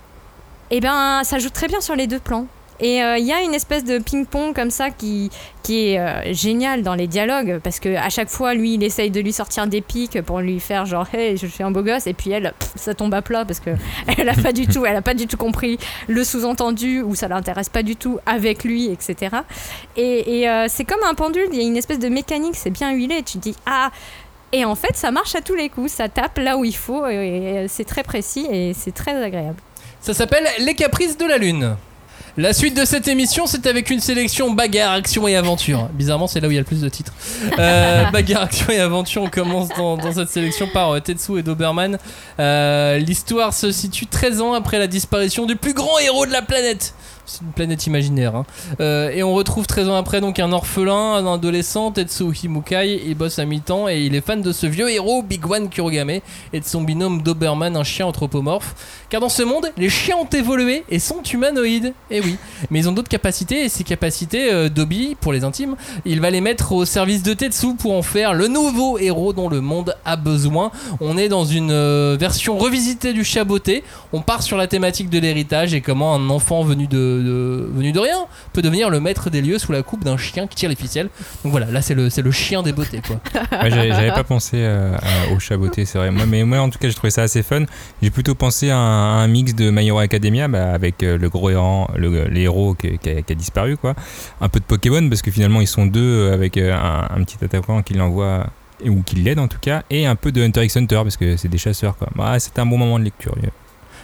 [0.72, 2.46] Eh ben, ça joue très bien sur les deux plans.
[2.80, 5.30] Et euh, il y a une espèce de ping-pong comme ça qui,
[5.62, 9.10] qui est euh, génial dans les dialogues parce que à chaque fois, lui, il essaye
[9.10, 12.06] de lui sortir des pics pour lui faire genre, hey, je suis un beau gosse,
[12.06, 13.70] et puis elle, ça tombe à plat parce que
[14.18, 15.78] elle a pas du tout, elle a pas du tout compris
[16.08, 19.36] le sous-entendu ou ça l'intéresse pas du tout avec lui, etc.
[19.96, 22.70] Et, et, euh, c'est comme un pendule, il y a une espèce de mécanique, c'est
[22.70, 23.22] bien huilé.
[23.22, 23.90] Tu dis ah.
[24.52, 27.06] Et en fait, ça marche à tous les coups, ça tape là où il faut,
[27.06, 29.60] et c'est très précis et c'est très agréable.
[30.00, 31.76] Ça s'appelle Les Caprices de la Lune.
[32.36, 35.88] La suite de cette émission, c'est avec une sélection bagarre, action et aventure.
[35.92, 37.12] Bizarrement, c'est là où il y a le plus de titres.
[37.58, 41.42] Euh, bagarre, action et aventure, on commence dans, dans cette sélection par euh, Tetsu et
[41.42, 41.98] Doberman.
[42.38, 46.42] Euh, L'histoire se situe 13 ans après la disparition du plus grand héros de la
[46.42, 46.94] planète.
[47.26, 48.34] C'est une planète imaginaire.
[48.34, 48.44] hein.
[48.80, 53.02] Euh, et on retrouve 13 ans après donc un orphelin, un adolescent, Tetsu Himukai.
[53.06, 56.10] Il bosse à mi-temps et il est fan de ce vieux héros, Big One Kurogame,
[56.10, 56.20] et
[56.60, 58.74] de son binôme Doberman, un chien anthropomorphe.
[59.10, 61.94] Car dans ce monde, les chiens ont évolué et sont humanoïdes.
[62.10, 62.36] Et oui,
[62.70, 66.30] mais ils ont d'autres capacités et ces capacités, euh, Dobby, pour les intimes, il va
[66.30, 69.94] les mettre au service de Tetsu pour en faire le nouveau héros dont le monde
[70.04, 70.70] a besoin.
[71.00, 73.84] On est dans une euh, version revisitée du chaboté.
[74.12, 77.98] On part sur la thématique de l'héritage et comment un enfant venu de, venu de
[77.98, 80.76] rien peut devenir le maître des lieux sous la coupe d'un chien qui tire les
[80.76, 81.08] ficelles.
[81.44, 83.20] Donc voilà, là c'est le, c'est le chien des beautés quoi.
[83.68, 84.96] J'avais pas pensé euh,
[85.34, 86.10] au chaboté, c'est vrai.
[86.10, 87.64] Moi, mais moi, en tout cas, j'ai trouvé ça assez fun.
[88.02, 91.88] J'ai plutôt pensé à un, mix de My Academia bah, avec euh, le gros héros,
[91.96, 93.94] le, héros qui, a, disparu, quoi.
[94.40, 97.82] Un peu de Pokémon parce que finalement, ils sont deux euh, avec un, petit attaquant
[97.82, 98.46] qui l'envoie
[98.86, 101.36] ou qui l'aide en tout cas, et un peu de Hunter x Hunter parce que
[101.36, 102.08] c'est des chasseurs, quoi.
[102.14, 103.34] Bah, c'était un bon moment de lecture.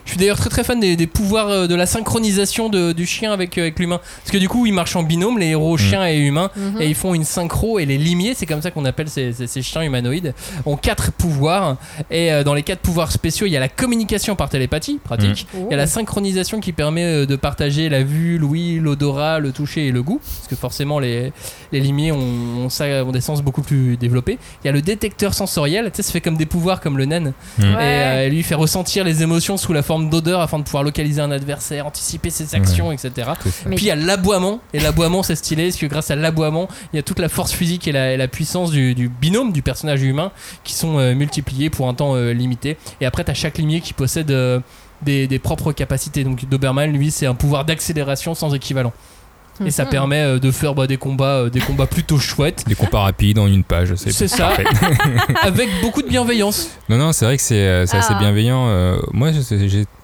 [0.07, 3.05] Je suis d'ailleurs très très fan des, des pouvoirs euh, de la synchronisation de- du
[3.07, 4.01] chien avec, euh, avec l'humain.
[4.23, 6.81] Parce que du coup, ils marchent en binôme, les héros chiens et humains, Mhm.
[6.81, 7.79] et ils font une synchro.
[7.79, 10.33] Et les limiers, c'est comme ça qu'on appelle ces, ces- ces chiens humanoïdes,
[10.65, 11.77] ont quatre pouvoirs.
[12.11, 15.47] Et euh, dans les quatre pouvoirs spéciaux, il y a la communication par télépathie, pratique.
[15.55, 19.89] Il y a la synchronisation qui permet de partager la vue, l'ouïe, l'odorat, le toucher
[19.89, 20.21] et le goût.
[20.23, 21.33] Parce que forcément, les,
[21.73, 22.19] les limiers ont,
[22.65, 24.39] ont ça, ont des sens beaucoup plus développés.
[24.63, 27.07] Il y a le détecteur sensoriel, tu sais, ça fait comme des pouvoirs comme le
[27.07, 27.33] naine.
[27.59, 27.63] Mm.
[27.65, 30.83] Et euh, lui fait ressentir les émotions sous la forme forme d'odeur afin de pouvoir
[30.83, 33.31] localiser un adversaire, anticiper ses actions, etc.
[33.43, 36.97] Puis il y a l'aboiement, et l'aboiement c'est stylé, parce que grâce à l'aboiement, il
[36.97, 39.63] y a toute la force physique et la, et la puissance du, du binôme du
[39.63, 40.33] personnage humain
[40.65, 42.77] qui sont euh, multipliés pour un temps euh, limité.
[43.01, 44.61] Et après, tu as chaque limier qui possède euh,
[45.01, 46.25] des, des propres capacités.
[46.25, 48.93] Donc Doberman, lui, c'est un pouvoir d'accélération sans équivalent.
[49.65, 49.91] Et ça Mhm.
[49.91, 52.65] permet euh, de faire bah, des combats, euh, des combats plutôt chouettes.
[52.67, 54.49] Des compas rapides en une page, c'est C'est ça.
[54.49, 54.65] parfait.
[55.43, 56.69] avec beaucoup de bienveillance.
[56.89, 58.19] Non, non, c'est vrai que c'est euh, c'est assez Ah.
[58.21, 58.67] bienveillant.
[58.69, 59.31] euh, moi,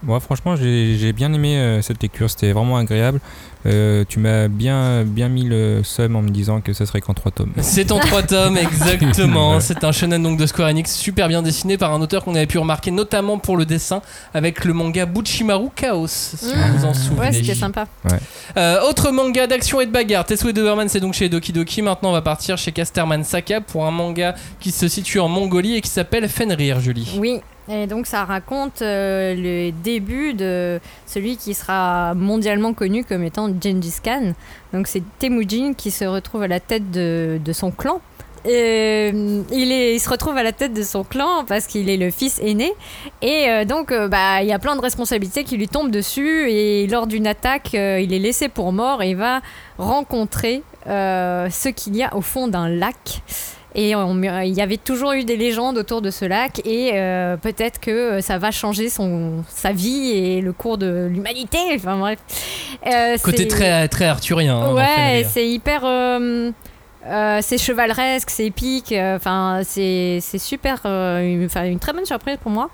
[0.03, 2.30] moi, franchement, j'ai bien aimé euh, cette lecture.
[2.30, 3.20] C'était vraiment agréable.
[3.64, 7.14] Euh, tu m'as bien, bien mis le seum en me disant que ça serait qu'en
[7.14, 7.53] trois tomes.
[7.61, 8.57] C'est en trois tomes,
[8.92, 9.55] exactement.
[9.55, 9.61] Ouais.
[9.61, 12.46] C'est un shonen donc de Square Enix, super bien dessiné par un auteur qu'on avait
[12.46, 14.03] pu remarquer notamment pour le dessin
[14.34, 17.20] avec le manga Buchimaru Chaos, si vous vous en souvenez.
[17.20, 17.86] Ouais, c'était sympa.
[18.57, 20.24] Euh, autre manga d'action et de bagarre.
[20.24, 21.82] Tetsuo et Doberman, c'est donc chez Doki Doki.
[21.82, 25.76] Maintenant, on va partir chez Casterman Saka pour un manga qui se situe en Mongolie
[25.76, 27.16] et qui s'appelle Fenrir, Julie.
[27.18, 33.22] Oui, et donc ça raconte euh, le début de celui qui sera mondialement connu comme
[33.24, 34.34] étant Gengis Khan.
[34.72, 38.01] Donc c'est Temujin qui se retrouve à la tête de son clan.
[38.47, 41.97] Euh, il, est, il se retrouve à la tête de son clan parce qu'il est
[41.97, 42.72] le fils aîné.
[43.22, 46.51] Et euh, donc, euh, bah, il y a plein de responsabilités qui lui tombent dessus.
[46.51, 49.40] Et lors d'une attaque, il est laissé pour mort et il va
[49.78, 53.22] rencontrer ce qu'il y a au fond d'un lac.
[53.74, 57.38] Et on- il y avait toujours eu des légendes autour de ce lac et euh,
[57.38, 61.57] peut-être que ça va changer son, sa vie et le cours de l'humanité.
[61.76, 62.18] Enfin bref.
[62.86, 64.57] Euh, Côté très, très arthurien.
[64.59, 65.82] hein, ouais, c'est hyper.
[65.86, 66.51] euh,
[67.07, 68.92] euh, c'est chevaleresque, c'est épique.
[68.92, 70.80] euh, Enfin, c'est c'est super.
[70.86, 72.70] euh, une, une très bonne surprise pour moi.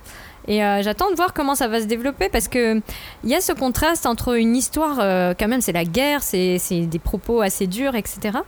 [0.46, 2.80] Et euh, j'attends de voir comment ça va se développer parce que
[3.22, 4.96] il y a ce contraste entre une histoire,
[5.38, 8.38] quand même, c'est la guerre, c'est c'est des propos assez durs, etc.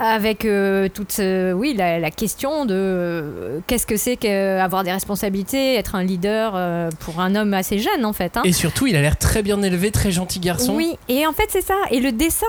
[0.00, 4.92] Avec euh, toute, euh, oui, la, la question de euh, qu'est-ce que c'est qu'avoir des
[4.92, 8.36] responsabilités, être un leader euh, pour un homme assez jeune en fait.
[8.36, 8.42] hein.
[8.44, 10.74] Et surtout, il a l'air très bien élevé, très gentil garçon.
[10.76, 11.74] Oui, et en fait c'est ça.
[11.90, 12.46] Et le dessin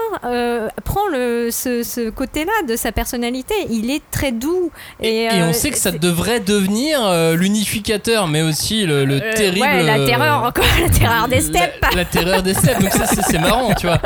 [0.84, 3.56] prend le, ce, ce côté-là de sa personnalité.
[3.72, 4.72] Il est très doux.
[5.02, 7.00] Et, Et on sait que ça devrait devenir
[7.36, 9.62] l'unificateur, mais aussi le, le terrible.
[9.66, 11.82] Ouais, la terreur, encore la terreur des steppes.
[11.82, 14.00] La, la terreur des steppes, donc ça c'est c'est marrant, tu vois.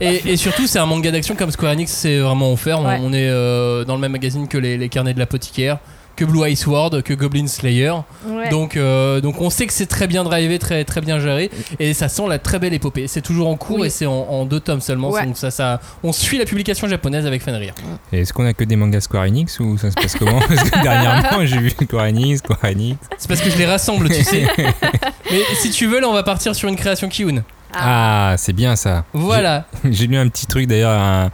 [0.00, 2.81] Et, et surtout, c'est un manga d'action comme Square Enix c'est vraiment offert.
[2.82, 2.98] On, Ouais.
[3.02, 5.78] on est euh, dans le même magazine que les, les carnets de l'apothicaire,
[6.14, 7.92] que Blue Eye Sword, que Goblin Slayer.
[8.26, 8.50] Ouais.
[8.50, 11.50] Donc, euh, donc on sait que c'est très bien drivé, très, très bien géré.
[11.80, 13.08] Et ça sent la très belle épopée.
[13.08, 13.86] C'est toujours en cours Oui.
[13.86, 15.08] et c'est en, en deux tomes seulement.
[15.10, 15.24] Ouais.
[15.24, 17.72] Donc ça, ça, on suit la publication japonaise avec Fenrir.
[18.12, 20.40] Et Est-ce qu'on a que des mangas Square Enix ou ça se passe comment?
[20.40, 22.98] Parce que dernièrement, j'ai vu Square Enix, Square Enix.
[23.16, 24.46] C'est parce que je les rassemble, tu sais.
[25.30, 27.42] Mais si tu veux, là, on va partir sur une création Kiun.
[27.74, 29.06] Ah, c'est bien ça.
[29.14, 29.64] Voilà.
[29.90, 31.30] J'ai lu un petit truc d'ailleurs, un,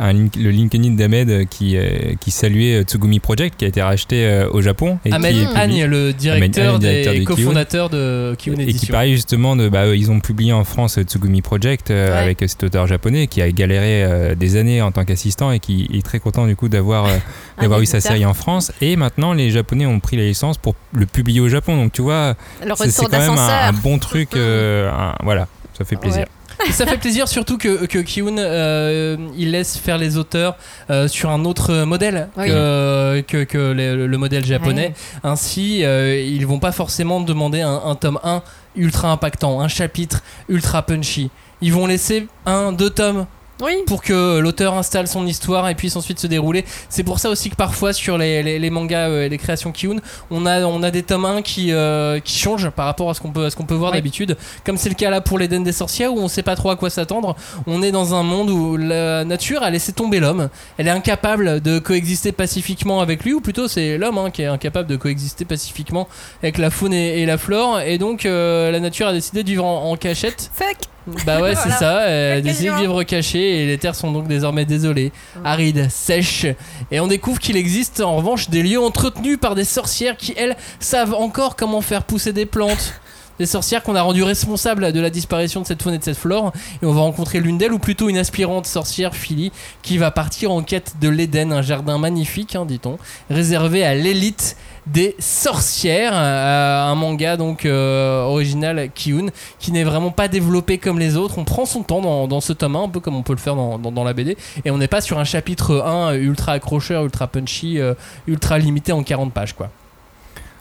[0.00, 3.82] un le LinkedIn d'Ahmed euh, qui, euh, qui saluait euh, Tsugumi Project qui a été
[3.82, 4.98] racheté au Japon.
[5.04, 7.24] Et Ahmed qui Agne, le directeur, Ahmed des de Kiun.
[7.24, 8.92] cofondateurs de Kiun et qui Edition.
[8.92, 11.96] parlait justement de bah, ils ont publié en France Tsugumi Project Ouais.
[11.96, 16.02] avec cet auteur japonais qui a galéré des années en tant qu'assistant et qui est
[16.04, 17.06] très content du coup d'avoir
[17.60, 20.74] d'avoir eu sa série en France et maintenant les japonais ont pris la licence pour
[20.92, 22.34] le publier au Japon donc tu vois
[22.76, 25.46] c'est quand même un, bon truc euh, un- voilà
[25.76, 26.26] ça fait plaisir Ouais.
[26.70, 30.56] Ça fait plaisir surtout que, que Kiun euh, il laisse faire les auteurs
[30.90, 32.48] euh, sur un autre modèle Oui.
[32.48, 34.88] que, que, que le, le modèle japonais.
[34.88, 35.30] Ouais.
[35.30, 38.42] Ainsi, euh, ils vont pas forcément demander un, un tome 1
[38.76, 41.30] ultra impactant, un chapitre ultra punchy.
[41.60, 43.26] Ils vont laisser un, deux tomes
[43.60, 43.76] Oui.
[43.86, 46.64] pour que l'auteur installe son histoire et puisse ensuite se dérouler.
[46.88, 49.72] C'est pour ça aussi que parfois sur les, les, les mangas euh, et les créations
[49.72, 49.96] Kiun,
[50.30, 53.20] on a, on a des tomes 1 qui, euh, qui changent par rapport à ce
[53.20, 53.98] qu'on peut, à ce qu'on peut voir Oui.
[53.98, 54.36] d'habitude.
[54.64, 56.76] Comme c'est le cas là pour l'Éden des sorcières où on sait pas trop à
[56.76, 57.36] quoi s'attendre.
[57.66, 60.48] On est dans un monde où la nature a laissé tomber l'homme.
[60.78, 64.46] Elle est incapable de coexister pacifiquement avec lui, ou plutôt c'est l'homme hein, qui est
[64.46, 66.08] incapable de coexister pacifiquement
[66.42, 67.80] avec la faune et, et la flore.
[67.80, 70.76] Et donc euh, la nature a décidé de vivre en- en cachette Fuck.
[71.26, 72.06] bah ouais, c'est ça.
[72.08, 75.12] Elle décide de vivre cachée et les terres sont donc désormais désolées,
[75.44, 76.46] arides, sèches.
[76.90, 80.56] Et on découvre qu'il existe en revanche des lieux entretenus par des sorcières qui, elles,
[80.78, 82.94] savent encore comment faire pousser des plantes.
[83.38, 86.18] Des sorcières qu'on a rendues responsables de la disparition de cette faune et de cette
[86.18, 86.52] flore.
[86.82, 89.50] Et on va rencontrer l'une d'elles, ou plutôt une aspirante sorcière, Philly,
[89.80, 92.98] qui va partir en quête de l'Éden, un jardin magnifique, hein, dit-on,
[93.30, 99.26] réservé à l'élite des sorcières, euh, un manga donc euh, original Kiun
[99.58, 101.38] qui n'est vraiment pas développé comme les autres.
[101.38, 103.38] On prend son temps dans, dans ce tome 1, un peu comme on peut le
[103.38, 107.04] faire dans, dans- la BD, et on n'est pas sur un chapitre 1 ultra accrocheur,
[107.04, 107.94] ultra punchy, euh,
[108.26, 109.70] ultra limité en 40 pages quoi.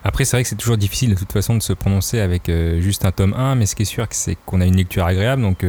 [0.02, 2.50] Après, c'est vrai que c'est toujours difficile de toute façon de se prononcer avec
[2.80, 5.42] juste un tome 1, mais ce qui est sûr, c'est qu'on a une lecture agréable.
[5.42, 5.66] Donc,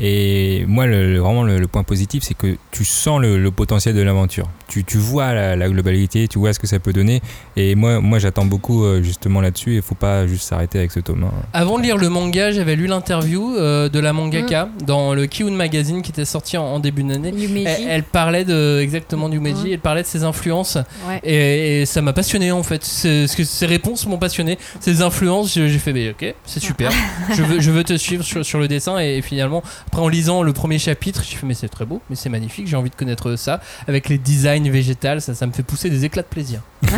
[0.00, 3.50] Et moi, le, le- vraiment, le, le point positif, c'est que tu sens le, le
[3.50, 4.48] potentiel de l'aventure.
[4.68, 7.20] Tu, tu vois la, la globalité, tu vois ce que ça peut donner.
[7.56, 9.74] Et moi, moi j'attends beaucoup euh, justement là-dessus.
[9.76, 11.24] Il faut pas juste s'arrêter avec ce tome.
[11.24, 11.32] hein.
[11.52, 15.50] Avant de lire le manga, j'avais lu l'interview euh, de la mangaka dans le Kiun
[15.54, 17.34] Magazine qui était sorti en, en début d'année.
[17.66, 19.70] Elle, elle parlait de exactement du Meiji, Ouais.
[19.72, 20.78] elle parlait de ses influences
[21.08, 21.20] Ouais.
[21.22, 22.82] et, et ça m'a passionné en fait.
[22.84, 25.52] Ce que ses réponses m'ont passionné, ses influences.
[25.54, 26.90] J'ai fait, mais ok, c'est super.
[27.36, 30.42] je veux, je veux te suivre sur, sur le dessin et, finalement, après en lisant
[30.42, 32.66] le premier chapitre, j'ai fait, mais c'est très beau, mais c'est magnifique.
[32.66, 35.20] J'ai envie de connaître ça avec les designs végétales.
[35.20, 36.60] Ça, ça me fait pousser des éclats de plaisir.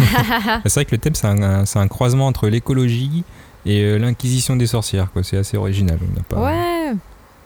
[0.64, 3.24] C'est vrai que le thème, c'est un, un- c'est un croisement entre l'écologie
[3.66, 5.10] et euh, l'inquisition des sorcières.
[5.12, 5.22] quoi.
[5.22, 5.98] C'est assez original.
[6.02, 6.36] On n'a pas...
[6.40, 6.92] Ouais.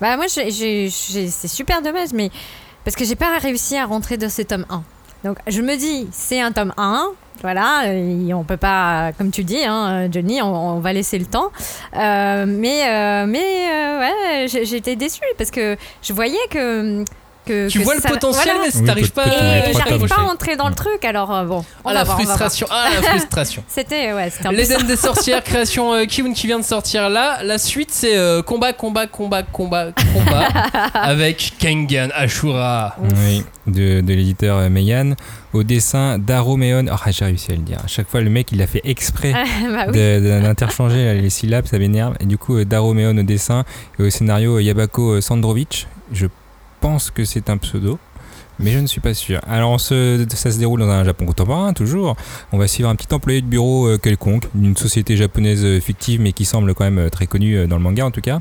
[0.01, 0.49] Bah moi, c'est
[0.91, 2.30] super dommage, mais
[2.84, 4.82] parce que j'ai pas réussi à rentrer dans ce tome 1.
[5.24, 7.05] Donc je me dis, c'est un tome 1.
[7.43, 7.84] Voilà,
[8.34, 11.51] on peut pas, comme tu dis, hein, Johnny, on, on va laisser le temps.
[11.97, 17.05] Euh, mais euh, mais euh, ouais, j'étais déçue parce que je voyais que.
[17.49, 18.61] Que Tu que vois le potentiel, voilà.
[18.64, 21.34] mais si Oui, t'arrives pas Et les j'arrive pas à rentrer dans le truc, alors
[21.34, 21.64] euh, bon.
[21.84, 22.36] on Ah va la voir, on va voir.
[22.38, 23.64] frustration, ah la frustration.
[23.68, 24.74] C'était ouais, c'était un peu ça.
[24.74, 27.42] L'Eden des sorcières, création euh, Kiun qui vient de sortir là.
[27.42, 30.49] La suite c'est euh, combat, combat, combat, combat, combat
[30.94, 32.96] avec Kengan Ashura.
[33.16, 35.14] Oui, de, de l'éditeur euh, Meian,
[35.53, 36.86] au dessin d'Aroméon.
[36.90, 37.78] Ah, j'ai réussi à le dire.
[37.84, 39.32] À chaque fois, le mec, il a fait exprès
[39.72, 40.20] bah oui.
[40.42, 42.14] d'interchanger les syllabes, ça m'énerve.
[42.20, 43.64] Et du coup, euh, Daroméon au dessin
[43.99, 45.86] et au scénario euh, Yabako euh, Sandrovic.
[46.12, 46.26] Je
[46.81, 47.99] pense que c'est un pseudo.
[48.61, 49.41] Mais je ne suis pas sûr.
[49.47, 52.16] Alors, ça se déroule dans un Japon contemporain, toujours.
[52.51, 56.20] On va suivre un petit employé de bureau euh, quelconque, d'une société japonaise euh, fictive,
[56.20, 58.41] mais qui semble quand même euh, très connue dans le manga en tout cas.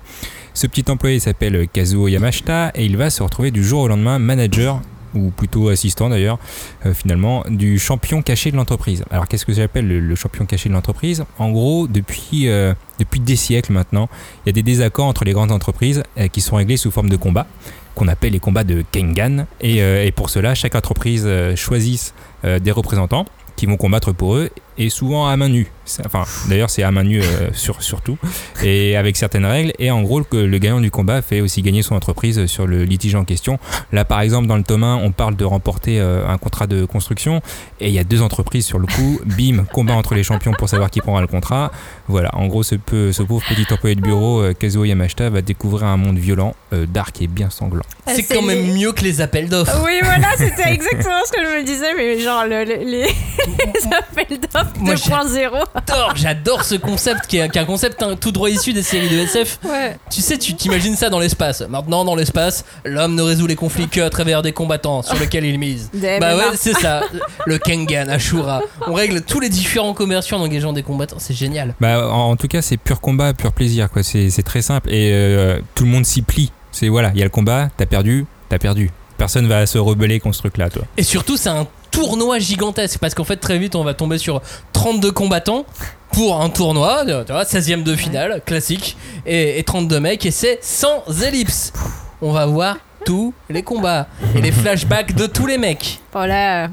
[0.55, 4.17] Ce petit employé s'appelle Kazuo Yamashita et il va se retrouver du jour au lendemain
[4.17, 4.81] manager
[5.13, 6.39] ou plutôt assistant d'ailleurs,
[6.85, 9.03] euh, finalement, du champion caché de l'entreprise.
[9.11, 11.25] Alors qu'est-ce que j'appelle le, champion caché de l'entreprise?
[11.37, 14.09] En gros, depuis, euh, depuis des siècles maintenant,
[14.45, 17.09] il y a des désaccords entre les grandes entreprises euh, qui sont réglés sous forme
[17.09, 17.47] de combats,
[17.95, 19.45] qu'on appelle les combats de Kengan.
[19.61, 25.27] Et, pour cela, chaque entreprise choisit des représentants qui vont combattre pour eux, et souvent
[25.27, 25.67] à main nue.
[26.05, 28.17] Enfin, d'ailleurs, c'est à main nue euh, sur, surtout,
[28.61, 29.71] et avec certaines règles.
[29.79, 32.83] Et en gros, le, le gagnant du combat fait aussi gagner son entreprise sur le
[32.83, 33.57] litige en question.
[33.93, 36.83] Là, par exemple, dans le tome 1, on parle de remporter euh, un contrat de
[36.83, 37.41] construction,
[37.79, 39.21] et il y a deux entreprises sur le coup.
[39.25, 41.71] Bim, combat entre les champions pour savoir qui prendra le contrat.
[42.09, 45.41] Voilà, en gros, ce, peu- ce pauvre petit employé de bureau, euh, Kazuo Yamashita, va
[45.41, 47.83] découvrir un monde violent, euh, dark et bien sanglant.
[48.05, 49.81] Ah, C'est quand même mieux que les appels d'offres.
[49.85, 53.03] Oui, voilà, c'était exactement ce que je me disais, mais genre le- le- les,
[53.47, 55.63] les appels d'offres 2.0.
[55.87, 58.83] J'adore, j'adore ce concept qui est, qui est un concept hein, tout droit issu des
[58.83, 59.59] séries de SF.
[59.65, 59.97] Ouais.
[60.11, 61.61] Tu sais, tu t'imagines ça dans l'espace.
[61.69, 65.45] Maintenant, dans l'espace, l'homme ne résout les conflits que à travers des combattants sur lesquels
[65.45, 65.89] il mise.
[65.93, 66.37] Des Bah MMA.
[66.37, 67.01] ouais, c'est ça.
[67.45, 68.61] Le Kengan, Ashura.
[68.87, 71.17] On règle tous les différents commerciaux en engageant des combattants.
[71.19, 71.75] C'est génial.
[71.79, 73.89] Bah, en, en tout cas, c'est pur combat, pur plaisir.
[73.89, 74.03] quoi.
[74.03, 76.51] C'est c'est très simple et euh, tout le monde s'y plie.
[76.71, 78.91] C'est voilà, il y a le combat, t'as perdu, t'as perdu.
[79.17, 80.83] Personne va se rebeller contre ce truc-là, toi.
[80.95, 81.65] Et surtout, c'est un
[81.97, 84.41] tournoi gigantesque parce qu'en fait, très vite, on va tomber sur
[84.73, 85.65] 32 combattants
[86.11, 88.95] pour un tournoi, tu vois, 16ème de finale, classique,
[89.25, 91.73] et, et 32 mecs, et c'est sans ellipse.
[92.21, 95.99] On va voir tous les combats et les flashbacks de tous les mecs.
[96.13, 96.69] Voilà.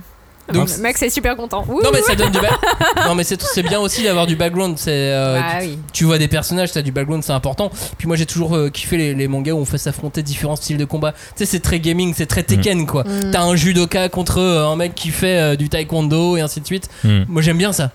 [0.53, 1.65] Donc- le mec, c'est super content.
[1.69, 1.81] Ouh.
[1.83, 2.53] Non mais ça donne du back.
[3.07, 4.77] Non mais c'est bien aussi d'avoir du background.
[4.79, 5.79] C'est euh, Ah tu- oui.
[5.93, 7.71] tu vois des personnages, t'as du background, c'est important.
[7.99, 10.77] Puis moi j'ai toujours euh, kiffé les, les mangas où on fait s'affronter différents styles
[10.77, 11.13] de combat.
[11.13, 13.05] Tu sais c'est très gaming, c'est très Tekken quoi.
[13.05, 13.31] Mm.
[13.33, 16.67] T'as un judoka contre euh, un mec qui fait euh, du taekwondo et ainsi de
[16.67, 16.89] suite.
[17.05, 17.23] Hmm.
[17.29, 17.91] Moi j'aime bien ça.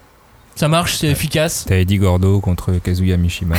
[0.55, 1.65] Ça marche, c'est efficace.
[1.67, 3.55] T'as Eddie Gordo contre Kazuya Mishima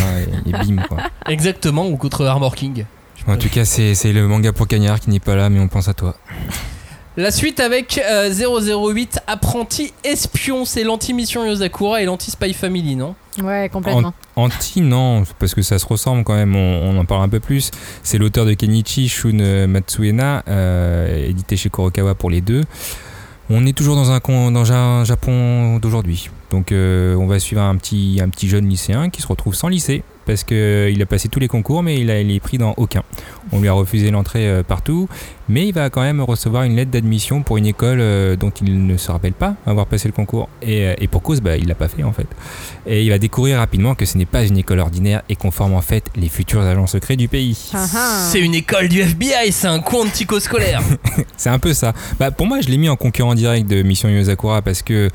[0.46, 0.98] et, et bim, quoi.
[1.28, 2.84] Exactement, ou contre Armor King.
[3.26, 5.68] En tout cas, c'est c'est le manga pour Cagnard qui n'est pas là, mais on
[5.68, 6.14] pense à toi.
[7.16, 13.16] La suite avec euh, 008 Apprenti Espion, c'est l'anti-mission Yosakura et l'anti-Spy Family, non?
[13.42, 14.14] Ouais, complètement.
[14.36, 17.40] Anti, non, parce que ça se ressemble quand même, on, on en parle un peu
[17.40, 17.72] plus.
[18.04, 22.62] C'est l'auteur de Kenichi, Shun euh, Matsuena, euh, édité chez Kurokawa pour les deux.
[23.50, 24.20] On est toujours dans un,
[24.52, 26.30] dans un Japon d'aujourd'hui.
[26.50, 29.68] Donc euh, on va suivre un petit, un petit jeune lycéen qui se retrouve sans
[29.68, 32.74] lycée parce qu'il a passé tous les concours mais il, a, il est pris dans
[32.76, 33.02] aucun.
[33.52, 35.08] On lui a refusé l'entrée euh, partout
[35.48, 38.86] mais il va quand même recevoir une lettre d'admission pour une école euh, dont il
[38.86, 41.66] ne se rappelle pas avoir passé le concours et, euh, et pour cause bah, il
[41.66, 42.26] l'a pas fait en fait.
[42.86, 45.74] Et il va découvrir rapidement que ce n'est pas une école ordinaire et qu'on forme
[45.74, 47.70] en fait les futurs agents secrets du pays.
[47.74, 48.28] Ah, ah.
[48.30, 50.80] C'est une école du FBI, c'est un coin antico-scolaire.
[51.36, 51.92] C'est un peu ça.
[52.18, 55.08] Bah, pour moi, je l'ai mis en concurrent direct de Mission Yosakura parce que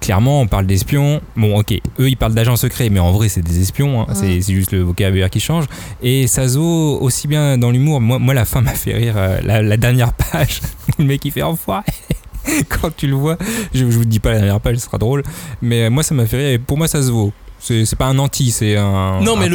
[0.00, 1.20] clairement, on parle d'espions.
[1.36, 4.02] Bon, ok, eux, ils parlent d'agents secrets, mais en vrai, c'est des espions.
[4.02, 4.06] hein.
[4.14, 5.64] C'est- C'est juste le vocabulaire qui change.
[6.02, 9.14] Et Sazo, aussi bien dans l'humour, moi, moi, la fin m'a fait rire.
[9.16, 10.60] euh, la, la dernière page,
[10.98, 11.84] le mec, il fait enfoiré.
[12.68, 13.36] Quand tu le vois,
[13.74, 15.22] je, je vous dis pas la dernière page, ce sera drôle.
[15.62, 16.48] Mais euh, moi, ça m'a fait rire.
[16.50, 17.32] Et pour moi, ça se vaut.
[17.58, 19.20] C'est c'est pas un anti, c'est un.
[19.22, 19.48] Non, un mais.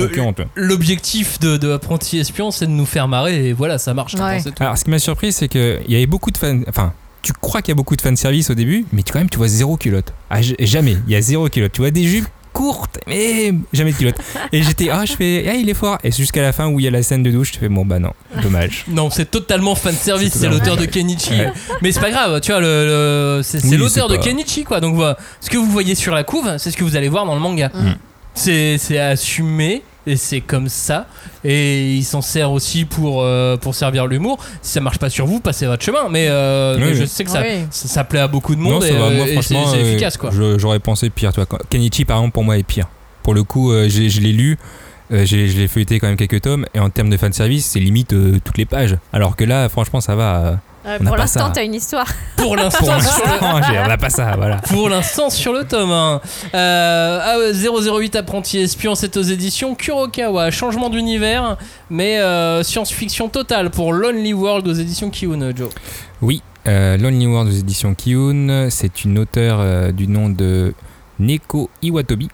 [0.55, 4.15] L'objectif de, de Apprenti Espion, c'est de nous faire marrer et voilà, ça marche.
[4.15, 4.41] Ouais.
[4.43, 4.47] pense.
[4.59, 6.59] Alors, ce qui m'a surpris, c'est qu'il y avait beaucoup de fans.
[6.67, 6.91] Enfin,
[7.21, 9.37] tu crois qu'il y a beaucoup de fanservice au début, mais tu- quand même, tu
[9.37, 10.13] vois zéro culotte.
[10.29, 11.71] Ah, jamais, il y a zéro culotte.
[11.73, 14.17] Tu vois des jupes courtes, mais jamais de culotte.
[14.51, 15.97] Et j'étais, ah, je fais, ah, il est fort.
[16.03, 17.85] Et jusqu'à la fin où il y a la scène de douche, tu fais, bon,
[17.85, 18.11] bah non,
[18.43, 18.83] dommage.
[18.89, 21.31] Non, c'est totalement fan service, C'est l'auteur de Kenichi.
[21.31, 21.51] Ouais.
[21.81, 24.81] Mais c'est pas grave, tu vois, le, le- c'est Oui, l'auteur de pas- Kenichi, quoi.
[24.81, 27.25] Donc voilà, ce que vous voyez sur la couve, c'est ce que vous allez voir
[27.25, 27.69] dans le manga.
[27.73, 27.93] Mm.
[28.33, 31.05] C'est c'est assumé et c'est comme ça.
[31.43, 34.37] Et il s'en sert aussi pour, euh, pour servir l'humour.
[34.61, 36.09] Si ça marche pas sur vous, passez votre chemin.
[36.09, 36.95] Mais, euh, Oui, mais oui.
[36.95, 37.65] je sais que ça, Oui.
[37.69, 40.31] ça, ça plaît à beaucoup de non, monde et, moi, euh, et c'est efficace, quoi.
[40.33, 41.45] je- j'aurais pensé pire, toi.
[41.69, 42.87] Kenichi, par exemple, pour moi, est pire.
[43.21, 44.57] Pour le coup, euh, je l'ai lu.
[45.13, 47.79] euh, j'ai- je l'ai feuilleté quand même quelques tomes et en termes de fanservice c'est
[47.81, 51.49] limite euh, toutes les pages alors que là franchement ça va euh, Euh, pour l'instant,
[51.53, 52.07] t'as une histoire.
[52.37, 56.21] Pour l'instant, sur le- on n'a pas ça voilà Pour l'instant sur le tome 1.
[56.55, 60.49] Euh, ah ouais, 008 Apprenti Espion, c'est aux éditions Kurokawa.
[60.49, 61.57] Changement d'univers,
[61.91, 65.69] mais euh, science-fiction totale pour Lonely World aux éditions Kiun, Joe.
[66.23, 70.73] Oui, euh, Lonely World aux éditions Kiun, c'est une auteure euh, du nom de
[71.19, 72.29] Neko Iwatobi.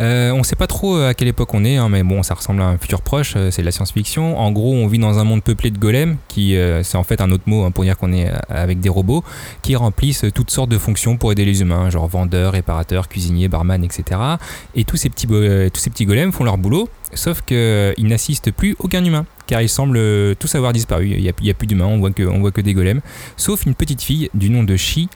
[0.00, 2.22] Euh, on ne sait pas trop euh, à quelle époque on est, hein, mais bon,
[2.22, 4.38] ça ressemble à un futur proche, euh, c'est de la science-fiction.
[4.38, 7.30] En gros, on vit dans un monde peuplé de golems, qui c'est en fait un
[7.30, 9.22] autre mot hein, pour dire qu'on est avec des robots,
[9.62, 13.84] qui remplissent toutes sortes de fonctions pour aider les humains, genre vendeurs, réparateurs, cuisiniers, barman,
[13.84, 14.20] etc.
[14.74, 18.76] Et tous ces petits, tous ces petits golems font leur boulot, sauf qu'ils n'assistent plus
[18.78, 21.08] aucun humain, car ils semblent tous avoir disparu.
[21.08, 23.00] Il n'y a, plus d'humains, on voit que, on voit que des golems,
[23.36, 25.08] sauf une petite fille du nom de Shi,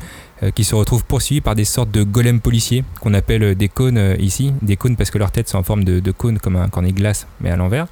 [0.42, 3.98] euh, qui se retrouve poursuivie par des sortes de golems policiers qu'on appelle des cônes
[3.98, 6.56] euh, ici, des cônes parce que leurs têtes sont en forme de, de cône comme
[6.56, 7.86] un cornet glace mais à l'envers.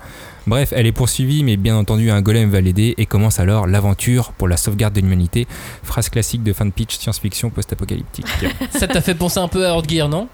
[0.48, 4.32] Bref, elle est poursuivie mais bien entendu un golem va l'aider et commence alors l'aventure
[4.32, 5.46] pour la sauvegarde de l'humanité.
[5.84, 8.26] Phrase classique de fin de pitch science-fiction post-apocalyptique.
[8.70, 10.28] Ça t'a fait penser un peu à Earth Gear, non?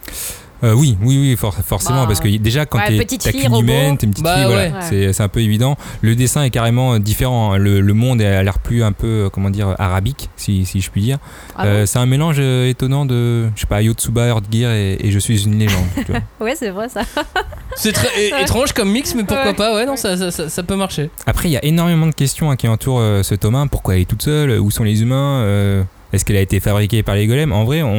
[0.64, 4.06] Euh, oui, oui, oui, for- forcément, Bah, parce que déjà quand ouais, t'es humaine, t'es
[4.06, 5.12] une petite Bah, fille, voilà, ouais.
[5.12, 5.76] c'est un peu évident.
[6.00, 7.52] Le dessin est carrément différent.
[7.52, 7.58] hein.
[7.58, 10.90] Le, le monde a l'air plus un peu, euh, comment dire, arabique, si, si je
[10.90, 11.18] puis dire.
[11.56, 15.10] Ah Euh, c'est un mélange étonnant de, je sais pas, Yotsuba, Earth Gear et, et
[15.10, 15.84] Je suis une légende.
[15.96, 16.20] tu vois.
[16.40, 17.02] Ouais, c'est vrai ça.
[17.76, 18.08] C'est très
[18.42, 19.54] étrange comme mix, mais pourquoi Ouais.
[19.54, 21.10] pas Ouais, non, ça, ça, ça- ça peut marcher.
[21.26, 23.68] Après, il y a énormément de questions hein, qui entourent euh, ce tome 1.
[23.68, 24.58] Pourquoi elle est toute seule?
[24.58, 25.42] Où sont les humains?
[25.42, 27.92] Euh, Est-ce qu'elle a été fabriquée par les golems En vrai, on,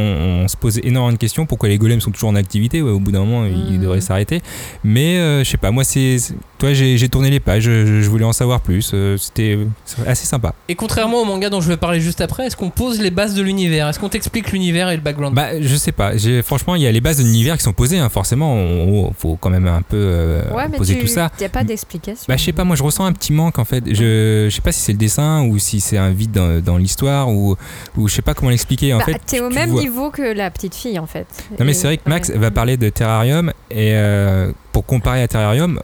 [0.43, 1.45] on se pose énormément de questions.
[1.45, 3.82] Pourquoi les golems sont toujours en activité Ouais, Au bout d'un moment, ils Mhm.
[3.82, 4.41] devraient s'arrêter.
[4.84, 6.18] Mais euh, je sais pas, moi, c'est.
[6.57, 8.91] Toi, j'ai tourné les pages, je, je voulais en savoir plus.
[8.93, 10.53] euh, C'était c'est assez sympa.
[10.68, 13.34] Et contrairement au manga dont je vais parler juste après, est-ce qu'on pose les bases
[13.36, 13.88] de l'univers?
[13.88, 15.34] Est-ce qu'on t'explique l'univers et le background?
[15.36, 16.12] Bah, je sais pas.
[16.43, 17.99] Franchement, il y a les bases de l'univers qui sont posées.
[17.99, 18.10] hein.
[18.10, 21.32] Forcément, on- faut quand même un peu euh, Ouais, mais poser tu tout ça.
[21.39, 22.26] y a pas d'explication.
[22.28, 23.84] Bah, je sais pas, moi je ressens un petit manque en fait.
[23.88, 26.78] Je, je sais pas si c'est le dessin ou si c'est un vide dans, dans
[26.78, 27.55] l'histoire ou,
[28.00, 28.93] ou je sais pas comment l'expliquer.
[28.93, 31.28] En Bah, fait, t'es au même vois- niveau que la petite fille en fait.
[31.60, 32.38] Non, mais Et- c'est vrai que Max ouais.
[32.38, 35.80] va parler de Terrarium et euh, pour comparer à Terrarium,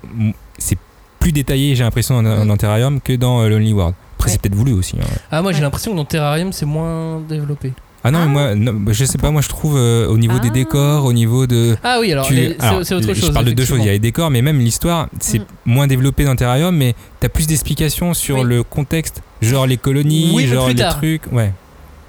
[0.57, 0.77] c'est
[1.19, 3.95] plus détaillé, j'ai l'impression, dans, dans Terrarium que dans euh, Lonely World.
[4.17, 4.31] Après, Ouais.
[4.33, 4.95] c'est peut-être voulu aussi.
[4.99, 5.05] hein.
[5.31, 7.73] Ah, moi j'ai l'impression que dans Terrarium c'est moins développé.
[8.07, 8.25] Ah non, Ah.
[8.27, 10.53] mais moi, non, bah, je sais pas, moi je trouve euh, au niveau des Ah.
[10.53, 11.75] décors, au niveau de.
[11.83, 13.31] Ah oui, alors Tu- c'est alors, c'est autre je chose.
[13.33, 13.79] parle de deux choses.
[13.79, 15.45] Il y a les décors, mais même l'histoire, c'est Mm.
[15.65, 18.43] moins développé dans Terrarium, mais t'as plus d'explications sur Oui.
[18.45, 20.97] le contexte, genre les colonies, Oui, genre les tard.
[20.97, 21.23] trucs.
[21.31, 21.51] Ouais.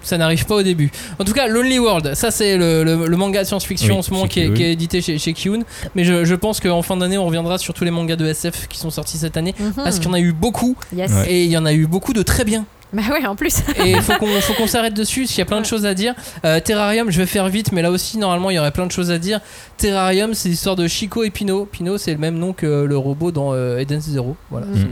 [0.06, 0.90] Ça n'arrive pas au début.
[1.18, 4.02] En tout cas, Lonely World, ça c'est le, le- le manga de science-fiction Oui, en
[4.02, 4.54] ce moment qui est, Kiun.
[4.54, 5.60] qui est édité chez, chez Kiun.
[5.94, 8.68] Mais je, je pense qu'en fin d'année, on reviendra sur tous les mangas de SF
[8.68, 9.54] qui sont sortis cette année.
[9.58, 9.72] Mhm.
[9.76, 10.76] Parce qu'il y en a eu beaucoup.
[10.96, 11.10] Yes.
[11.12, 11.30] Ouais.
[11.32, 12.64] Et il y en a eu beaucoup de très bien.
[12.92, 13.58] Bah ouais, en plus.
[13.84, 15.84] Et il faut qu'on faut qu'on s'arrête dessus, parce qu'il y a plein de choses
[15.84, 16.14] à dire.
[16.44, 18.92] Euh, Terrarium, je vais faire vite, mais là aussi, normalement, il y aurait plein de
[18.92, 19.40] choses à dire.
[19.76, 21.66] Terrarium, c'est l'histoire de Chico et Pino.
[21.66, 24.36] Pino, c'est le même nom que le robot dans euh, Eden Zero.
[24.50, 24.66] Voilà.
[24.66, 24.86] Mm.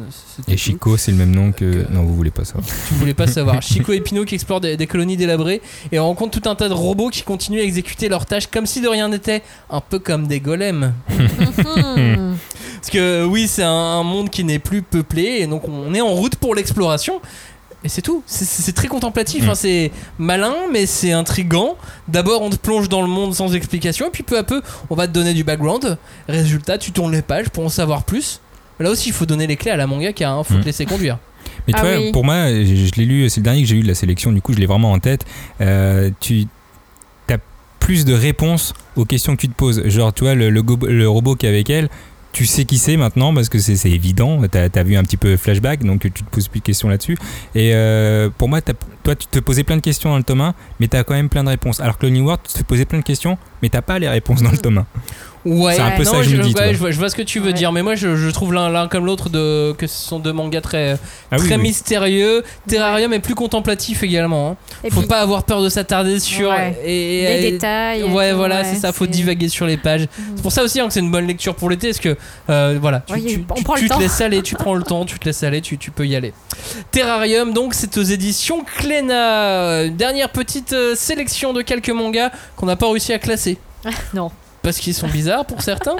[0.48, 0.58] Et tout.
[0.58, 1.64] Chico, c'est le même nom que.
[1.64, 2.54] Que- Non, vous voulez pas ça.
[2.88, 3.62] Tu voulais pas savoir.
[3.62, 6.68] Chico et Pino qui explorent des, des colonies délabrées et on rencontre tout un tas
[6.68, 9.98] de robots qui continuent à exécuter leurs tâches comme si de rien n'était, un peu
[10.00, 10.92] comme des golems.
[11.88, 16.00] Parce que oui, c'est un, un monde qui n'est plus peuplé et donc on est
[16.00, 17.20] en route pour l'exploration.
[17.84, 18.22] Et c'est tout.
[18.26, 19.44] C'est- très contemplatif.
[19.46, 19.50] Mm.
[19.50, 19.54] hein.
[19.54, 21.76] C'est malin, mais c'est intrigant.
[22.08, 24.94] D'abord, on te plonge dans le monde sans explication, et puis peu à peu, on
[24.94, 25.98] va te donner du background.
[26.28, 28.40] Résultat, tu tournes les pages pour en savoir plus.
[28.80, 30.30] Là aussi, il faut donner les clés à la mangaka.
[30.30, 30.42] Hein.
[30.44, 30.60] Faut Mm.
[30.60, 31.18] te laisser conduire.
[31.66, 32.10] Mais tu Ah vois, oui.
[32.12, 34.32] pour moi, je, je l'ai lu, c'est le dernier que j'ai eu de la sélection,
[34.32, 35.24] du coup, je l'ai vraiment en tête.
[35.60, 36.46] Euh, tu
[37.30, 37.36] as
[37.80, 39.86] plus de réponses aux questions que tu te poses.
[39.88, 41.88] Genre, tu vois, le, le go- le robot qui est avec elle,
[42.34, 44.42] tu sais qui c'est maintenant parce que c'est évident.
[44.50, 47.16] Tu as, vu un petit peu flashback, donc tu te poses plus de questions là-dessus.
[47.54, 50.40] Et euh, pour moi, t'as- toi, tu te posais plein de questions dans le tome
[50.40, 51.80] 1, mais tu as quand même plein de réponses.
[51.80, 54.42] Alors que Lonely World, tu te posais plein de questions, mais t'as pas les réponses
[54.42, 54.86] dans le tome 1.
[55.44, 57.10] Ouais, C'est un peu non, ça que je me dis, ouais, je, vois, je vois
[57.10, 57.52] ce que tu veux Ouais.
[57.52, 60.62] dire, mais moi je, je trouve l'un comme l'autre de que ce sont deux mangas
[60.62, 60.96] très
[61.30, 61.62] Ah oui, très oui.
[61.62, 62.42] mystérieux.
[62.66, 64.52] Terrarium est plus contemplatif également.
[64.52, 64.56] hein.
[64.84, 66.78] Et Faut puis, pas avoir peur de s'attarder sur Ouais.
[66.84, 66.88] et,
[67.40, 68.02] les et- détails.
[68.04, 68.92] Ouais, tout, voilà, ouais, c'est ça.
[68.94, 70.06] Faut divaguer sur les pages.
[70.36, 72.16] C'est pour ça aussi hein, que c'est une bonne lecture pour l'été, parce que
[72.48, 73.98] euh, voilà, tu, Ouais, tu- on tu- prend le tu te temps.
[74.00, 76.32] laisses aller, tu prends le temps, tu te laisses aller, tu, peux y aller.
[76.90, 79.88] Terrarium, donc, c'est aux éditions Cléna.
[79.88, 83.58] Dernière petite euh, sélection de quelques mangas qu'on n'a pas réussi à classer.
[84.14, 84.30] Non.
[84.64, 85.94] Parce qu'ils sont bizarres pour certains.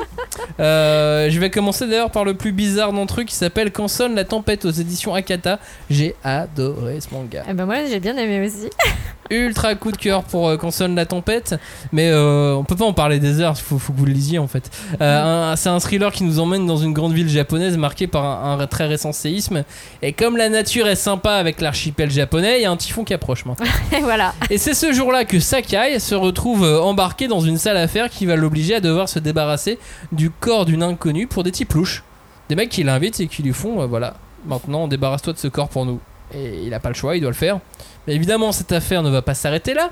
[0.58, 4.14] Euh, je vais commencer d'ailleurs par le plus bizarre d'entre eux qui s'appelle Quand sonne
[4.14, 5.58] la tempête aux éditions Akata.
[5.90, 8.70] J'ai adoré ce manga Eh ben moi j'ai bien aimé aussi.
[9.30, 11.54] ultra coup de cœur pour euh, Quand sonne la tempête,
[11.92, 14.12] mais euh, on peut pas en parler des heures, il faut, faut que vous le
[14.12, 14.70] lisiez en fait.
[15.00, 18.24] Euh, un- c'est un thriller qui nous emmène dans une grande ville japonaise marquée par
[18.24, 19.64] un, un très récent séisme.
[20.02, 23.14] Et comme la nature est sympa avec l'archipel japonais, il y a un typhon qui
[23.14, 23.66] approche maintenant.
[23.96, 24.34] Et voilà.
[24.50, 28.10] Et c'est ce jour-là que Sakai se retrouve euh, embarqué dans une salle à faire
[28.10, 29.80] qui va l'obliger à devoir se débarrasser
[30.12, 32.04] du corps d'une inconnue pour des types louches.
[32.48, 34.14] Des mecs qui l'invitent et qui lui font euh, voilà,
[34.46, 35.98] maintenant débarrasse-toi de ce corps pour nous.
[36.32, 37.58] Et il a pas le choix, il doit le faire.
[38.06, 39.90] Mais évidemment, cette affaire ne va pas s'arrêter là.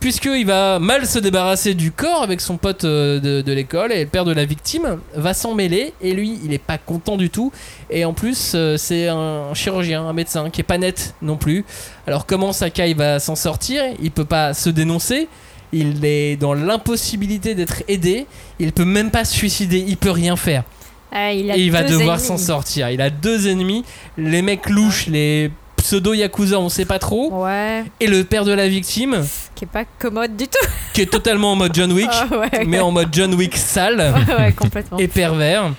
[0.00, 4.08] Puisqu'il va mal se débarrasser du corps avec son pote euh, de, l'école et le
[4.08, 7.52] père de la victime va s'en mêler et lui il est pas content du tout
[7.90, 11.64] et en plus euh, c'est un chirurgien, un médecin qui est pas net non plus
[12.06, 13.82] alors comment Sakai va s'en sortir?
[14.00, 15.28] Il peut pas se dénoncer.
[15.72, 18.26] Il est dans l'impossibilité d'être aidé.
[18.58, 19.84] Il peut même pas se suicider.
[19.86, 20.64] Il peut rien faire.
[21.12, 22.90] Ah, il Et il va devoir s'en sortir.
[22.90, 23.84] Il a deux ennemis.
[24.16, 27.44] Les mecs louches, les pseudo yakuza, on sait pas trop.
[27.44, 29.24] Ouais, Et le père de la victime,
[29.54, 30.66] qui est pas commode du tout.
[30.92, 32.64] qui est totalement en mode John Wick, Ah ouais.
[32.66, 34.12] mais en mode John Wick sale
[34.56, 34.98] complètement.
[34.98, 35.72] et pervers.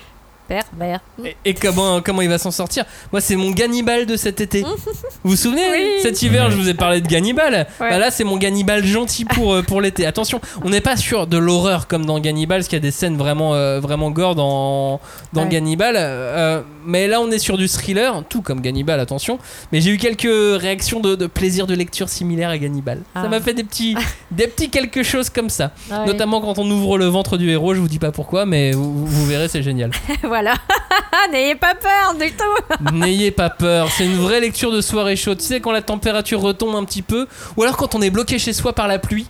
[0.50, 0.98] Pervers.
[1.24, 4.62] Et, et comment, comment il va s'en sortir Moi, c'est mon Gannibal de cet été.
[5.22, 5.86] vous vous souvenez Oui.
[6.02, 7.68] Cet hiver, je vous ai parlé de Gannibal.
[7.80, 7.90] Ouais.
[7.90, 10.06] Bah là, c'est mon Gannibal gentil pour, euh, pour l'été.
[10.06, 12.90] Attention, on n'est pas sur de l'horreur comme dans Gannibal, parce qu'il y a des
[12.90, 15.00] scènes vraiment, euh, vraiment gore dans,
[15.32, 15.48] dans Ouais.
[15.48, 15.94] Gannibal.
[15.96, 19.38] Euh, mais là, on est sur du thriller, tout comme Gannibal, attention.
[19.70, 20.26] Mais j'ai eu quelques
[20.60, 22.98] réactions de, de plaisir de lecture similaires à Gannibal.
[23.14, 23.28] Ça Ah.
[23.28, 23.94] m'a fait des petits,
[24.32, 25.70] des petits quelque chose comme ça.
[25.92, 26.06] Ouais.
[26.06, 29.06] Notamment quand on ouvre le ventre du héros, je vous dis pas pourquoi, mais vous,
[29.06, 29.92] vous verrez, c'est génial.
[30.24, 30.39] voilà.
[31.32, 32.92] N'ayez pas peur du tout.
[32.94, 35.38] N'ayez pas peur, c'est une vraie lecture de soirée chaude.
[35.38, 37.26] Tu sais, quand la température retombe un petit peu,
[37.56, 39.26] ou alors quand on est bloqué chez soi par la pluie,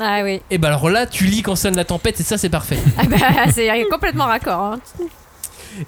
[0.00, 0.40] Ah oui.
[0.50, 2.78] et ben alors là, tu lis quand sonne la tempête, et ça, c'est parfait.
[2.98, 3.16] Ah bah,
[3.52, 4.60] c'est complètement raccord.
[4.60, 4.78] hein.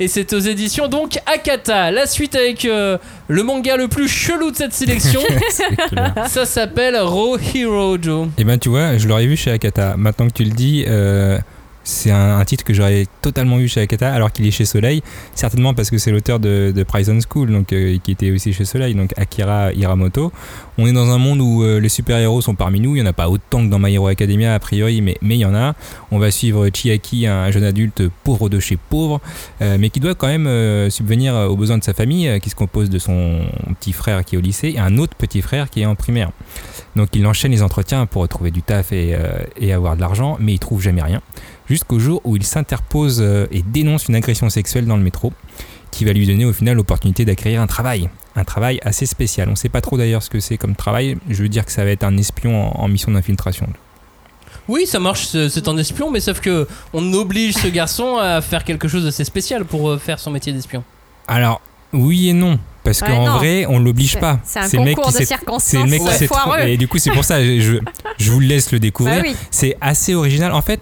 [0.01, 1.91] Et c'est aux éditions donc Akata.
[1.91, 2.97] La suite avec euh,
[3.29, 5.21] le manga le plus chelou de cette sélection,
[6.27, 8.29] ça s'appelle Raw Hero Joe.
[8.39, 9.97] Et ben tu vois, je l'aurais vu chez Akata.
[9.99, 11.39] Maintenant que tu le dis, euh,
[11.85, 15.03] c'est un, un titre que j'aurais totalement vu chez Akata alors qu'il est chez Soleil.
[15.35, 18.65] Certainement parce que c'est l'auteur de, de Prison School, donc, euh, qui était aussi chez
[18.65, 20.33] Soleil, donc Akira Hiramoto.
[20.79, 22.97] On est dans un monde où euh, les super-héros sont parmi nous.
[22.97, 25.37] Il n'y en a pas autant que dans My Hero Academia a priori, mais mais
[25.37, 25.75] il y en a.
[26.11, 29.21] On va suivre Chiaki, un jeune adulte pauvre de chez pauvre,
[29.63, 32.51] euh, mais qui doit quand même euh, subvenir aux besoins de sa famille, euh, qui
[32.51, 33.41] se compose de son
[33.79, 36.31] petit frère qui est au lycée et un autre petit frère qui est en primaire.
[36.97, 40.37] Donc il enchaîne les entretiens pour retrouver du taf et, euh, et avoir de l'argent,
[40.41, 41.21] mais il trouve jamais rien.
[41.69, 45.33] Jusqu'au jour où il s'interpose euh, et dénonce une agression sexuelle dans le métro,
[45.91, 48.09] qui va lui donner au final l'opportunité d'acquérir un travail.
[48.37, 49.49] Un travail assez spécial.
[49.49, 51.17] On ne sait pas trop d'ailleurs ce que c'est comme travail.
[51.31, 53.69] Je veux dire que ça va être un espion en, en mission d'infiltration.
[54.67, 58.65] Oui, ça marche, c'est un espion, mais sauf que on oblige ce garçon à faire
[58.65, 60.83] quelque chose d'assez spécial pour euh, faire son métier d'espion.
[61.29, 61.61] Alors,
[61.93, 62.59] oui et non.
[62.83, 64.41] Parce Ouais, qu'en vrai, on l'oblige pas.
[64.45, 66.27] c'est un le mec concours qui circonstances C'est le mec qui Ouais.
[66.27, 66.61] trop- foireux.
[66.69, 67.77] Et du coup, c'est pour ça, je, je,
[68.19, 69.17] je vous laisse le découvrir.
[69.17, 69.37] Bah oui.
[69.51, 70.53] C'est assez original.
[70.53, 70.81] En fait,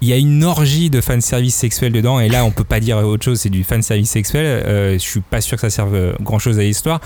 [0.00, 2.20] il y a une orgie de fanservice sexuel dedans.
[2.20, 3.40] Et là, on peut pas dire autre chose.
[3.40, 4.46] C'est du fanservice sexuel.
[4.46, 7.00] Euh, je suis pas sûr que ça serve grand chose à l'histoire.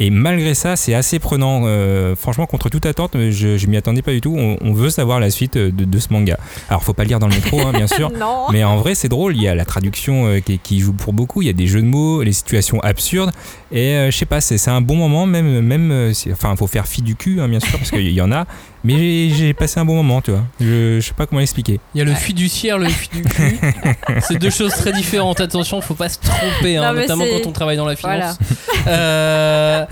[0.00, 1.62] Et malgré ça, c'est assez prenant.
[1.64, 4.34] Euh, franchement, contre toute attente, je, je m'y attendais pas du tout.
[4.38, 6.38] On, on veut savoir la suite de, de ce manga.
[6.68, 8.10] Alors, faut pas le lire dans le métro, hein, bien sûr.
[8.18, 8.46] Non.
[8.52, 9.36] Mais en vrai, c'est drôle.
[9.36, 11.42] Il y a la traduction euh, qui, qui joue pour beaucoup.
[11.42, 13.32] Il y a des jeux de mots, les situations absurdes.
[13.70, 15.60] Et euh, je sais pas, c'est un bon moment, même.
[15.60, 18.32] même euh, enfin, faut faire fi du cul, hein, bien sûr, parce qu'il y en
[18.32, 18.46] a.
[18.84, 20.44] Mais j'ai- passé un bon moment, tu vois.
[20.60, 21.80] Je, je sais pas comment l'expliquer.
[21.94, 23.58] Il y a le fiduciaire, le fui du cul.
[24.20, 25.40] c'est deux choses très différentes.
[25.40, 27.94] Attention, faut pas se tromper, hein, Non, mais notamment c'est- quand on travaille dans la
[27.94, 28.34] Voilà.
[28.34, 28.38] finance.
[28.86, 29.84] Euh,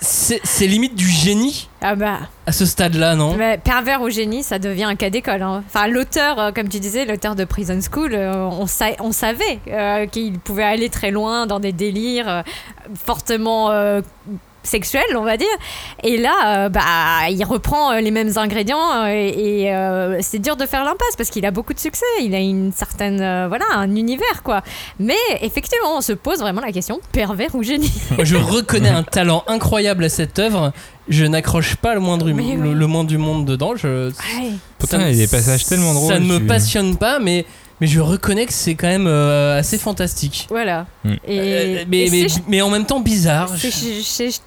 [0.00, 3.36] c'est limite du génie Ah bah, à ce stade-là, non?
[3.38, 5.40] Mais pervers ou génie, ça devient un cas d'école.
[5.40, 5.62] hein.
[5.66, 9.60] Enfin, l'auteur, euh, comme tu disais, l'auteur de Prison School, euh, on, sa- on savait
[9.70, 12.42] euh, qu'il pouvait aller très loin dans des délires euh,
[13.06, 13.70] fortement
[14.64, 15.46] sexuels, on va dire.
[16.02, 16.32] Et là,
[16.64, 16.82] euh, bah,
[17.30, 21.16] il reprend euh, les mêmes ingrédients euh, et, et, euh, c'est dur de faire l'impasse
[21.16, 22.04] parce qu'il a beaucoup de succès.
[22.22, 24.62] Il a une certaine, euh, voilà, un univers quoi.
[24.98, 27.92] Mais effectivement, on se pose vraiment la question pervers ou génie.
[28.22, 30.72] Je reconnais un talent incroyable à cette œuvre.
[31.08, 32.74] Je n'accroche pas le moindre, Mais le, oui.
[32.74, 33.76] le moins du monde dedans.
[33.76, 34.10] Je,
[34.78, 36.12] Putain, il y a des passages tellement drôles.
[36.14, 37.44] Ça ne me tu- passionne pas, mais
[37.80, 40.46] mais je reconnais que c'est quand même euh, assez fantastique.
[40.50, 40.86] Voilà.
[41.04, 41.12] Mm.
[41.12, 43.48] Et, Euh, mais, et mais, c'est- mais en même temps bizarre.
[43.56, 43.68] Je,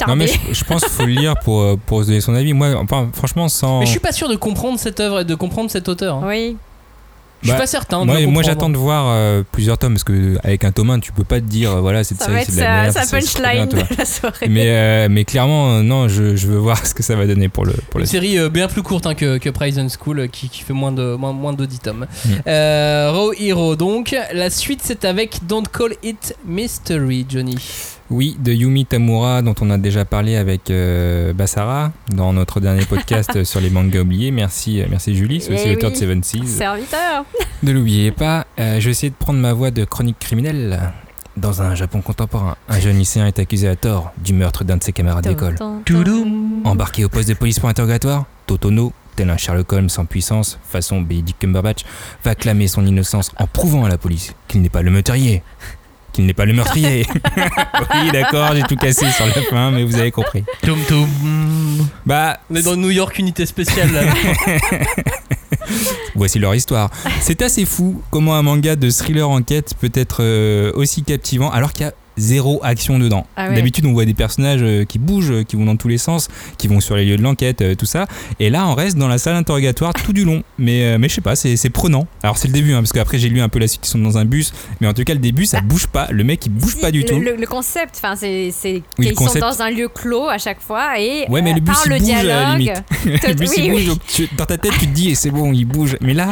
[0.08, 2.34] Non, mais je, je pense qu'il faut le lire pour, euh, pour se donner son
[2.36, 2.54] avis.
[2.54, 3.80] Moi, enfin, franchement, sans.
[3.80, 6.16] mais je suis pas sûr de comprendre cette œuvre et de comprendre cet auteur.
[6.18, 6.28] hein.
[6.28, 6.58] Oui.
[7.44, 8.02] Je suis Bah, pas certain.
[8.02, 11.00] de Moi, moi j'attends de voir euh, plusieurs tomes parce que avec un tome 1,
[11.00, 12.92] tu peux pas te dire euh, voilà cette Ça série va être c'est de la
[12.92, 13.08] sa, merde.
[13.08, 14.48] trop bien, punchline de la soirée.
[14.50, 17.48] Mais, euh, mais clairement, euh, non, je, je veux voir ce que ça va donner
[17.50, 20.20] pour le pour Une la série euh, bien plus courte hein, que, que Prison School
[20.22, 22.08] euh, qui, qui fait moins de, moins, moins de 10 tomes.
[22.26, 22.30] Mm.
[22.48, 24.16] Euh, Raw Hero donc.
[24.34, 27.56] La suite c'est avec Don't Call It Mystery, Johnny.
[28.10, 32.86] Oui, de Yumi Tamura, dont on a déjà parlé avec euh, Basara dans notre dernier
[32.86, 34.32] podcast sur les mangas oubliés.
[34.32, 36.46] Merci, euh, merci Julie, c'est aussi Eh l'auteur de Seven Seas.
[36.46, 37.26] Serviteur.
[37.64, 40.80] Ne l'oubliez pas, euh, je vais essayer de prendre ma voix de chronique criminelle.
[41.38, 44.84] Dans un Japon contemporain, un jeune lycéen est accusé à tort du meurtre d'un de
[44.84, 45.56] ses camarades d'école.
[46.64, 51.02] Embarqué au poste de police pour interrogatoire, Totono, tel un Sherlock Holmes en puissance, façon
[51.02, 51.84] Benedict Cumberbatch,
[52.24, 55.42] va clamer son innocence en prouvant à la police qu'il n'est pas le meurtrier.
[56.18, 57.06] Qu'il n'est pas le meurtrier.
[57.94, 60.44] oui, d'accord, j'ai tout cassé sur la fin, mais vous avez compris.
[60.64, 61.08] Toum toum.
[62.08, 64.02] Bah, On est dans New York unité spéciale là.
[66.16, 66.90] voici leur histoire.
[67.22, 71.72] C'est assez fou comment un manga de thriller enquête peut être euh, aussi captivant alors
[71.72, 73.26] qu'il y a zéro action dedans.
[73.36, 73.56] Ah ouais.
[73.56, 76.28] D'habitude, on voit des personnages euh, qui bougent, euh, qui vont dans tous les sens,
[76.58, 78.08] qui vont sur les lieux de l'enquête, euh, tout ça.
[78.40, 80.44] Et là, on reste dans la salle d'interrogatoire tout du long.
[80.58, 82.08] Mais, mais je sais pas, c'est prenant.
[82.24, 84.00] Alors, c'est le début, hein, parce qu'après, j'ai lu un peu la suite, ils sont
[84.00, 84.54] dans un bus.
[84.82, 86.08] Mais en tout cas, le début, ça bouge pas.
[86.12, 87.20] Le mec, il bouge Si, pas du le, tout.
[87.20, 88.52] Le, le concept, enfin, c'est
[89.00, 91.60] Oui, qu'ils sont dans un lieu clos à chaque fois et Ouais, mais euh, le
[91.62, 92.60] bus, par il le bouge, à la dialogue.
[93.06, 93.24] limite.
[93.28, 93.84] le bus, oui, il bouge.
[93.90, 94.00] oui.
[94.08, 95.98] tu- dans ta tête, tu te dis, c'est bon, il bouge.
[96.02, 96.30] Mais là,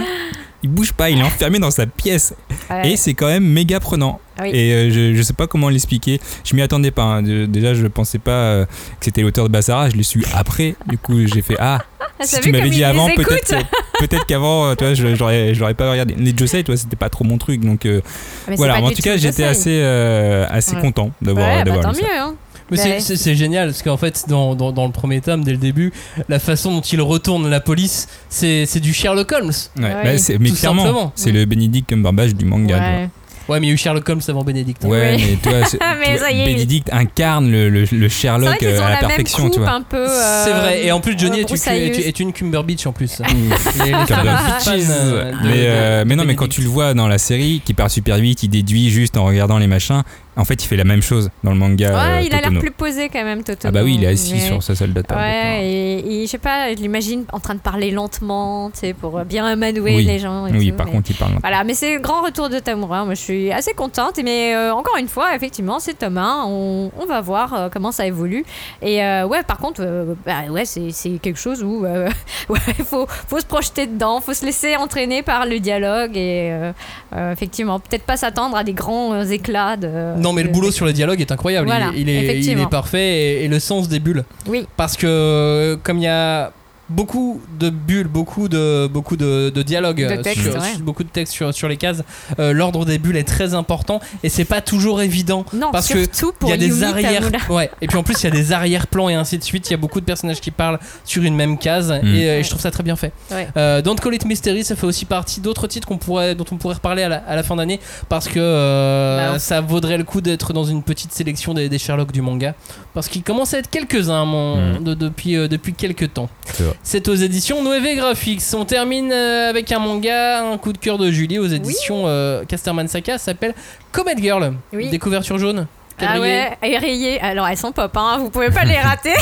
[0.65, 2.33] il bouge pas, il est enfermé dans sa pièce.
[2.69, 2.91] Ouais.
[2.91, 4.19] Et c'est quand même méga prenant.
[4.37, 4.49] Ah oui.
[4.53, 6.19] Et euh, je, je sais pas comment l'expliquer.
[6.43, 7.03] Je m'y attendais pas.
[7.03, 7.21] hein.
[7.23, 9.89] Déjà, je pensais pas euh, que c'était l'auteur de Bassara.
[9.89, 10.75] Je l'ai su après.
[10.87, 11.79] Du coup, j'ai fait Ah,
[12.23, 13.55] si tu m'avais dit avant, peut-être
[13.99, 16.15] peut-être qu'avant, euh, toi, je- j'aurais j'aurais pas regardé.
[16.17, 17.61] Les Josei, toi, c'était pas trop mon truc.
[17.61, 18.77] Donc euh, Ah, mais voilà.
[18.81, 20.81] Mais en tout cas, j'étais assez, assez Ouais.
[20.81, 21.99] content d'avoir Ouais, bah, tant mieux.
[22.19, 22.35] Hein.
[22.71, 22.99] Mais c'est- Ouais.
[22.99, 25.93] c'est c'est génial parce qu'en fait, dans, dans, dans le premier tome, dès le début,
[26.29, 29.51] la façon dont il retourne la police, c'est c'est du Sherlock Holmes.
[29.77, 30.03] Ouais, Ouais.
[30.03, 31.11] bah, c'est- mais Tout clairement, simplement.
[31.15, 32.77] c'est le Benedict Cumberbatch du manga.
[32.79, 33.09] Ouais.
[33.47, 34.83] Ouais, mais il y a eu Sherlock Holmes avant Benedict.
[34.83, 34.87] hein.
[34.87, 36.27] Ouais, mais toi, c'est- Mais toi.
[36.31, 39.07] Benedict incarne le, le, le C'est vrai Sherlock qu'ils euh, ont à la la même
[39.09, 39.69] perfection, coupe tu vois.
[39.69, 39.97] un peu.
[40.09, 43.19] euh, C'est vrai, et en plus Johnny est, est, est une Cumberbatch en plus.
[43.19, 47.61] Les- les de- mais, euh, mais non, mais quand tu le vois dans la série,
[47.63, 50.01] qui part super vite, il déduit juste en regardant les machins.
[50.37, 51.89] En fait, il fait la même chose dans le manga.
[51.91, 52.59] Ouais, euh, il a l'air Totono.
[52.59, 53.67] plus posé quand même, Toto.
[53.67, 55.17] Ah bah oui, il est assis Mais- sur sa salle d'attente.
[55.17, 58.93] Ouais, et, et je sais pas, je l'imagine en train de parler lentement, tu sais,
[58.93, 60.03] pour bien amadouer Oui.
[60.05, 60.47] les gens.
[60.47, 61.31] et Oui, tout, par mais- contre, il parle.
[61.31, 61.47] lentement.
[61.47, 63.05] Voilà, mais c'est le grand retour de Tamura.
[63.05, 64.19] Moi, je suis assez contente.
[64.23, 66.43] Mais euh, encore une fois, effectivement, c'est Thomas.
[66.45, 68.43] On, on va voir euh, comment ça évolue.
[68.81, 70.91] Et euh, ouais, par contre, euh, bah, ouais, c'est
[71.21, 72.09] quelque chose où euh,
[72.49, 76.17] ouais, faut, faut se projeter dedans, faut se laisser entraîner par le dialogue.
[76.17, 76.71] Et euh,
[77.15, 80.19] euh, effectivement, peut-être pas s'attendre à des grands euh, éclats de.
[80.25, 81.67] Non, mais le boulot sur le dialogue est incroyable.
[81.67, 82.63] Voilà, il, il est, il effectivement.
[82.63, 83.07] est parfait
[83.41, 84.23] et, et le sens des bulles.
[84.47, 86.51] Oui, Parce que euh, comme il y a
[86.89, 90.71] beaucoup de bulles, beaucoup de, beaucoup de, de dialogues, De textes, sur, ouais.
[90.75, 92.03] sur- beaucoup de textes sur, sur les cases,
[92.39, 95.45] euh, l'ordre des bulles est très important et c'est pas toujours évident.
[95.53, 95.97] non, Parce que
[96.43, 99.09] il y a des arrières ouais et puis en plus il y a des arrière-plans
[99.09, 101.57] et ainsi de suite il y a beaucoup de personnages qui parlent sur une même
[101.57, 101.95] case et,
[102.29, 103.47] euh, et je trouve ça très bien fait Ouais.
[103.57, 106.57] euh, Don't Call It Mystery ça fait aussi partie d'autres titres qu'on pourrait dont on
[106.57, 107.79] pourrait reparler à la, à la fin d'année
[108.09, 111.77] parce que euh, Bah, ça vaudrait le coup d'être dans une petite sélection des, des
[111.79, 112.53] Sherlock du manga
[112.93, 114.83] parce qu'il commence à être quelques-uns mon- Mm.
[114.83, 116.74] de- depuis, euh, depuis quelques temps C'est vrai.
[116.83, 120.97] C'est aux éditions Noévé Graphics on termine euh, avec un manga un coup de cœur
[120.97, 123.53] de Julie aux éditions euh, Casterman Saka s'appelle
[123.91, 124.89] Comet Girl Oui.
[124.89, 125.67] des couvertures jaunes
[125.99, 127.19] Ah ouais, rayées.
[127.21, 129.13] Alors elles sont pop, hein, vous pouvez pas les rater.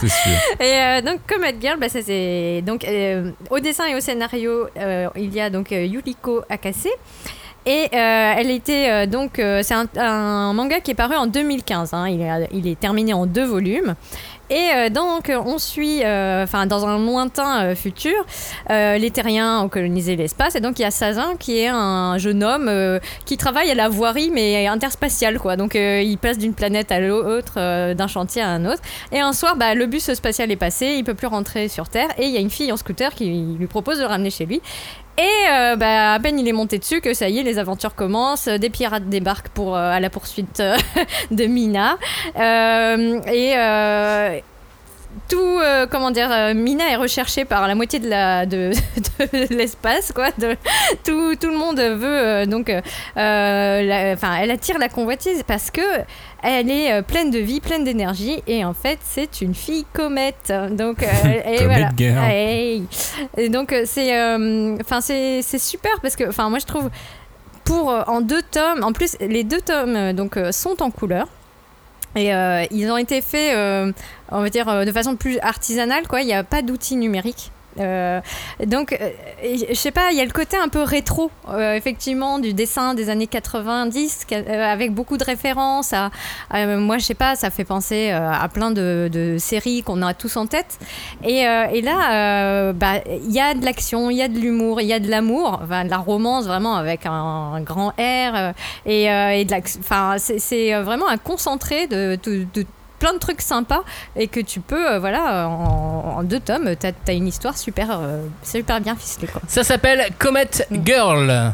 [0.00, 0.32] C'est sûr.
[0.60, 4.66] Et euh, donc Comet Girl, bah, ça c'est donc euh, au dessin et au scénario,
[5.16, 6.88] il y a donc Yuriko Akase.
[7.66, 11.26] Et euh, elle était euh, donc euh, c'est un, un manga qui est paru en
[11.26, 11.94] 2015.
[11.94, 12.08] hein.
[12.10, 13.94] il, est, il est terminé en deux volumes.
[14.50, 18.26] Et euh, donc on suit, euh, enfin dans un lointain euh, futur,
[18.68, 22.44] les Terriens ont colonisé l'espace et donc il y a Sazin qui est un jeune
[22.44, 22.70] homme
[23.24, 25.56] qui travaille à la voirie mais interspatiale quoi.
[25.56, 28.82] Donc il passe d'une planète à l'autre, d'un chantier à un autre.
[29.12, 32.08] Et un soir, bah, le bus spatial est passé, il peut plus rentrer sur Terre
[32.18, 34.60] et il y a une fille en scooter qui lui propose de ramener chez lui.
[35.16, 37.94] Et euh, bah, à peine il est monté dessus que ça y est, les aventures
[37.94, 38.48] commencent.
[38.48, 40.76] Des pirates débarquent pour, euh, à la poursuite euh,
[41.30, 41.98] de Mina.
[43.32, 43.54] Et
[45.28, 48.72] tout, euh, comment dire, euh, Mina est recherchée par la moitié de la de,
[49.18, 50.30] de l'espace, quoi.
[50.38, 50.56] De,
[51.04, 55.80] tout, tout le monde veut euh, donc, enfin, elle attire la convoitise parce que
[56.42, 60.52] elle est pleine de vie, pleine d'énergie, et en fait, c'est une fille comète.
[60.72, 61.06] Donc, euh,
[61.46, 61.90] et voilà.
[61.98, 62.84] Hey.
[63.38, 64.12] Et donc, c'est,
[64.80, 66.90] enfin, c'est, c'est super parce que, enfin, moi, je trouve
[67.64, 71.26] pour en deux tomes, en plus, les deux tomes donc sont en couleur.
[72.16, 73.92] Et euh, ils ont été faits, euh,
[74.30, 76.20] on va dire, euh, de façon plus artisanale, quoi.
[76.20, 77.50] Il n'y a pas d'outils numériques.
[77.80, 78.20] Euh,
[78.66, 79.10] donc, euh,
[79.68, 82.94] je sais pas, il y a le côté un peu rétro, euh, effectivement, du dessin
[82.94, 85.92] des années 90, qu'a- euh, avec beaucoup de références.
[85.92, 86.10] À,
[86.76, 90.46] moi, je sais pas, ça fait penser à plein de, séries qu'on a tous en
[90.46, 90.78] tête.
[91.24, 94.92] Et, là, bah, il y a de l'action, il y a de l'humour, il y
[94.92, 98.54] a de l'amour, de la romance vraiment avec un, grand R.
[98.86, 99.54] et, de.
[99.80, 102.66] Enfin, c'est- vraiment un concentré de, de
[103.04, 103.82] plein de trucs sympas
[104.16, 108.24] et que tu peux, euh, voilà, en, deux tomes, t'as as une histoire super, euh,
[108.42, 109.42] super bien ficelée, quoi.
[109.46, 111.52] Ça s'appelle Comet Girl.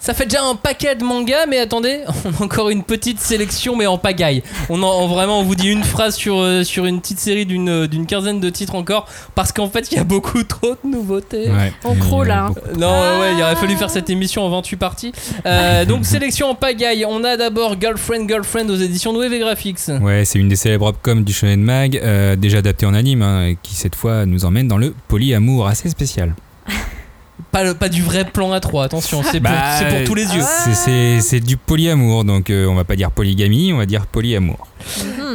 [0.00, 3.76] Ça fait déjà un paquet de mangas, mais attendez, on a encore une petite sélection,
[3.76, 4.42] mais en pagaille.
[4.70, 7.46] On en, en- vraiment, on vous dit une phrase sur, euh, sur une petite série
[7.46, 10.76] d'une euh, d'une quinzaine de titres encore, parce qu'en fait, il y a beaucoup trop
[10.82, 11.50] de nouveautés.
[11.50, 11.72] Ouais.
[11.84, 12.48] On euh, hein.
[12.48, 12.78] beaucoup.
[12.78, 15.12] Non, ouais, ouais, il aurait fallu faire cette émission en 28 parties.
[15.46, 17.04] Euh, donc, sélection en pagaille.
[17.06, 19.88] On a d'abord Girlfriend, Girlfriend aux éditions Nueve Graphics.
[20.00, 23.46] Ouais, c'est une des célèbres opcoms du Shonen Mag, euh, déjà adaptée en anime, hein,
[23.48, 26.34] et qui cette fois nous emmène dans le polyamour assez spécial.
[27.52, 30.14] Pas, le- pas du vrai plan à 3, attention, c'est pour, Bah, c'est pour tous
[30.14, 30.42] les yeux.
[31.20, 34.66] C'est- du polyamour, donc euh, on va pas dire polygamie, on va dire polyamour.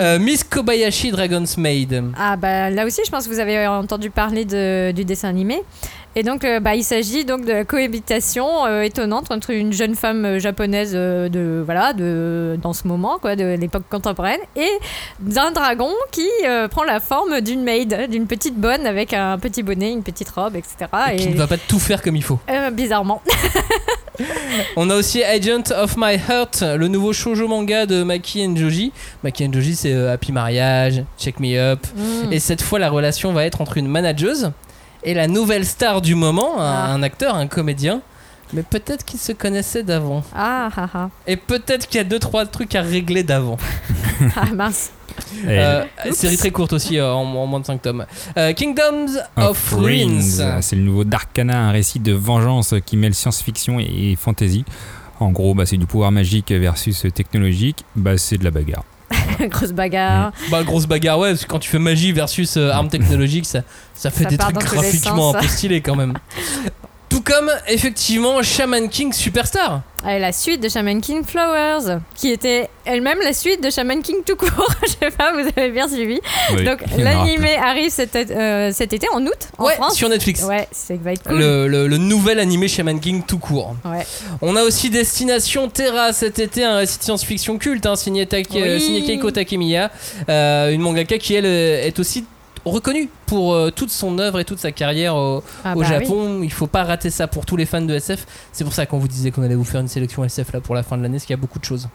[0.01, 2.03] Euh, Miss Kobayashi, Dragon's Maid.
[2.17, 5.61] Ah bah là aussi je pense que vous avez entendu parler de- du dessin animé
[6.15, 9.95] et donc euh, bah, il s'agit donc de la cohabitation euh, étonnante entre une jeune
[9.95, 14.69] femme euh, japonaise euh, de voilà de dans ce moment quoi de l'époque contemporaine et
[15.19, 19.63] d'un dragon qui euh, prend la forme d'une maid d'une petite bonne avec un petit
[19.63, 20.73] bonnet une petite robe etc
[21.17, 22.39] Qui et ne va pas tout faire comme il faut.
[22.71, 23.21] bizarrement
[24.75, 28.91] On a aussi Agent of My Heart, le nouveau shoujo manga de Maki and Joji.
[29.23, 31.79] Maki and Joji, c'est Happy Mariage, Check Me Up.
[31.95, 32.31] Mm.
[32.31, 34.51] Et cette fois, la relation va être entre une manageuse
[35.05, 36.91] et la nouvelle star du moment, un, Ah.
[36.93, 38.01] un acteur, un comédien.
[38.53, 40.23] Mais peut-être qu'ils se connaissaient d'avant.
[40.35, 43.57] ah ah ah Et peut-être qu'il y a deux trois trucs à régler d'avant.
[44.35, 44.91] ah mince
[45.47, 48.05] Euh, série très courte aussi, euh, en, en moins de 5 tomes.
[48.37, 50.41] Euh, Kingdoms of, Rings.
[50.61, 54.65] C'est le nouveau Darkana, un récit de vengeance qui mêle science-fiction et, et fantasy.
[55.19, 58.83] En gros, bah, c'est du pouvoir magique versus technologique, bah, c'est de la bagarre.
[59.49, 60.31] grosse bagarre.
[60.49, 63.61] Bah, grosse bagarre, ouais, parce que quand tu fais magie versus euh, armes technologiques, ça,
[63.93, 66.13] ça fait Ça des trucs graphiquement un peu stylés quand même.
[67.13, 69.81] Tout comme, effectivement, Shaman King Superstar.
[70.09, 74.17] Et la suite de Shaman King Flowers, qui était elle-même la suite de Shaman King
[74.25, 74.67] tout court.
[74.81, 76.19] Je sais pas, vous avez bien suivi.
[76.55, 79.95] Oui, Donc l'animé arrive cet, euh, cet été, en août, en ouais, France.
[79.95, 80.41] sur Netflix.
[80.43, 81.37] Ouais, c'est va être cool.
[81.37, 83.75] Le, le- le nouvel animé Shaman King tout court.
[83.85, 84.05] Ouais.
[84.41, 88.47] On a aussi Destination Terra cet été, un récit de science-fiction culte hein, signé, Tak-
[88.55, 88.81] euh, Oui.
[88.81, 89.91] signé Keiko Takemiya,
[90.29, 92.25] euh, une mangaka qui elle est aussi
[92.65, 96.41] reconnue pour euh, toute son œuvre et toute sa carrière au, Ah au bah Japon.
[96.43, 98.25] Il faut pas rater ça pour tous les fans de SF.
[98.51, 100.75] C'est pour ça qu'on vous disait qu'on allait vous faire une sélection SF là pour
[100.75, 101.87] la fin de l'année, parce qu'il y a beaucoup de choses.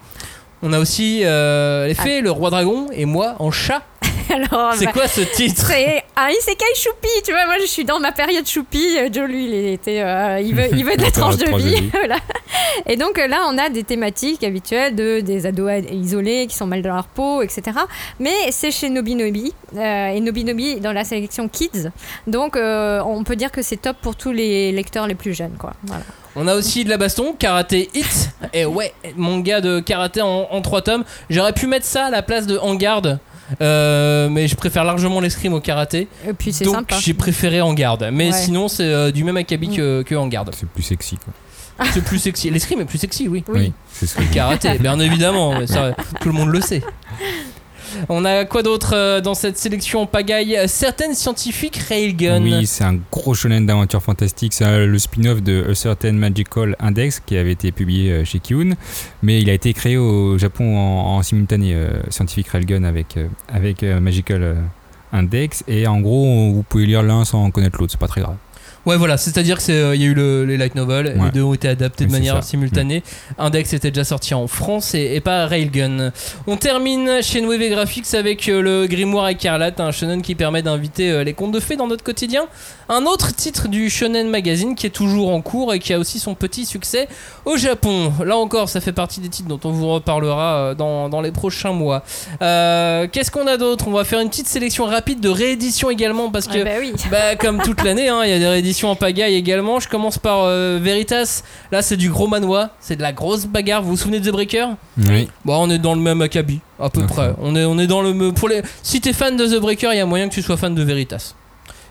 [0.63, 3.83] On a aussi euh, les fées, le roi dragon et moi en chat.
[4.35, 7.47] Alors, C'est bah, quoi ce titre c'est un isekai choupi, tu vois.
[7.47, 8.99] Moi, je suis dans ma période choupi.
[8.99, 11.91] Euh, Joe, lui, il était, euh, il veut, il veut de la tranche de vie.
[11.93, 12.17] voilà.
[12.87, 16.67] Et donc euh, là, on a des thématiques habituelles de des ados isolés qui sont
[16.67, 17.63] mal dans leur peau, etc.
[18.19, 21.91] Mais c'est chez Nobinobi euh, et Nobinobi dans la sélection Kids.
[22.27, 25.57] Donc, euh, on peut dire que c'est top pour tous les lecteurs les plus jeunes,
[25.59, 25.73] quoi.
[25.85, 26.05] Voilà.
[26.37, 28.31] On a aussi de la baston, karaté hit.
[28.53, 31.05] Et ouais, manga de karaté en, en trois tomes.
[31.31, 33.19] J'aurais pu mettre ça à la place de En Garde.
[33.61, 36.09] Euh, mais je préfère largement l'escrime au karaté.
[36.29, 36.97] Et puis c'est Donc sympa.
[37.01, 38.09] j'ai préféré En Garde.
[38.13, 38.33] Mais Ouais.
[38.39, 40.51] sinon, c'est euh, du même acabit que, que En Garde.
[40.55, 41.17] C'est plus sexy.
[41.17, 41.33] Quoi.
[41.93, 42.51] C'est plus sexy.
[42.51, 43.45] L'escrime est plus sexy, oui.
[43.49, 43.73] Oui.
[43.93, 45.57] c'est ce que karaté, bien évidemment.
[45.61, 46.83] mais ça, tout le monde le sait.
[48.09, 50.59] On a quoi d'autre euh, dans cette sélection en pagaille?
[50.67, 52.43] Certaines scientifiques Railgun.
[52.43, 54.53] Oui, c'est un gros shonen d'aventure fantastique.
[54.53, 58.75] C'est euh, le spin-off de Certain Magical Index qui avait été publié euh, chez Kiun,
[59.23, 63.19] mais il a été créé au Japon en, simultané, euh, Scientific Railgun avec,
[63.53, 64.57] avec Magical
[65.13, 65.65] Index.
[65.69, 68.37] Et en gros, vous pouvez lire l'un sans connaître l'autre, c'est pas très grave.
[68.87, 71.69] Ouais, voilà, c'est-à-dire qu'il y a eu le- les light novels, les deux ont été
[71.69, 73.03] adaptés de Oui, manière simultanée.
[73.37, 76.11] Index était déjà sorti en France et, et pas Railgun.
[76.47, 81.11] On termine chez Nueve Graphics avec euh, le Grimoire Écarlate, un shonen qui permet d'inviter
[81.11, 82.47] euh, les contes de fées dans notre quotidien.
[82.89, 86.19] Un autre titre du Shonen Magazine qui est toujours en cours et qui a aussi
[86.19, 87.09] son petit succès
[87.45, 88.11] au Japon.
[88.25, 91.33] Là encore, ça fait partie des titres dont on vous reparlera euh, dans, dans les
[91.33, 92.03] prochains mois.
[92.41, 93.87] Euh, Qu'est-ce qu'on a d'autre?
[93.89, 96.93] On va faire une petite sélection rapide de rééditions également parce que Ah bah oui.
[97.11, 99.81] bah, comme toute l'année, hein, il y a des rééditions en pagaille également.
[99.81, 101.43] Je commence par euh, Veritas.
[101.73, 103.83] Là, c'est du gros manoir, c'est de la grosse bagarre.
[103.83, 104.67] Vous vous souvenez de The Breaker?
[104.99, 105.29] Oui.
[105.45, 107.33] Bon, on est dans le même acabit, à peu près.
[107.41, 108.33] On est, on est dans le.
[108.33, 110.57] Pour les, si t'es fan de The Breaker, il y a moyen que tu sois
[110.57, 111.35] fan de Veritas.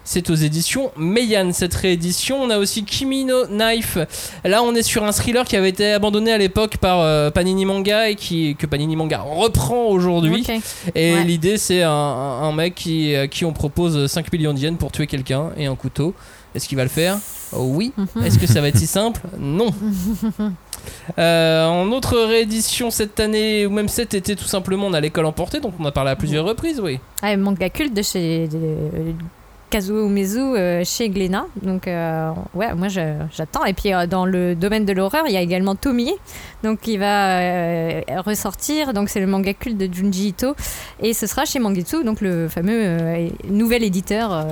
[0.10, 2.42] C'est aux éditions Meian cette réédition.
[2.42, 3.98] On a aussi Kimi no Knife.
[4.46, 7.66] Là, on est sur un thriller qui avait été abandonné à l'époque par euh, Panini
[7.66, 10.46] Manga et qui, que Panini Manga reprend aujourd'hui.
[10.96, 11.24] Et Ouais.
[11.26, 14.94] l'idée, c'est un, un- mec qui, à qui on propose 5 millions de yens pour
[14.94, 16.14] tuer quelqu'un et un couteau.
[16.58, 17.18] Est-ce qu'il va le faire?
[17.56, 17.94] Oh Oui.
[17.96, 18.26] Mhm.
[18.26, 19.22] Est-ce que ça va être si simple?
[19.40, 19.70] Non.
[21.20, 25.26] Euh, en autre réédition cette année, ou même cet été, tout simplement, on a l'école
[25.26, 27.00] emportée, donc on a parlé à plusieurs reprises, oui.
[27.22, 29.14] Ah, manga culte de chez de-
[29.70, 31.46] Kazuo Umezu euh, chez Glénat.
[31.62, 33.66] Donc, euh, ouais, moi j'attends.
[33.66, 36.14] Et puis, dans le domaine de l'horreur, il y a également Tomie,
[36.64, 37.42] donc qui va
[38.22, 38.94] ressortir.
[38.94, 40.56] Donc, c'est le manga culte de Junji Ito.
[41.02, 42.98] Et ce sera chez Mangetsu, donc le fameux
[43.50, 44.46] nouvel éditeur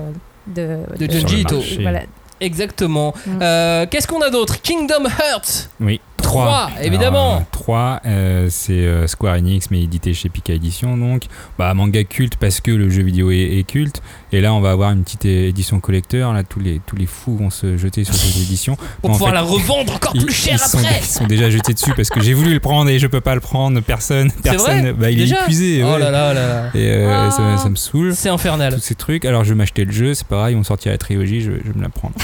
[0.47, 1.61] de, De Junji le Ito.
[1.81, 2.01] Voilà.
[2.39, 3.13] Exactement.
[3.26, 3.39] Mm.
[3.41, 4.61] Euh, Qu'est-ce qu'on a d'autre?
[4.61, 6.01] Kingdom Hearts Oui.
[6.44, 7.45] 3, évidemment.
[7.52, 8.02] 3,
[8.49, 10.98] c'est euh, Square Enix, mais édité chez Pika Édition.
[10.98, 11.24] Donc,
[11.57, 14.02] bah, manga culte parce que le jeu vidéo est, est culte.
[14.32, 16.34] Et là, on va avoir une petite édition collecteur.
[16.34, 18.76] Là, tous les, tous les fous vont se jeter sur cette édition.
[19.02, 21.74] Pour pouvoir fait, la revendre encore plus cher ils sont, après ils sont déjà jetés
[21.74, 23.80] dessus parce que j'ai voulu le prendre et je peux pas le prendre.
[23.82, 24.82] Personne, personne.
[24.82, 25.84] vrai bah, il Déjà est épuisé.
[25.84, 25.99] Oh ouais.
[25.99, 26.70] là là là là.
[26.74, 27.32] Et euh, Ah.
[27.32, 28.14] ça, ça me saoule.
[28.16, 28.74] C'est infernal.
[28.76, 29.26] Tous ces trucs.
[29.26, 30.14] Alors, je vais m'acheter le jeu.
[30.14, 30.56] C'est pareil.
[30.56, 31.41] On sortira la trilogie.
[31.41, 32.16] Je, je vais me la prendre.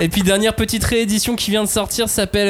[0.00, 2.48] Et puis dernière petite réédition qui vient de sortir s'appelle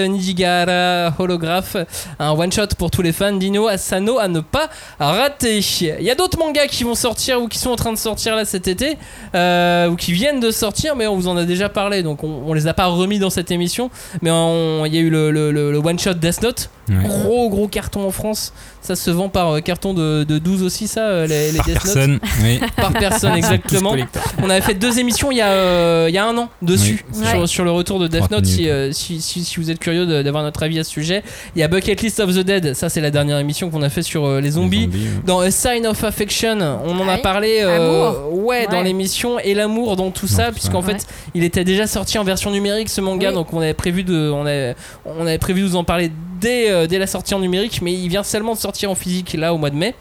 [0.65, 1.77] Nijigara Holograph,
[2.19, 4.69] un one shot pour tous les fans d'Ino Asano à ne pas
[4.99, 5.59] rater.
[5.81, 8.37] Il y a d'autres mangas qui vont sortir ou qui sont en train de sortir
[8.37, 8.97] là cet été
[9.35, 12.53] euh, ou qui viennent de sortir, mais on vous en a déjà parlé, donc on,
[12.55, 13.91] les a pas remis dans cette émission.
[14.23, 16.95] Mais il y a eu le- le one shot Death Note, Ouais.
[17.05, 18.53] gros gros carton en France.
[18.81, 21.67] Ça se vend par euh, carton de, de 12 aussi, ça, euh, les, les Par
[21.67, 22.21] Death Note personne.
[22.45, 22.61] Oui.
[22.77, 23.95] par personne exactement.
[24.41, 27.05] On avait fait deux émissions il y a, euh, il y a un an dessus
[27.15, 28.47] Oui, sur, le retour de Death 30 Note.
[28.47, 31.25] Si, euh, si, si- si vous êtes curieux de- d'avoir notre avis à ce sujet,
[31.57, 32.75] il y a Bucket List of the Dead.
[32.75, 34.87] Ça, c'est la dernière émission qu'on a fait sur euh, les zombies.
[34.93, 35.09] Les ouais.
[35.27, 39.97] Dans A Sign of Affection, on en a parlé euh, ouais, dans l'émission et l'amour
[39.97, 41.05] dans tout ça, puisqu'en fait
[41.35, 43.35] il était déjà sorti en version numérique ce manga, Oui.
[43.35, 46.11] donc on avait prévu de, on avait, on avait prévu de vous en parler
[46.41, 49.35] dès, euh, dès la sortie en numérique, mais il vient seulement de sortir en physique
[49.35, 49.95] là au mois de mai.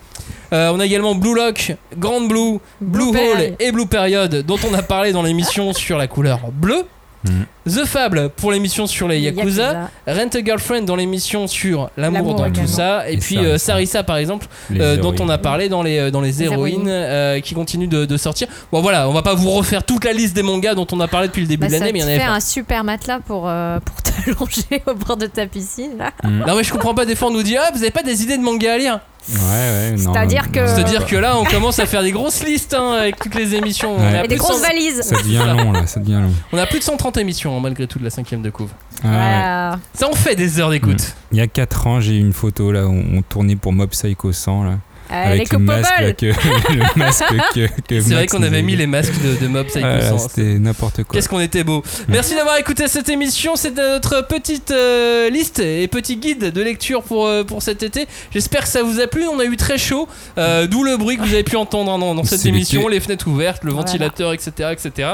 [0.54, 4.60] Euh, on a également Blue Lock, Grand Blue, Blue, Blue Hole et Blue Period, dont
[4.70, 6.86] on a parlé dans l'émission sur la couleur bleue.
[7.26, 7.46] Mhm.
[7.68, 12.52] The Fable pour l'émission sur les Yakuza, Rent a Girlfriend dans l'émission sur l'amour dans
[12.52, 13.50] tout ça, et, Et puis Sarissa.
[13.54, 14.46] euh, Sarissa par exemple,
[14.76, 16.90] euh, dont on a parlé dans les, euh, dans les Les héroïnes héroïnes.
[16.90, 18.48] euh, qui continuent de, de sortir.
[18.72, 21.08] Bon voilà, on va pas vous refaire toute la liste des mangas dont on a
[21.08, 22.32] parlé depuis le début Bah, de l'année, te mais il y en fait avait pas.
[22.36, 25.98] un super matelas pour, euh, pour t'allonger au bord de ta piscine.
[25.98, 26.12] Là.
[26.24, 26.44] Mm.
[26.46, 28.22] Non mais je comprends pas, des fois on nous dit ah vous avez pas des
[28.22, 29.00] idées de mangas à lire?
[29.30, 29.92] Ouais, ouais.
[29.98, 33.20] non, C'est-à-dire que- C'est-à-dire que là on commence à faire des grosses listes hein, avec
[33.20, 33.96] toutes les émissions.
[33.98, 35.02] On, a Et plus des de grosses 100 valises.
[35.02, 36.32] Ça devient long là, ça devient long.
[36.54, 38.70] on a plus de 130 émissions hein, malgré tout de la cinquième de couve.
[39.04, 39.78] Ah, ouais.
[39.94, 41.16] Ça en fait des heures d'écoute.
[41.32, 43.90] Il y a 4 ans, j'ai eu une photo là où on tournait pour Mob
[43.90, 44.78] Psycho 100 là,
[45.24, 46.26] avec le masque, que,
[46.74, 47.24] le masque
[47.54, 50.18] que, que C'est vrai qu'on avait mis les masques de, de Mob Psycho Ah, 100.
[50.30, 51.14] C'était n'importe quoi.
[51.14, 51.84] Qu'est-ce qu'on était beau.
[52.08, 53.56] Merci d'avoir écouté cette émission.
[53.56, 58.08] C'est notre petite euh, liste et petit guide de lecture pour, euh, pour cet été.
[58.32, 59.28] J'espère que ça vous a plu.
[59.28, 62.16] On a eu très chaud, euh, d'où le bruit que vous avez pu entendre dans,
[62.16, 63.86] dans cette émission, les fenêtres ouvertes, le Voilà.
[63.88, 64.70] ventilateur, etc.
[64.72, 65.10] etc.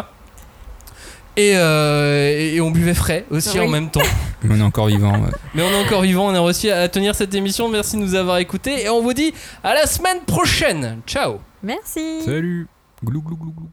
[1.37, 3.65] Et, euh, et- on buvait frais aussi Oui.
[3.65, 4.01] en même temps.
[4.49, 5.13] On est encore vivant.
[5.13, 5.29] ouais.
[5.53, 7.69] Mais on est encore vivant, on a réussi à tenir cette émission.
[7.69, 9.33] Merci de nous avoir écoutés et on vous dit
[9.63, 10.99] à la semaine prochaine.
[11.05, 12.23] Ciao Merci.
[12.25, 12.67] Salut.
[13.05, 13.69] Glou glou glou glou.